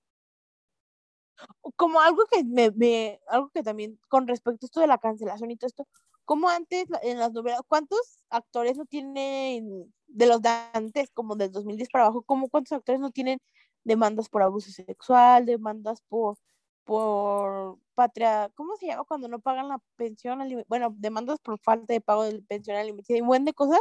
Como 1.75 2.01
algo 2.01 2.25
que 2.25 2.43
me, 2.43 2.71
me 2.71 3.19
algo 3.27 3.49
que 3.49 3.61
también 3.61 3.99
con 4.07 4.27
respecto 4.27 4.65
a 4.65 4.67
esto 4.67 4.79
de 4.79 4.87
la 4.87 4.97
cancelación 4.97 5.51
y 5.51 5.57
todo 5.57 5.67
esto, 5.67 5.87
como 6.25 6.49
antes 6.49 6.87
en 7.03 7.19
las 7.19 7.31
novelas, 7.31 7.61
¿cuántos 7.67 8.19
actores 8.29 8.75
no 8.75 8.85
tienen 8.85 9.93
de 10.07 10.25
los 10.27 10.41
de 10.41 10.49
antes, 10.73 11.09
como 11.11 11.35
del 11.35 11.51
2010 11.51 11.89
para 11.89 12.05
abajo, 12.05 12.23
como 12.23 12.49
cuántos 12.49 12.73
actores 12.73 12.99
no 12.99 13.11
tienen 13.11 13.39
demandas 13.83 14.29
por 14.29 14.41
abuso 14.43 14.71
sexual, 14.71 15.45
demandas 15.45 16.01
por, 16.09 16.37
por 16.83 17.79
patria, 17.95 18.51
¿cómo 18.55 18.75
se 18.77 18.87
llama 18.87 19.05
cuando 19.05 19.27
no 19.27 19.39
pagan 19.39 19.69
la 19.69 19.79
pensión? 19.95 20.39
Bueno, 20.67 20.93
demandas 20.97 21.39
por 21.39 21.59
falta 21.59 21.93
de 21.93 22.01
pago 22.01 22.23
de 22.23 22.41
pensión 22.43 22.77
alimenticia 22.77 23.17
y 23.17 23.21
buen 23.21 23.45
de 23.45 23.53
cosas, 23.53 23.79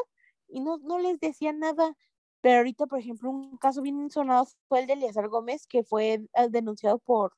y 0.48 0.60
no, 0.60 0.78
no 0.78 0.98
les 0.98 1.18
decían 1.20 1.58
nada. 1.60 1.94
Pero 2.40 2.58
ahorita, 2.58 2.86
por 2.86 2.98
ejemplo, 3.00 3.30
un 3.30 3.56
caso 3.58 3.82
bien 3.82 4.10
sonado 4.10 4.46
fue 4.68 4.80
el 4.80 4.86
de 4.86 4.92
Eliazar 4.94 5.28
Gómez, 5.28 5.66
que 5.66 5.82
fue 5.82 6.14
eh, 6.34 6.48
denunciado 6.50 6.98
por, 6.98 7.32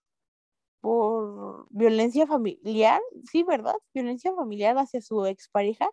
por 0.80 1.66
violencia 1.70 2.26
familiar, 2.26 3.01
sí, 3.30 3.43
¿verdad? 3.43 3.76
Violencia 3.95 4.34
familiar 4.34 4.76
hacia 4.76 5.01
su 5.01 5.24
expareja. 5.26 5.89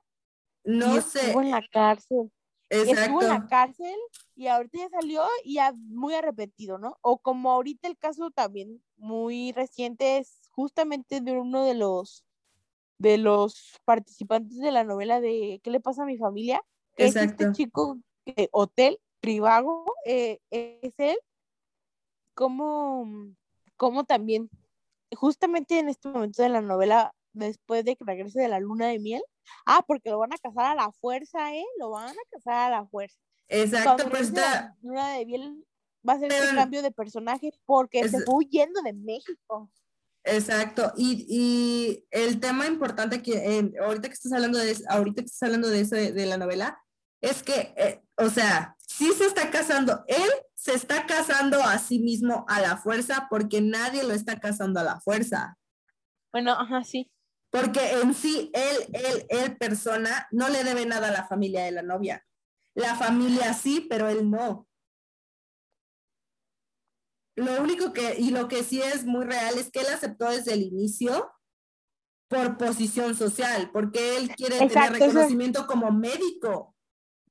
No 0.64 1.02
sé. 1.02 1.28
Estuvo 1.28 1.42
en 1.42 1.52
la 1.52 1.64
cárcel. 1.72 2.32
Estuvo 2.70 3.22
en 3.22 3.30
la 3.30 3.48
cárcel 3.48 3.96
y 4.36 4.48
ahorita 4.48 4.80
ya 4.80 4.90
salió 4.90 5.24
y 5.44 5.56
ya 5.56 5.74
muy 5.74 6.14
arrepentido, 6.14 6.78
¿no? 6.78 6.98
O 7.02 7.20
como 7.20 7.52
ahorita 7.52 7.88
el 7.88 7.98
caso 7.98 8.32
también 8.32 8.84
muy 8.98 9.52
reciente 9.52 10.18
es 10.18 10.40
justamente 10.52 11.22
de 11.22 11.32
uno 11.34 11.64
de 11.64 11.76
los 11.76 12.26
de 12.98 13.18
los 13.18 13.80
participantes 13.84 14.58
de 14.58 14.72
la 14.72 14.84
novela 14.84 15.22
de 15.22 15.60
¿Qué 15.64 15.70
le 15.70 15.80
pasa 15.80 16.04
a 16.04 16.06
mi 16.06 16.18
familia? 16.18 16.64
Que 16.96 17.06
es 17.06 17.16
este 17.16 17.52
chico 17.52 17.98
Hotel 18.52 19.00
Trivago, 19.26 19.86
eh, 20.06 20.40
es 20.52 20.94
él, 21.00 21.18
como, 22.36 23.08
como 23.76 24.04
también, 24.04 24.52
justamente 25.16 25.80
en 25.80 25.90
este 25.90 26.10
momento 26.10 26.44
de 26.44 26.50
la 26.50 26.62
novela, 26.62 27.16
después 27.36 27.86
de 27.86 27.96
que 27.96 28.06
regrese 28.06 28.42
de 28.42 28.48
la 28.48 28.60
luna 28.60 28.88
de 28.88 29.00
miel, 29.00 29.22
ah, 29.66 29.84
porque 29.88 30.10
lo 30.10 30.20
van 30.20 30.34
a 30.34 30.38
casar 30.38 30.66
a 30.66 30.76
la 30.76 30.92
fuerza, 30.92 31.54
¿eh? 31.56 31.66
Lo 31.80 31.92
van 31.92 32.10
a 32.10 32.30
casar 32.32 32.74
a 32.74 32.82
la 32.82 32.86
fuerza. 32.88 33.18
Exacto, 33.48 34.10
pues 34.10 34.30
está... 34.30 34.42
La 34.42 34.76
luna 34.82 35.10
de 35.14 35.26
miel 35.26 35.66
va 36.08 36.14
a 36.14 36.20
ser 36.20 36.32
un 36.50 36.56
cambio 36.56 36.82
de 36.82 36.92
personaje 36.92 37.52
porque 37.66 38.08
se 38.08 38.22
fue 38.22 38.36
huyendo 38.36 38.82
de 38.82 38.94
México. 38.94 39.70
Exacto, 40.24 40.92
y, 40.98 41.26
y, 41.30 42.08
el 42.10 42.40
tema 42.40 42.66
importante 42.66 43.22
que 43.22 43.60
eh, 43.60 43.74
ahorita 43.80 44.08
que 44.08 44.14
estás 44.16 44.32
hablando 44.34 44.58
de 44.58 44.76
ahorita 44.90 45.22
que 45.22 45.28
estás 45.28 45.44
hablando 45.44 45.70
de 45.70 45.82
eso 45.82 45.96
de, 45.96 46.26
la 46.26 46.38
novela, 46.38 46.82
es 47.22 47.44
que, 47.44 47.76
eh, 47.78 48.02
o 48.18 48.30
sea, 48.30 48.76
sí 48.80 49.12
se 49.14 49.26
está 49.26 49.52
casando, 49.52 50.04
él 50.08 50.30
se 50.56 50.74
está 50.74 51.06
casando 51.06 51.62
a 51.62 51.78
sí 51.78 52.00
mismo 52.00 52.44
a 52.48 52.60
la 52.60 52.78
fuerza 52.78 53.28
porque 53.30 53.62
nadie 53.62 54.04
lo 54.04 54.14
está 54.14 54.40
casando 54.40 54.80
a 54.80 54.84
la 54.84 55.00
fuerza. 55.00 55.60
Bueno, 56.32 56.54
ajá, 56.54 56.84
sí. 56.84 57.12
Porque 57.56 57.90
en 58.02 58.14
sí, 58.14 58.52
él, 58.54 58.86
él, 58.92 59.26
él 59.30 59.56
persona, 59.56 60.28
no 60.32 60.50
le 60.50 60.66
debe 60.66 60.86
nada 60.86 61.08
a 61.08 61.12
la 61.12 61.26
familia 61.26 61.64
de 61.64 61.72
la 61.72 61.84
novia. 61.84 62.22
La 62.74 62.96
familia 62.96 63.54
sí, 63.54 63.80
pero 63.90 64.10
él 64.10 64.30
no. 64.30 64.68
Lo 67.38 67.62
único 67.64 67.94
que, 67.94 68.16
y 68.20 68.32
lo 68.32 68.50
que 68.50 68.62
sí 68.66 68.82
es 68.82 69.06
muy 69.06 69.24
real, 69.24 69.58
es 69.58 69.72
que 69.72 69.80
él 69.80 69.88
aceptó 69.88 70.30
desde 70.30 70.52
el 70.52 70.64
inicio 70.64 71.32
por 72.28 72.58
posición 72.58 73.16
social, 73.16 73.70
porque 73.72 74.18
él 74.18 74.36
quiere 74.36 74.58
tener 74.68 74.92
reconocimiento 74.92 75.66
como 75.66 75.92
médico. 75.92 76.76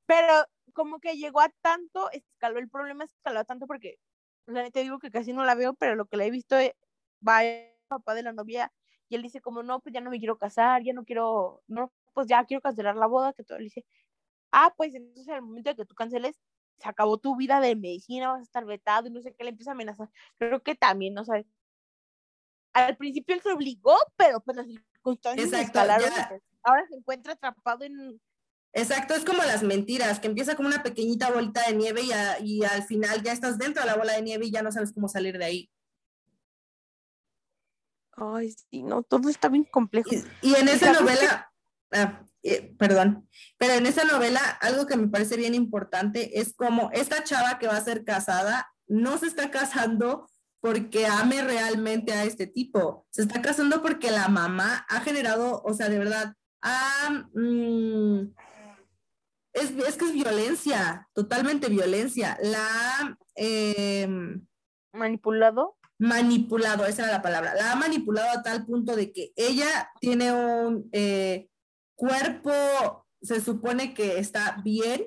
Pero 0.06 0.46
como 0.72 1.00
que 1.00 1.18
llegó 1.18 1.42
a 1.42 1.50
tanto, 1.60 2.10
escaló, 2.12 2.60
el 2.60 2.70
problema 2.70 3.04
escaló 3.04 3.40
a 3.40 3.44
tanto 3.44 3.66
porque, 3.66 3.98
la 4.46 4.70
te 4.70 4.84
digo 4.84 4.98
que 4.98 5.10
casi 5.10 5.34
no 5.34 5.44
la 5.44 5.54
veo, 5.54 5.74
pero 5.74 5.96
lo 5.96 6.06
que 6.06 6.16
la 6.16 6.24
he 6.24 6.30
visto 6.30 6.56
es, 6.56 6.72
va 7.26 7.44
el 7.44 7.74
papá 7.88 8.14
de 8.14 8.22
la 8.22 8.32
novia 8.32 8.72
y 9.08 9.16
él 9.16 9.22
dice 9.22 9.40
como, 9.40 9.62
no, 9.62 9.80
pues 9.80 9.92
ya 9.92 10.00
no 10.00 10.10
me 10.10 10.18
quiero 10.18 10.38
casar, 10.38 10.82
ya 10.82 10.92
no 10.92 11.04
quiero, 11.04 11.62
no, 11.66 11.92
pues 12.12 12.26
ya 12.26 12.44
quiero 12.44 12.60
cancelar 12.60 12.96
la 12.96 13.06
boda, 13.06 13.32
que 13.32 13.44
todo, 13.44 13.58
le 13.58 13.64
dice, 13.64 13.84
ah, 14.52 14.72
pues 14.76 14.94
entonces 14.94 15.28
al 15.28 15.42
momento 15.42 15.70
de 15.70 15.76
que 15.76 15.84
tú 15.84 15.94
canceles, 15.94 16.40
se 16.78 16.88
acabó 16.88 17.18
tu 17.18 17.36
vida 17.36 17.60
de 17.60 17.76
medicina, 17.76 18.32
vas 18.32 18.40
a 18.40 18.44
estar 18.44 18.64
vetado 18.64 19.08
y 19.08 19.10
no 19.10 19.20
sé 19.20 19.34
qué, 19.34 19.44
le 19.44 19.50
empieza 19.50 19.70
a 19.70 19.74
amenazar. 19.74 20.08
Creo 20.38 20.62
que 20.62 20.74
también, 20.74 21.14
¿no 21.14 21.24
sabes? 21.24 21.46
Al 22.72 22.96
principio 22.96 23.34
él 23.36 23.42
se 23.42 23.52
obligó, 23.52 23.96
pero 24.16 24.40
pues 24.40 24.56
las 24.56 24.66
circunstancias 24.66 25.52
Exacto, 25.52 25.80
ahora 26.62 26.86
se 26.88 26.96
encuentra 26.96 27.34
atrapado 27.34 27.84
en... 27.84 28.20
Exacto, 28.72 29.14
es 29.14 29.24
como 29.24 29.44
las 29.44 29.62
mentiras, 29.62 30.18
que 30.18 30.26
empieza 30.26 30.56
como 30.56 30.66
una 30.66 30.82
pequeñita 30.82 31.30
bolita 31.30 31.64
de 31.68 31.76
nieve 31.76 32.00
y, 32.02 32.10
y 32.44 32.64
al 32.64 32.82
final 32.82 33.22
ya 33.22 33.32
estás 33.32 33.56
dentro 33.56 33.82
de 33.82 33.88
la 33.88 33.96
bola 33.96 34.14
de 34.14 34.22
nieve 34.22 34.46
y 34.46 34.50
ya 34.50 34.62
no 34.62 34.72
sabes 34.72 34.92
cómo 34.92 35.06
salir 35.06 35.38
de 35.38 35.44
ahí. 35.44 35.70
Ay, 38.16 38.54
sí, 38.70 38.82
no, 38.82 39.02
todo 39.02 39.28
está 39.28 39.48
bien 39.48 39.64
complejo. 39.64 40.10
Y, 40.42 40.54
en 40.54 40.68
esa 40.68 40.92
novela, 40.92 41.52
ah, 41.92 42.22
eh, 42.42 42.74
perdón, 42.78 43.28
pero 43.58 43.74
en 43.74 43.86
esa 43.86 44.04
novela 44.04 44.40
algo 44.60 44.86
que 44.86 44.96
me 44.96 45.08
parece 45.08 45.36
bien 45.36 45.54
importante 45.54 46.40
es 46.40 46.54
como 46.54 46.90
esta 46.92 47.24
chava 47.24 47.58
que 47.58 47.66
va 47.66 47.76
a 47.76 47.84
ser 47.84 48.04
casada 48.04 48.68
no 48.86 49.18
se 49.18 49.26
está 49.26 49.50
casando 49.50 50.28
porque 50.60 51.06
ame 51.06 51.42
realmente 51.42 52.12
a 52.12 52.24
este 52.24 52.46
tipo, 52.46 53.06
se 53.10 53.22
está 53.22 53.42
casando 53.42 53.82
porque 53.82 54.10
la 54.10 54.28
mamá 54.28 54.86
ha 54.88 55.00
generado, 55.00 55.62
o 55.62 55.74
sea, 55.74 55.90
de 55.90 55.98
verdad, 55.98 56.34
mm, 57.34 58.32
es, 59.52 59.96
que 59.96 60.04
es 60.06 60.12
violencia, 60.12 61.06
totalmente 61.12 61.68
violencia. 61.68 62.38
La 62.42 63.18
em, 63.34 64.46
manipulado. 64.92 65.76
Manipulado, 65.98 66.86
esa 66.86 67.04
era 67.04 67.12
la 67.12 67.22
palabra. 67.22 67.54
La 67.54 67.72
ha 67.72 67.76
manipulado 67.76 68.30
a 68.30 68.42
tal 68.42 68.66
punto 68.66 68.96
de 68.96 69.12
que 69.12 69.32
ella 69.36 69.90
tiene 70.00 70.32
un 70.32 70.88
eh, 70.92 71.48
cuerpo 71.94 72.52
se 73.22 73.40
supone 73.40 73.94
que 73.94 74.18
está 74.18 74.60
bien, 74.62 75.06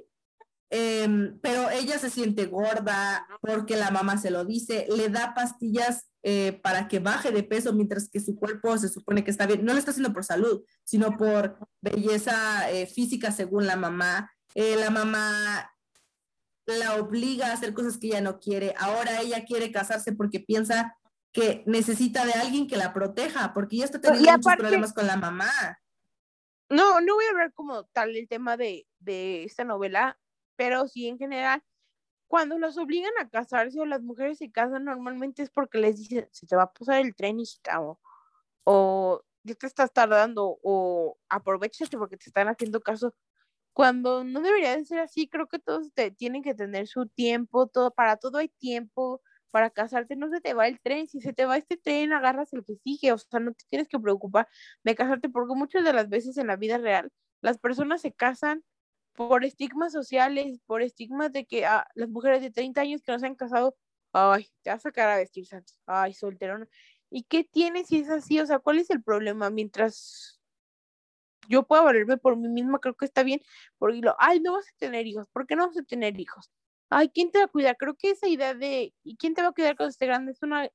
em, 0.70 1.40
pero 1.40 1.70
ella 1.70 2.00
se 2.00 2.10
siente 2.10 2.48
gorda 2.48 3.28
porque 3.42 3.78
la 3.78 3.92
mamá 3.92 4.18
se 4.18 4.32
lo 4.32 4.44
dice, 4.44 4.88
le 4.90 5.10
da 5.10 5.34
pastillas 5.34 6.10
eh, 6.24 6.60
para 6.64 6.88
que 6.88 7.00
baje 7.00 7.32
de 7.32 7.44
peso 7.44 7.74
mientras 7.74 8.10
que 8.10 8.20
su 8.20 8.36
cuerpo 8.36 8.78
se 8.78 8.90
supone 8.90 9.24
que 9.24 9.32
está 9.32 9.46
bien. 9.46 9.64
No 9.64 9.74
lo 9.74 9.80
está 9.80 9.92
haciendo 9.92 10.14
por 10.14 10.26
salud, 10.26 10.64
sino 10.84 11.16
por 11.16 11.58
belleza 11.82 12.70
eh, 12.72 12.88
física 12.88 13.32
según 13.32 13.68
la 13.68 13.76
mamá. 13.76 14.32
La 14.56 14.90
mamá 14.90 15.70
la 16.68 16.96
obliga 16.96 17.48
a 17.48 17.54
hacer 17.54 17.74
cosas 17.74 17.98
que 17.98 18.08
ella 18.08 18.22
no 18.22 18.40
quiere. 18.40 18.74
Ahora 18.78 19.22
ella 19.22 19.46
quiere 19.46 19.72
casarse 19.72 20.12
porque 20.12 20.40
piensa 20.40 20.98
que 21.32 21.64
necesita 21.66 22.26
de 22.26 22.34
alguien 22.34 22.68
que 22.68 22.78
la 22.78 22.94
proteja, 22.94 23.54
porque 23.54 23.78
ya 23.78 23.86
está 23.86 24.00
teniendo 24.00 24.32
muchos 24.32 24.56
problemas 24.56 24.94
con 24.94 25.08
la 25.08 25.18
mamá 25.18 25.52
no, 26.70 27.00
no 27.02 27.16
voy 27.16 27.26
a 27.26 27.30
hablar 27.30 27.54
como 27.54 27.86
tal 27.86 28.16
el 28.16 28.28
tema 28.28 28.58
de, 28.58 28.88
esta 29.06 29.64
novela, 29.64 30.20
pero 30.56 30.88
sí 30.88 31.08
en 31.08 31.18
general, 31.18 31.64
cuando 32.28 32.60
las 32.60 32.78
obligan 32.78 33.12
a 33.20 33.30
casarse 33.30 33.80
o 33.80 33.86
las 33.86 34.02
mujeres 34.02 34.38
se 34.40 34.52
casan 34.52 34.86
normalmente 34.86 35.44
es 35.44 35.50
porque 35.50 35.78
les 35.78 35.98
dicen, 35.98 36.28
se 36.32 36.46
te 36.48 36.56
va 36.56 36.64
a 36.64 36.74
pasar 36.74 37.02
el 37.02 37.16
tren, 37.16 37.40
y 37.40 37.46
o, 37.78 38.00
o 38.66 39.24
ya 39.44 39.56
te 39.56 39.68
estás 39.68 39.94
tardando, 39.94 40.60
o 40.62 41.18
aprovechate 41.30 41.98
porque 41.98 42.18
te 42.18 42.30
están 42.30 42.48
haciendo 42.50 42.82
caso. 42.82 43.14
Cuando 43.78 44.24
no 44.24 44.42
debería 44.42 44.76
de 44.76 44.86
ser 44.86 44.98
así, 44.98 45.28
creo 45.28 45.48
que 45.48 45.60
todos 45.60 45.94
te, 45.94 46.10
tienen 46.10 46.42
que 46.42 46.56
tener 46.56 46.88
su 46.88 47.06
tiempo, 47.06 47.68
todo, 47.68 47.92
para 47.92 48.18
todo 48.18 48.40
hay 48.40 48.50
tiempo, 48.50 49.22
para 49.52 49.70
casarte 49.70 50.16
no 50.16 50.30
se 50.32 50.42
te 50.42 50.56
va 50.56 50.68
el 50.68 50.80
tren, 50.82 51.08
si 51.08 51.22
se 51.22 51.32
te 51.32 51.46
va 51.46 51.58
este 51.58 51.78
tren, 51.78 52.12
agarras 52.12 52.52
el 52.54 52.66
que 52.66 52.76
sigue, 52.78 53.12
o 53.12 53.20
sea, 53.20 53.40
no 53.40 53.54
te 53.54 53.66
tienes 53.70 53.88
que 53.88 54.00
preocupar 54.00 54.48
de 54.84 54.96
casarte, 54.96 55.30
porque 55.30 55.54
muchas 55.54 55.84
de 55.86 55.94
las 55.94 56.10
veces 56.10 56.40
en 56.40 56.48
la 56.48 56.56
vida 56.56 56.80
real 56.80 57.12
las 57.42 57.60
personas 57.60 58.02
se 58.02 58.12
casan 58.12 58.64
por 59.14 59.46
estigmas 59.46 59.94
sociales, 59.94 60.60
por 60.66 60.82
estigmas 60.82 61.32
de 61.32 61.46
que 61.46 61.68
ah, 61.68 61.88
las 61.94 62.10
mujeres 62.10 62.42
de 62.42 62.50
30 62.50 62.82
años 62.82 63.04
que 63.04 63.12
no 63.12 63.20
se 63.20 63.28
han 63.28 63.36
casado, 63.36 63.78
ay, 64.12 64.50
te 64.64 64.72
vas 64.72 64.80
a 64.80 64.90
sacar 64.90 65.10
a 65.10 65.18
vestir 65.18 65.46
santos, 65.46 65.80
ay, 65.86 66.16
solterona. 66.16 66.68
¿Y 67.12 67.26
qué 67.26 67.44
tienes 67.44 67.90
si 67.90 68.00
es 68.00 68.10
así? 68.10 68.40
O 68.40 68.48
sea, 68.48 68.58
¿cuál 68.58 68.80
es 68.80 68.90
el 68.90 69.04
problema? 69.04 69.52
Mientras 69.52 70.37
yo 71.48 71.64
pueda 71.64 71.82
valerme 71.84 72.18
por 72.18 72.38
mí 72.38 72.48
misma, 72.50 72.80
creo 72.80 72.96
que 72.96 73.06
está 73.06 73.24
bien, 73.24 73.42
porque 73.78 74.00
lo, 74.02 74.16
ay, 74.20 74.40
no 74.40 74.54
vas 74.54 74.68
a 74.68 74.78
tener 74.78 75.08
hijos, 75.08 75.28
¿por 75.30 75.48
qué 75.48 75.56
no 75.56 75.68
vas 75.68 75.78
a 75.78 75.84
tener 75.84 76.20
hijos? 76.20 76.52
ay, 76.90 77.10
¿quién 77.10 77.32
te 77.32 77.40
va 77.40 77.46
a 77.46 77.48
cuidar? 77.48 77.78
Creo 77.78 77.96
que 77.96 78.12
esa 78.12 78.28
idea 78.28 78.54
de, 78.54 78.94
¿y 79.04 79.18
quién 79.18 79.34
te 79.34 79.42
va 79.42 79.50
a 79.50 79.52
cuidar 79.54 79.76
cuando 79.76 79.90
esté 79.92 80.06
grande? 80.06 80.32
Es 80.32 80.42
una 80.44 80.70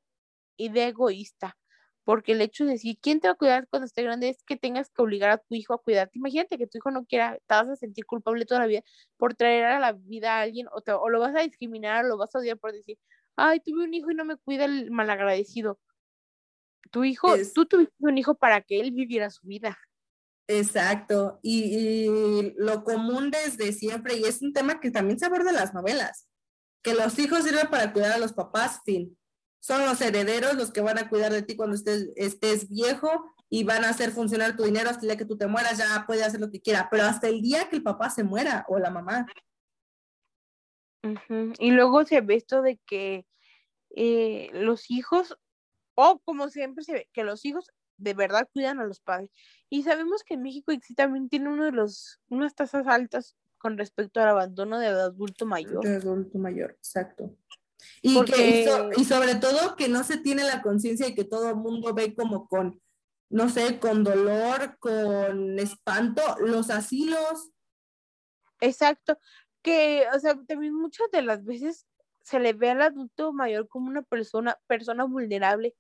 idea 0.57 0.89
egoísta, 0.89 1.59
porque 2.05 2.33
el 2.33 2.43
hecho 2.43 2.65
de 2.65 2.73
decir, 2.73 2.99
¿quién 3.01 3.21
te 3.21 3.29
va 3.29 3.35
a 3.35 3.37
cuidar 3.37 3.69
cuando 3.69 3.87
esté 3.87 4.03
grande? 4.03 4.29
Es 4.29 4.43
que 4.45 4.57
tengas 4.57 4.91
que 4.91 5.03
obligar 5.03 5.31
a 5.31 5.39
tu 5.39 5.55
hijo 5.55 5.75
a 5.75 5.79
cuidarte. 5.83 6.19
Imagínate 6.19 6.59
que 6.59 6.67
tu 6.67 6.79
hijo 6.79 6.91
no 6.91 7.05
quiera, 7.07 7.39
te 7.47 7.55
vas 7.55 7.69
a 7.69 7.77
sentir 7.77 8.07
culpable 8.07 8.47
toda 8.47 8.61
la 8.61 8.67
vida 8.67 8.83
por 9.17 9.35
traer 9.35 9.65
a 9.67 9.81
la 9.81 9.93
vida 9.93 10.39
a 10.39 10.43
alguien, 10.43 10.69
o, 10.69 10.83
o 10.97 11.11
lo 11.11 11.21
vas 11.21 11.35
a 11.37 11.41
discriminar, 11.43 12.05
o 12.05 12.09
lo 12.09 12.19
vas 12.19 12.35
a 12.35 12.39
odiar 12.41 12.59
por 12.59 12.73
decir, 12.73 12.99
ay, 13.37 13.61
tuve 13.61 13.85
un 13.85 13.95
hijo 13.95 14.11
y 14.11 14.15
no 14.15 14.25
me 14.25 14.37
cuida 14.37 14.65
el 14.67 14.91
malagradecido. 14.91 15.81
Tu 16.91 17.05
hijo, 17.05 17.35
tú 17.55 17.67
tuviste 17.67 17.95
un 18.01 18.19
hijo 18.19 18.35
para 18.35 18.61
que 18.61 18.81
él 18.81 18.93
viviera 18.93 19.31
su 19.31 19.47
vida. 19.47 19.79
Exacto, 20.49 21.39
y, 21.43 22.53
lo 22.57 22.85
común 22.85 23.31
desde 23.31 23.73
siempre, 23.73 24.17
y 24.17 24.25
es 24.25 24.43
un 24.43 24.53
tema 24.53 24.81
que 24.81 24.91
también 24.91 25.19
se 25.19 25.27
aborda 25.27 25.51
en 25.51 25.57
las 25.57 25.73
novelas, 25.73 26.29
que 26.83 26.95
los 26.95 27.19
hijos 27.19 27.45
sirven 27.45 27.69
para 27.71 27.93
cuidar 27.93 28.13
a 28.13 28.19
los 28.19 28.33
papás, 28.33 28.81
fin. 28.85 29.17
Son 29.61 29.85
los 29.87 30.01
herederos 30.01 30.55
los 30.55 30.73
que 30.73 30.81
van 30.81 30.99
a 30.99 31.09
cuidar 31.09 31.33
de 31.33 31.43
ti 31.43 31.55
cuando 31.55 31.77
estés, 31.77 32.11
estés 32.17 32.69
viejo 32.69 33.33
y 33.49 33.63
van 33.63 33.85
a 33.85 33.91
hacer 33.91 34.11
funcionar 34.11 34.57
tu 34.57 34.65
dinero 34.65 34.91
hasta 34.91 35.03
el 35.03 35.09
día 35.09 35.17
que 35.17 35.25
tú 35.25 35.39
te 35.39 35.47
mueras, 35.47 35.79
ya 35.79 36.05
puede 36.07 36.25
hacer 36.25 36.41
lo 36.41 36.51
que 36.51 36.61
quiera, 36.61 36.89
pero 36.91 37.05
hasta 37.05 37.29
el 37.29 37.41
día 37.41 37.69
que 37.69 37.77
el 37.77 37.83
papá 37.83 38.11
se 38.11 38.25
muera 38.25 38.65
o 38.69 38.79
la 38.79 38.91
mamá. 38.91 39.27
Y 41.59 41.71
luego 41.71 42.05
se 42.05 42.21
ve 42.21 42.37
esto 42.37 42.63
de 42.63 42.79
que 42.87 43.27
eh, 43.95 44.51
los 44.53 44.91
hijos, 44.91 45.37
o 45.95 46.19
como 46.21 46.49
siempre 46.49 46.83
se 46.83 46.93
ve, 46.93 47.09
que 47.13 47.25
los 47.25 47.45
hijos 47.45 47.71
de 47.99 48.15
verdad 48.15 48.49
cuidan 48.53 48.81
a 48.81 48.85
los 48.85 49.01
padres. 49.01 49.31
Y 49.73 49.85
sabemos 49.85 50.23
que 50.23 50.35
en 50.35 50.43
México 50.43 50.71
también 50.95 51.31
tiene 51.31 51.49
uno 51.49 51.65
de 51.65 51.73
los, 51.73 52.21
unas 52.29 52.55
tasas 52.55 52.87
altas 52.87 53.39
con 53.57 53.79
respecto 53.79 54.21
al 54.21 54.29
abandono 54.29 54.79
de 54.79 54.89
adulto 54.89 55.47
mayor. 55.47 55.83
De 55.83 55.97
adulto 55.97 56.37
mayor, 56.37 56.73
exacto. 56.73 57.35
Y, 58.03 58.23
que, 58.27 58.67
y, 58.99 59.05
sobre 59.07 59.37
todo 59.37 59.75
que 59.75 59.89
no 59.89 60.05
se 60.05 60.19
tiene 60.19 60.45
la 60.45 60.61
conciencia 60.61 61.07
de 61.07 61.15
que 61.15 61.25
todo 61.25 61.49
el 61.49 61.57
mundo 61.57 61.95
ve 61.95 62.15
como 62.15 62.49
con, 62.49 62.83
no 63.31 63.49
sé, 63.49 63.81
con 63.81 64.05
dolor, 64.05 64.77
con 64.79 65.59
espanto, 65.59 66.21
los 66.41 66.69
asilos. 66.69 67.51
Exacto. 68.61 69.19
Que, 69.63 70.05
o 70.15 70.21
sea, 70.21 70.39
también 70.47 70.75
muchas 70.75 71.11
de 71.11 71.23
las 71.23 71.47
veces 71.47 71.87
se 72.21 72.41
le 72.41 72.53
ve 72.53 72.73
al 72.73 72.83
adulto 72.83 73.33
mayor 73.33 73.69
como 73.69 73.89
una 73.89 74.03
persona, 74.03 74.59
persona 74.67 75.05
vulnerable 75.05 75.75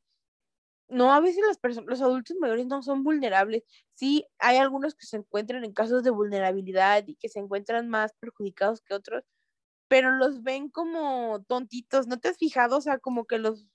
no, 0.92 1.12
a 1.12 1.20
veces 1.20 1.42
las 1.46 1.58
personas, 1.58 1.88
los 1.90 2.02
adultos 2.02 2.36
mayores 2.40 2.66
no 2.66 2.82
son 2.82 3.04
vulnerables. 3.04 3.64
Sí, 3.94 4.26
hay 4.38 4.58
algunos 4.58 4.94
que 4.94 5.06
se 5.06 5.16
encuentran 5.18 5.64
en 5.64 5.72
casos 5.72 6.02
de 6.04 6.10
vulnerabilidad 6.10 7.04
y 7.06 7.16
que 7.16 7.28
se 7.28 7.40
encuentran 7.40 7.88
más 7.88 8.12
perjudicados 8.20 8.82
que 8.82 8.94
otros, 8.94 9.24
pero 9.88 10.12
los 10.12 10.42
ven 10.42 10.70
como 10.70 11.44
tontitos, 11.48 12.06
¿no 12.08 12.18
te 12.20 12.28
has 12.28 12.38
fijado? 12.38 12.78
O 12.78 12.80
sea, 12.82 12.98
como 12.98 13.26
que 13.26 13.38
los, 13.38 13.66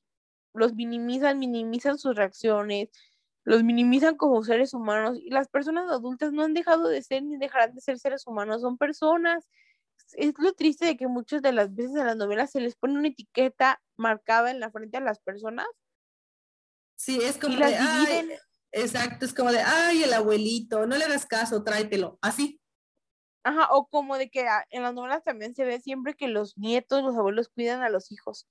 los 0.53 0.73
minimizan, 0.75 1.39
minimizan 1.39 1.97
sus 1.99 2.15
reacciones, 2.15 2.89
los 3.45 3.63
minimizan 3.63 4.17
como 4.17 4.43
seres 4.43 4.73
humanos 4.73 5.19
y 5.21 5.29
las 5.31 5.47
personas 5.49 5.89
adultas 5.91 6.33
no 6.33 6.43
han 6.43 6.53
dejado 6.53 6.87
de 6.89 7.01
ser 7.03 7.23
ni 7.23 7.37
dejarán 7.37 7.73
de 7.75 7.81
ser 7.81 7.99
seres 7.99 8.27
humanos, 8.27 8.61
son 8.61 8.77
personas. 8.77 9.47
Es 10.13 10.33
lo 10.39 10.53
triste 10.53 10.85
de 10.85 10.97
que 10.97 11.07
muchas 11.07 11.41
de 11.41 11.53
las 11.53 11.73
veces 11.75 11.95
en 11.97 12.05
las 12.07 12.17
novelas 12.17 12.51
se 12.51 12.61
les 12.61 12.75
pone 12.75 12.97
una 12.99 13.09
etiqueta 13.09 13.81
marcada 13.97 14.51
en 14.51 14.59
la 14.59 14.71
frente 14.71 14.97
a 14.97 15.01
las 15.01 15.19
personas. 15.19 15.67
Sí, 16.97 17.19
es 17.23 17.37
como 17.37 17.55
de, 17.55 17.75
ay, 17.75 18.31
exacto, 18.71 19.25
es 19.25 19.33
como 19.33 19.51
de, 19.51 19.61
ay, 19.61 20.03
el 20.03 20.13
abuelito, 20.13 20.85
no 20.85 20.97
le 20.97 21.05
hagas 21.05 21.25
caso, 21.25 21.63
tráetelo, 21.63 22.19
así. 22.21 22.59
Ajá, 23.43 23.69
o 23.71 23.87
como 23.87 24.17
de 24.17 24.29
que 24.29 24.47
ah, 24.47 24.65
en 24.71 24.83
las 24.83 24.93
novelas 24.93 25.23
también 25.23 25.55
se 25.55 25.63
ve 25.63 25.79
siempre 25.79 26.15
que 26.15 26.27
los 26.27 26.57
nietos, 26.57 27.03
los 27.03 27.15
abuelos 27.15 27.47
cuidan 27.47 27.81
a 27.81 27.89
los 27.89 28.11
hijos 28.11 28.47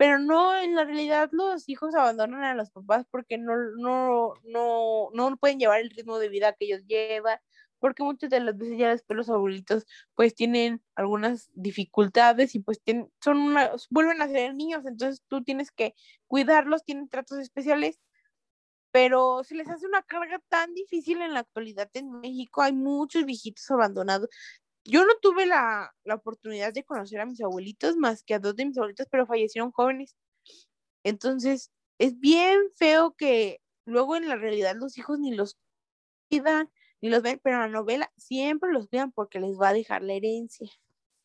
pero 0.00 0.18
no, 0.18 0.58
en 0.58 0.74
la 0.74 0.84
realidad 0.84 1.28
los 1.30 1.68
hijos 1.68 1.94
abandonan 1.94 2.42
a 2.42 2.54
los 2.54 2.70
papás 2.70 3.04
porque 3.10 3.36
no, 3.36 3.54
no, 3.76 4.32
no, 4.44 5.10
no 5.12 5.36
pueden 5.36 5.58
llevar 5.58 5.82
el 5.82 5.90
ritmo 5.90 6.18
de 6.18 6.30
vida 6.30 6.54
que 6.54 6.64
ellos 6.64 6.86
llevan, 6.86 7.38
porque 7.80 8.04
muchas 8.04 8.30
de 8.30 8.40
las 8.40 8.56
veces 8.56 8.78
ya 8.78 8.90
después 8.90 9.16
los 9.16 9.30
abuelitos 9.30 9.86
pues 10.14 10.34
tienen 10.34 10.82
algunas 10.94 11.50
dificultades 11.54 12.54
y 12.54 12.60
pues 12.60 12.80
tienen, 12.82 13.10
son 13.20 13.38
una, 13.38 13.72
vuelven 13.90 14.22
a 14.22 14.28
ser 14.28 14.54
niños, 14.54 14.86
entonces 14.86 15.22
tú 15.28 15.42
tienes 15.42 15.72
que 15.72 15.94
cuidarlos, 16.28 16.84
tienen 16.84 17.08
tratos 17.08 17.38
especiales, 17.38 18.00
pero 18.92 19.42
se 19.44 19.54
les 19.54 19.68
hace 19.68 19.86
una 19.86 20.02
carga 20.02 20.40
tan 20.48 20.74
difícil 20.74 21.22
en 21.22 21.34
la 21.34 21.40
actualidad 21.40 21.90
en 21.94 22.10
México, 22.20 22.62
hay 22.62 22.72
muchos 22.72 23.24
viejitos 23.24 23.70
abandonados, 23.70 24.28
yo 24.84 25.04
no 25.04 25.12
tuve 25.20 25.46
la, 25.46 25.94
oportunidad 26.12 26.72
de 26.72 26.84
conocer 26.84 27.20
a 27.20 27.26
mis 27.26 27.40
abuelitos 27.40 27.96
más 27.96 28.22
que 28.22 28.34
a 28.34 28.38
dos 28.38 28.56
de 28.56 28.66
mis 28.66 28.78
abuelitos, 28.78 29.06
pero 29.10 29.26
fallecieron 29.26 29.72
jóvenes. 29.72 30.16
Entonces, 31.04 31.70
es 31.98 32.18
bien 32.18 32.58
feo 32.76 33.14
que 33.16 33.60
luego 33.84 34.16
en 34.16 34.28
la 34.28 34.36
realidad 34.36 34.76
los 34.76 34.98
hijos 34.98 35.18
ni 35.18 35.34
los 35.34 35.58
cuidan, 36.30 36.70
ni 37.00 37.08
los 37.08 37.22
ven, 37.22 37.40
pero 37.42 37.56
en 37.56 37.62
la 37.62 37.68
novela 37.68 38.12
siempre 38.16 38.72
los 38.72 38.88
cuidan 38.88 39.12
porque 39.12 39.40
les 39.40 39.58
va 39.58 39.68
a 39.68 39.72
dejar 39.72 40.02
la 40.02 40.14
herencia. 40.14 40.70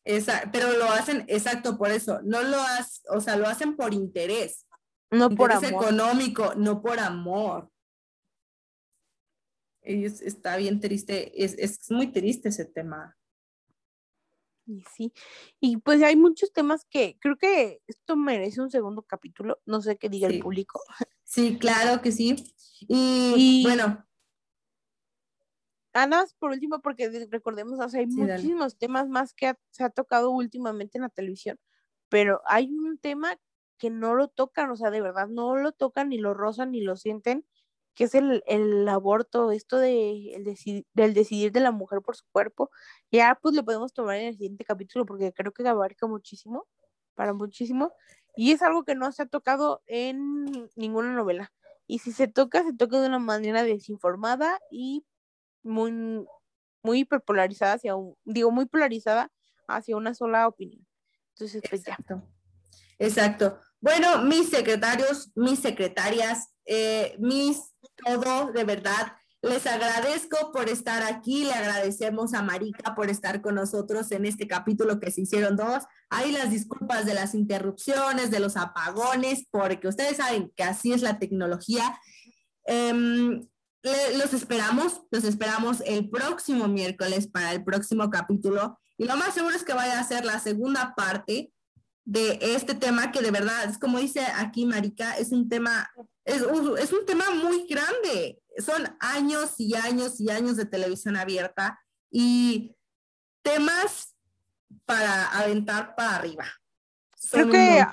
Exacto, 0.04 0.50
pero 0.52 0.72
lo 0.76 0.84
hacen, 0.84 1.24
exacto, 1.26 1.76
por 1.76 1.90
eso, 1.90 2.20
no 2.22 2.42
lo 2.42 2.60
hacen, 2.60 3.04
o 3.10 3.20
sea, 3.20 3.36
lo 3.36 3.46
hacen 3.46 3.76
por 3.76 3.92
interés. 3.92 4.66
No 5.10 5.30
por 5.30 5.52
amor. 5.52 5.64
económico, 5.64 6.54
no 6.56 6.80
por 6.80 6.98
amor. 6.98 7.70
Es, 9.82 10.20
está 10.20 10.56
bien 10.56 10.80
triste, 10.80 11.44
es, 11.44 11.54
es 11.58 11.90
muy 11.90 12.08
triste 12.08 12.48
ese 12.48 12.64
tema. 12.64 13.16
Y 14.66 14.82
sí, 14.96 15.12
y 15.60 15.76
pues 15.76 16.02
hay 16.02 16.16
muchos 16.16 16.52
temas 16.52 16.84
que 16.90 17.16
creo 17.20 17.36
que 17.36 17.80
esto 17.86 18.16
merece 18.16 18.60
un 18.60 18.70
segundo 18.70 19.02
capítulo, 19.02 19.60
no 19.64 19.80
sé 19.80 19.96
qué 19.96 20.08
diga 20.08 20.28
el 20.28 20.40
público. 20.40 20.80
Sí, 21.22 21.58
claro 21.58 22.00
que 22.02 22.12
sí. 22.12 22.36
Y, 22.80 23.64
bueno. 23.64 24.05
Ana, 25.96 26.24
por 26.38 26.50
último, 26.50 26.80
porque 26.80 27.26
recordemos, 27.30 27.80
o 27.80 27.88
sea, 27.88 28.00
hay 28.00 28.06
muchísimos 28.06 28.76
temas 28.76 29.08
más 29.08 29.32
que 29.32 29.54
se 29.70 29.82
ha 29.82 29.88
tocado 29.90 30.30
últimamente 30.30 30.98
en 30.98 31.02
la 31.02 31.08
televisión, 31.08 31.58
pero 32.10 32.42
hay 32.44 32.70
un 32.70 32.98
tema 32.98 33.38
que 33.78 33.88
no 33.88 34.14
lo 34.14 34.28
tocan, 34.28 34.70
o 34.70 34.76
sea, 34.76 34.90
de 34.90 35.00
verdad 35.00 35.26
no 35.28 35.56
lo 35.56 35.72
tocan, 35.72 36.10
ni 36.10 36.18
lo 36.18 36.34
rozan, 36.34 36.72
ni 36.72 36.82
lo 36.82 36.96
sienten, 36.96 37.46
que 37.94 38.04
es 38.04 38.14
el, 38.14 38.42
el 38.46 38.86
aborto, 38.88 39.50
esto 39.52 39.78
de, 39.78 40.34
el 40.34 40.44
del 40.92 41.14
decidir 41.14 41.50
de 41.50 41.60
la 41.60 41.70
mujer 41.70 42.02
por 42.02 42.14
su 42.14 42.24
cuerpo, 42.30 42.70
ya 43.10 43.38
pues 43.40 43.54
lo 43.54 43.64
podemos 43.64 43.94
tomar 43.94 44.16
en 44.16 44.26
el 44.26 44.34
siguiente 44.34 44.66
capítulo 44.66 45.06
porque 45.06 45.32
creo 45.32 45.52
que 45.52 45.66
abarca 45.66 46.06
muchísimo, 46.06 46.66
para 47.14 47.32
muchísimo, 47.32 47.94
y 48.36 48.52
es 48.52 48.60
algo 48.60 48.84
que 48.84 48.94
no 48.94 49.10
se 49.12 49.22
ha 49.22 49.26
tocado 49.26 49.82
en 49.86 50.68
ninguna 50.76 51.14
novela. 51.14 51.54
Y 51.86 52.00
si 52.00 52.12
se 52.12 52.28
toca, 52.28 52.62
se 52.64 52.74
toca 52.74 53.00
de 53.00 53.08
una 53.08 53.18
manera 53.18 53.62
desinformada 53.62 54.58
y 54.70 55.06
muy, 55.66 56.24
muy 56.82 57.00
hiperpolarizada 57.00 57.74
hacia 57.74 57.94
digo, 58.24 58.50
muy 58.50 58.66
polarizada 58.66 59.30
hacia 59.68 59.96
una 59.96 60.14
sola 60.14 60.48
opinión. 60.48 60.86
Entonces, 61.34 61.62
pues 61.68 61.82
Exacto. 61.82 62.22
Exacto. 62.98 63.58
Bueno, 63.80 64.22
mis 64.22 64.48
secretarios, 64.48 65.30
mis 65.34 65.60
secretarias, 65.60 66.48
eh, 66.64 67.14
mis 67.18 67.74
todo, 68.04 68.52
de 68.52 68.64
verdad. 68.64 69.12
Les 69.42 69.66
agradezco 69.66 70.50
por 70.50 70.68
estar 70.68 71.02
aquí, 71.04 71.44
le 71.44 71.52
agradecemos 71.52 72.34
a 72.34 72.42
Marica 72.42 72.94
por 72.94 73.10
estar 73.10 73.42
con 73.42 73.54
nosotros 73.54 74.10
en 74.10 74.24
este 74.24 74.48
capítulo 74.48 74.98
que 74.98 75.10
se 75.10 75.20
hicieron 75.20 75.56
dos. 75.56 75.84
Hay 76.10 76.32
las 76.32 76.50
disculpas 76.50 77.06
de 77.06 77.14
las 77.14 77.34
interrupciones, 77.34 78.30
de 78.30 78.40
los 78.40 78.56
apagones, 78.56 79.46
porque 79.50 79.88
ustedes 79.88 80.16
saben 80.16 80.52
que 80.56 80.64
así 80.64 80.92
es 80.92 81.02
la 81.02 81.18
tecnología. 81.18 82.00
Los 84.16 84.32
esperamos, 84.32 85.02
los 85.10 85.24
esperamos 85.24 85.80
el 85.86 86.10
próximo 86.10 86.66
miércoles 86.66 87.28
para 87.28 87.52
el 87.52 87.62
próximo 87.62 88.10
capítulo 88.10 88.78
y 88.98 89.04
lo 89.04 89.16
más 89.16 89.34
seguro 89.34 89.54
es 89.54 89.62
que 89.62 89.74
vaya 89.74 90.00
a 90.00 90.04
ser 90.04 90.24
la 90.24 90.40
segunda 90.40 90.94
parte 90.96 91.52
de 92.04 92.38
este 92.40 92.74
tema 92.74 93.12
que 93.12 93.20
de 93.20 93.30
verdad, 93.30 93.64
es 93.64 93.78
como 93.78 93.98
dice 93.98 94.20
aquí 94.36 94.64
Marica, 94.66 95.16
es 95.18 95.32
un 95.32 95.48
tema, 95.48 95.88
es, 96.24 96.42
es 96.78 96.92
un 96.92 97.06
tema 97.06 97.30
muy 97.30 97.66
grande. 97.68 98.40
Son 98.58 98.96
años 99.00 99.54
y 99.58 99.74
años 99.74 100.20
y 100.20 100.30
años 100.30 100.56
de 100.56 100.64
televisión 100.64 101.16
abierta 101.16 101.78
y 102.10 102.74
temas 103.42 104.14
para 104.84 105.26
aventar 105.30 105.94
para 105.94 106.16
arriba. 106.16 106.44
Creo 107.30 107.50
que 107.50 107.86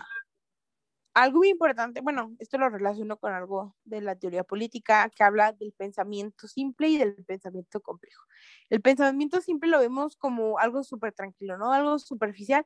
algo 1.14 1.40
muy 1.40 1.50
importante, 1.50 2.02
bueno, 2.02 2.36
esto 2.40 2.58
lo 2.58 2.70
relaciono 2.70 3.18
con 3.18 3.34
algo 3.34 3.76
de 3.84 4.02
la 4.02 4.16
teoría 4.16 4.44
política 4.44 5.10
que 5.10 5.24
habla 5.24 5.52
del 5.54 5.72
pensamiento 5.74 6.48
simple 6.48 6.90
y 6.90 6.98
del 6.98 7.24
pensamiento 7.26 7.82
complejo. 7.82 8.24
El 8.70 8.82
pensamiento 8.82 9.42
simple 9.42 9.70
lo 9.70 9.80
vemos 9.80 10.18
como 10.18 10.58
algo 10.60 10.84
súper 10.84 11.14
tranquilo, 11.14 11.58
¿no? 11.58 11.72
Algo 11.72 12.00
superficial, 12.00 12.66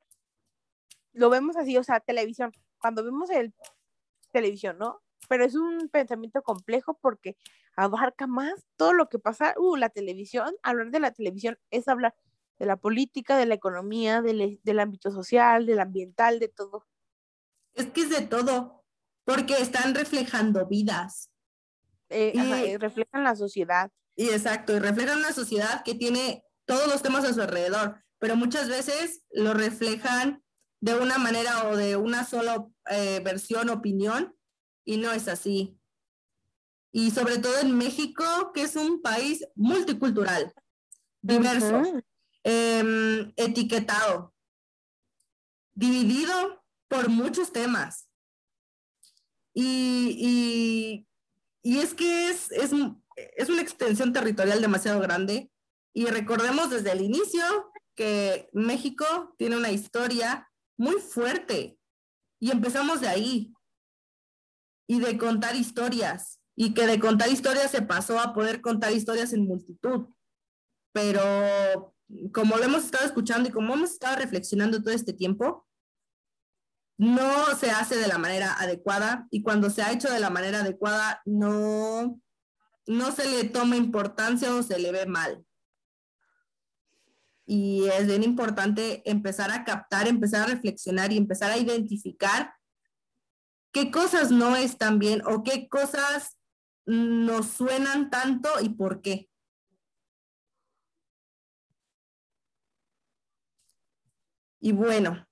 lo 1.13 1.29
vemos 1.29 1.57
así, 1.57 1.77
o 1.77 1.83
sea, 1.83 1.99
televisión, 1.99 2.51
cuando 2.79 3.03
vemos 3.03 3.29
el 3.31 3.53
televisión, 4.31 4.77
¿no? 4.77 5.01
Pero 5.27 5.43
es 5.45 5.55
un 5.55 5.89
pensamiento 5.89 6.41
complejo 6.41 6.97
porque 7.01 7.35
abarca 7.75 8.27
más 8.27 8.65
todo 8.77 8.93
lo 8.93 9.09
que 9.09 9.19
pasa, 9.19 9.55
uh, 9.57 9.75
la 9.75 9.89
televisión, 9.89 10.55
hablar 10.63 10.91
de 10.91 10.99
la 10.99 11.11
televisión 11.11 11.57
es 11.71 11.87
hablar 11.87 12.15
de 12.59 12.65
la 12.65 12.77
política, 12.77 13.37
de 13.37 13.45
la 13.45 13.55
economía, 13.55 14.21
del, 14.21 14.59
del 14.63 14.79
ámbito 14.79 15.11
social, 15.11 15.65
del 15.65 15.79
ambiental, 15.79 16.39
de 16.39 16.47
todo. 16.47 16.85
Es 17.77 17.85
que 17.91 18.01
es 18.01 18.09
de 18.09 18.21
todo, 18.21 18.83
porque 19.23 19.53
están 19.53 19.93
reflejando 19.93 20.65
vidas. 20.67 21.29
Eh, 22.09 22.33
y, 22.33 22.77
reflejan 22.77 23.23
la 23.23 23.35
sociedad. 23.35 23.91
Y 24.15 24.29
exacto, 24.29 24.75
y 24.75 24.79
reflejan 24.79 25.19
una 25.19 25.31
sociedad 25.31 25.83
que 25.83 25.93
tiene 25.93 26.43
todos 26.65 26.87
los 26.87 27.03
temas 27.03 27.23
a 27.23 27.33
su 27.33 27.41
alrededor, 27.41 28.03
pero 28.17 28.35
muchas 28.35 28.67
veces 28.67 29.21
lo 29.31 29.53
reflejan 29.53 30.43
de 30.81 30.95
una 30.95 31.19
manera 31.19 31.69
o 31.69 31.77
de 31.77 31.95
una 31.95 32.25
sola 32.25 32.67
eh, 32.89 33.21
versión, 33.23 33.69
opinión, 33.69 34.35
y 34.83 34.97
no 34.97 35.11
es 35.11 35.27
así. 35.27 35.79
Y 36.91 37.11
sobre 37.11 37.37
todo 37.37 37.59
en 37.59 37.77
México, 37.77 38.23
que 38.53 38.63
es 38.63 38.75
un 38.75 39.03
país 39.03 39.45
multicultural, 39.55 40.51
diverso, 41.21 41.83
em, 42.43 43.31
etiquetado, 43.35 44.33
dividido 45.75 46.63
por 46.87 47.09
muchos 47.09 47.51
temas. 47.51 48.09
Y, 49.53 51.05
y, 51.63 51.79
es 51.79 51.93
que 51.93 52.29
es, 52.29 52.51
es, 52.51 52.71
es 53.35 53.49
una 53.49 53.61
extensión 53.61 54.13
territorial 54.13 54.61
demasiado 54.61 54.99
grande. 54.99 55.51
Y 55.93 56.05
recordemos 56.05 56.69
desde 56.69 56.91
el 56.91 57.01
inicio 57.01 57.43
que 57.95 58.49
México 58.53 59.33
tiene 59.37 59.57
una 59.57 59.71
historia 59.71 60.49
muy 60.77 60.95
fuerte. 61.01 61.79
Y 62.39 62.51
empezamos 62.51 63.01
de 63.01 63.07
ahí. 63.07 63.53
Y 64.87 64.99
de 64.99 65.17
contar 65.17 65.55
historias. 65.55 66.39
Y 66.55 66.73
que 66.73 66.87
de 66.87 66.99
contar 66.99 67.29
historias 67.29 67.71
se 67.71 67.81
pasó 67.81 68.19
a 68.19 68.33
poder 68.33 68.61
contar 68.61 68.93
historias 68.93 69.33
en 69.33 69.47
multitud. 69.47 70.07
Pero 70.93 71.93
como 72.31 72.57
lo 72.57 72.63
hemos 72.63 72.85
estado 72.85 73.05
escuchando 73.05 73.49
y 73.49 73.51
como 73.51 73.73
hemos 73.73 73.91
estado 73.91 74.17
reflexionando 74.17 74.81
todo 74.81 74.93
este 74.93 75.13
tiempo, 75.13 75.66
no 76.97 77.55
se 77.55 77.69
hace 77.71 77.95
de 77.95 78.07
la 78.07 78.17
manera 78.17 78.53
adecuada 78.53 79.27
y 79.29 79.43
cuando 79.43 79.69
se 79.69 79.83
ha 79.83 79.91
hecho 79.91 80.11
de 80.11 80.19
la 80.19 80.29
manera 80.29 80.61
adecuada 80.61 81.21
no, 81.25 82.19
no 82.87 83.11
se 83.11 83.29
le 83.29 83.43
toma 83.45 83.75
importancia 83.75 84.53
o 84.55 84.63
se 84.63 84.79
le 84.79 84.91
ve 84.91 85.05
mal 85.05 85.45
y 87.47 87.87
es 87.87 88.05
bien 88.05 88.23
importante 88.23 89.09
empezar 89.09 89.51
a 89.51 89.63
captar, 89.63 90.07
empezar 90.07 90.43
a 90.43 90.53
reflexionar 90.53 91.13
y 91.13 91.17
empezar 91.17 91.49
a 91.49 91.57
identificar 91.57 92.53
qué 93.71 93.89
cosas 93.89 94.31
no 94.31 94.57
están 94.57 94.99
bien 94.99 95.21
o 95.25 95.43
qué 95.43 95.69
cosas 95.69 96.37
nos 96.85 97.47
suenan 97.47 98.09
tanto 98.09 98.49
y 98.61 98.69
por 98.69 99.01
qué. 99.01 99.29
Y 104.59 104.73
bueno, 104.73 105.25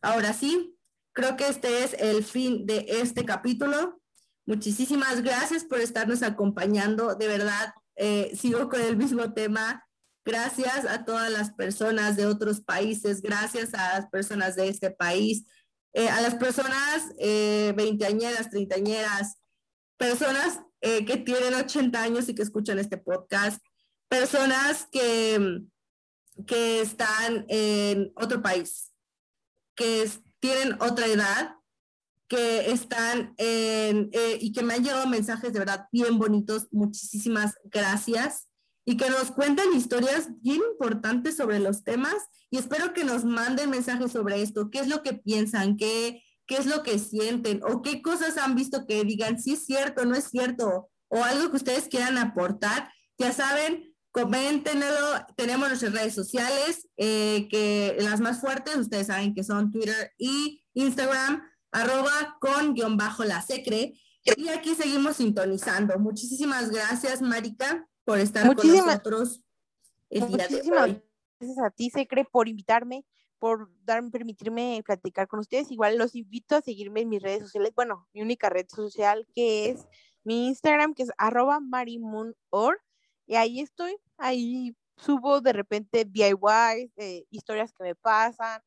ahora 0.00 0.32
sí, 0.32 0.71
creo 1.12 1.36
que 1.36 1.48
este 1.48 1.84
es 1.84 1.94
el 1.94 2.24
fin 2.24 2.66
de 2.66 2.86
este 2.88 3.24
capítulo. 3.24 4.00
Muchísimas 4.46 5.22
gracias 5.22 5.64
por 5.64 5.80
estarnos 5.80 6.22
acompañando. 6.22 7.14
De 7.14 7.28
verdad, 7.28 7.74
eh, 7.96 8.32
sigo 8.36 8.68
con 8.68 8.80
el 8.80 8.96
mismo 8.96 9.32
tema. 9.32 9.84
Gracias 10.24 10.86
a 10.86 11.04
todas 11.04 11.30
las 11.30 11.52
personas 11.52 12.16
de 12.16 12.26
otros 12.26 12.60
países, 12.60 13.22
gracias 13.22 13.74
a 13.74 13.98
las 13.98 14.08
personas 14.08 14.54
de 14.54 14.68
este 14.68 14.92
país, 14.92 15.46
eh, 15.94 16.08
a 16.08 16.20
las 16.20 16.36
personas 16.36 17.12
eh, 17.18 17.72
veinteañeras, 17.76 18.48
treintañeras, 18.50 19.36
personas 19.96 20.60
eh, 20.80 21.04
que 21.04 21.16
tienen 21.16 21.54
80 21.54 22.00
años 22.00 22.28
y 22.28 22.34
que 22.34 22.42
escuchan 22.42 22.78
este 22.78 22.98
podcast, 22.98 23.60
personas 24.08 24.88
que, 24.90 25.62
que 26.46 26.80
están 26.80 27.44
en 27.48 28.12
otro 28.14 28.42
país, 28.42 28.92
que 29.74 30.08
tienen 30.42 30.76
otra 30.82 31.06
edad, 31.06 31.54
que 32.28 32.72
están 32.72 33.34
en, 33.36 34.10
y 34.40 34.52
que 34.52 34.62
me 34.62 34.74
han 34.74 34.82
llegado 34.82 35.06
mensajes 35.06 35.52
de 35.52 35.58
verdad 35.58 35.86
bien 35.92 36.18
bonitos. 36.18 36.66
Muchísimas 36.72 37.54
gracias 37.64 38.48
y 38.84 38.96
que 38.96 39.08
nos 39.10 39.30
cuenten 39.30 39.72
historias 39.74 40.28
bien 40.40 40.60
importantes 40.72 41.36
sobre 41.36 41.60
los 41.60 41.84
temas 41.84 42.16
y 42.50 42.58
espero 42.58 42.92
que 42.92 43.04
nos 43.04 43.24
manden 43.24 43.70
mensajes 43.70 44.12
sobre 44.12 44.42
esto, 44.42 44.70
qué 44.70 44.80
es 44.80 44.88
lo 44.88 45.02
que 45.02 45.12
piensan, 45.12 45.76
qué, 45.76 46.22
qué 46.46 46.56
es 46.56 46.66
lo 46.66 46.82
que 46.82 46.98
sienten 46.98 47.60
o 47.64 47.82
qué 47.82 48.02
cosas 48.02 48.36
han 48.38 48.56
visto 48.56 48.86
que 48.86 49.04
digan, 49.04 49.38
sí 49.38 49.52
es 49.52 49.64
cierto, 49.64 50.04
no 50.06 50.16
es 50.16 50.24
cierto, 50.24 50.90
o 51.08 51.22
algo 51.22 51.50
que 51.50 51.58
ustedes 51.58 51.86
quieran 51.86 52.18
aportar. 52.18 52.90
Ya 53.18 53.32
saben, 53.32 53.91
coméntenlo, 54.12 54.86
tenemos 55.36 55.68
nuestras 55.68 55.92
redes 55.92 56.14
sociales, 56.14 56.88
eh, 56.96 57.48
que 57.50 57.96
las 57.98 58.20
más 58.20 58.40
fuertes, 58.40 58.76
ustedes 58.76 59.08
saben 59.08 59.34
que 59.34 59.42
son 59.42 59.72
Twitter 59.72 60.12
y 60.16 60.64
Instagram, 60.74 61.42
arroba 61.72 62.36
con 62.40 62.74
guion 62.74 62.96
bajo 62.96 63.24
la 63.24 63.42
secre. 63.42 63.94
Y 64.36 64.48
aquí 64.48 64.74
seguimos 64.76 65.16
sintonizando. 65.16 65.98
Muchísimas 65.98 66.70
gracias, 66.70 67.20
Marica 67.20 67.88
por 68.04 68.18
estar 68.18 68.46
con 68.46 68.66
nosotros. 68.66 69.42
muchísimas 70.10 71.00
gracias 71.38 71.58
a 71.58 71.70
ti, 71.70 71.90
Secre, 71.90 72.24
por 72.24 72.48
invitarme, 72.48 73.04
por 73.38 73.70
darme, 73.84 74.10
permitirme 74.10 74.82
platicar 74.84 75.28
con 75.28 75.40
ustedes. 75.40 75.70
Igual 75.70 75.98
los 75.98 76.14
invito 76.14 76.56
a 76.56 76.62
seguirme 76.62 77.00
en 77.00 77.08
mis 77.08 77.22
redes 77.22 77.42
sociales. 77.42 77.72
Bueno, 77.74 78.08
mi 78.12 78.22
única 78.22 78.48
red 78.48 78.66
social 78.68 79.26
que 79.34 79.70
es 79.70 79.86
mi 80.24 80.48
Instagram, 80.48 80.94
que 80.94 81.04
es 81.04 81.10
arroba 81.18 81.60
marimunor. 81.60 82.80
Y 83.32 83.36
ahí 83.36 83.60
estoy, 83.60 83.96
ahí 84.18 84.76
subo 84.98 85.40
de 85.40 85.54
repente 85.54 86.04
DIY, 86.04 86.92
eh, 86.98 87.24
historias 87.30 87.72
que 87.72 87.82
me 87.82 87.94
pasan, 87.94 88.60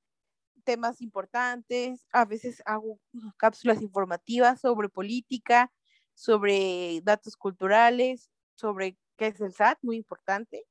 temas 0.63 1.01
importantes, 1.01 2.07
a 2.11 2.26
veces 2.26 2.63
hago 2.66 2.99
cápsulas 3.38 3.80
informativas 3.84 4.59
sobre 4.59 4.89
política, 4.89 5.72
sobre 6.16 6.99
datos 7.03 7.36
culturales, 7.38 8.32
sobre 8.55 8.97
que 9.18 9.28
es 9.28 9.39
el 9.39 9.53
SAT, 9.53 9.78
muy 9.84 9.97
importante. 9.97 10.66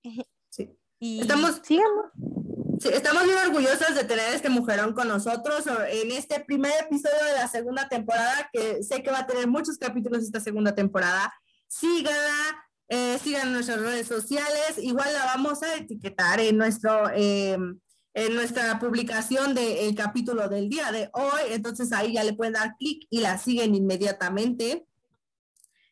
Sí. 0.51 0.77
Y 1.01 1.21
estamos, 1.21 1.61
sí, 1.65 1.79
estamos 2.91 3.27
muy 3.27 3.35
orgullosos 3.35 3.95
de 3.95 4.05
tener 4.05 4.33
este 4.33 4.49
mujerón 4.49 4.95
con 4.95 5.07
nosotros 5.07 5.67
en 5.91 6.13
este 6.13 6.41
primer 6.41 6.73
episodio 6.85 7.23
de 7.27 7.33
la 7.33 7.49
segunda 7.49 7.89
temporada, 7.89 8.49
que 8.51 8.83
sé 8.83 9.03
que 9.03 9.11
va 9.11 9.19
a 9.19 9.27
tener 9.27 9.47
muchos 9.47 9.77
capítulos 9.77 10.23
esta 10.23 10.41
segunda 10.41 10.75
temporada. 10.75 11.35
Síganla, 11.67 12.65
eh, 12.95 13.19
sigan 13.19 13.53
nuestras 13.53 13.81
redes 13.81 14.07
sociales, 14.07 14.79
igual 14.79 15.13
la 15.13 15.25
vamos 15.27 15.63
a 15.63 15.75
etiquetar 15.75 16.41
en 16.41 16.57
nuestro... 16.57 17.11
Em, 17.15 17.79
en 18.17 18.37
nuestra 18.37 18.79
publicación 18.79 19.57
del 19.57 19.93
capítulo 19.97 20.49
del 20.49 20.69
día 20.69 20.93
de 20.93 21.11
hoy, 21.15 21.41
entonces 21.51 21.93
ahí 21.93 22.13
ya 22.13 22.23
le 22.23 22.33
pueden 22.33 22.53
dar 22.53 22.77
clic 22.77 23.09
y 23.11 23.21
la 23.21 23.39
siguen 23.39 23.75
inmediatamente. 23.75 24.87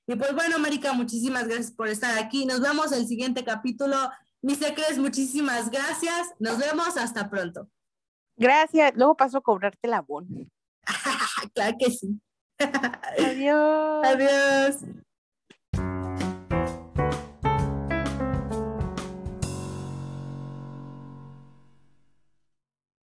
Y 0.07 0.14
pues 0.14 0.32
bueno, 0.32 0.55
América, 0.55 0.92
muchísimas 0.92 1.48
gracias 1.48 1.72
por 1.72 1.88
estar 1.88 2.16
aquí. 2.18 2.46
Nos 2.46 2.61
vemos 2.61 2.92
en 2.92 3.00
el 3.00 3.09
siguiente 3.09 3.44
capítulo. 3.44 3.96
Mis 4.40 4.59
secres, 4.59 4.98
muchísimas 4.98 5.70
gracias. 5.70 6.32
Nos 6.38 6.59
vemos 6.59 6.96
hasta 6.96 7.28
pronto. 7.28 7.68
Gracias. 8.36 8.92
Luego 8.94 9.16
paso 9.16 9.38
a 9.38 9.42
cobrarte 9.42 9.88
la 9.88 10.00
bon. 10.09 10.48
claro 11.55 11.76
que 11.78 11.90
sí. 11.90 12.20
Adiós. 13.18 14.05
Adiós. 14.05 14.76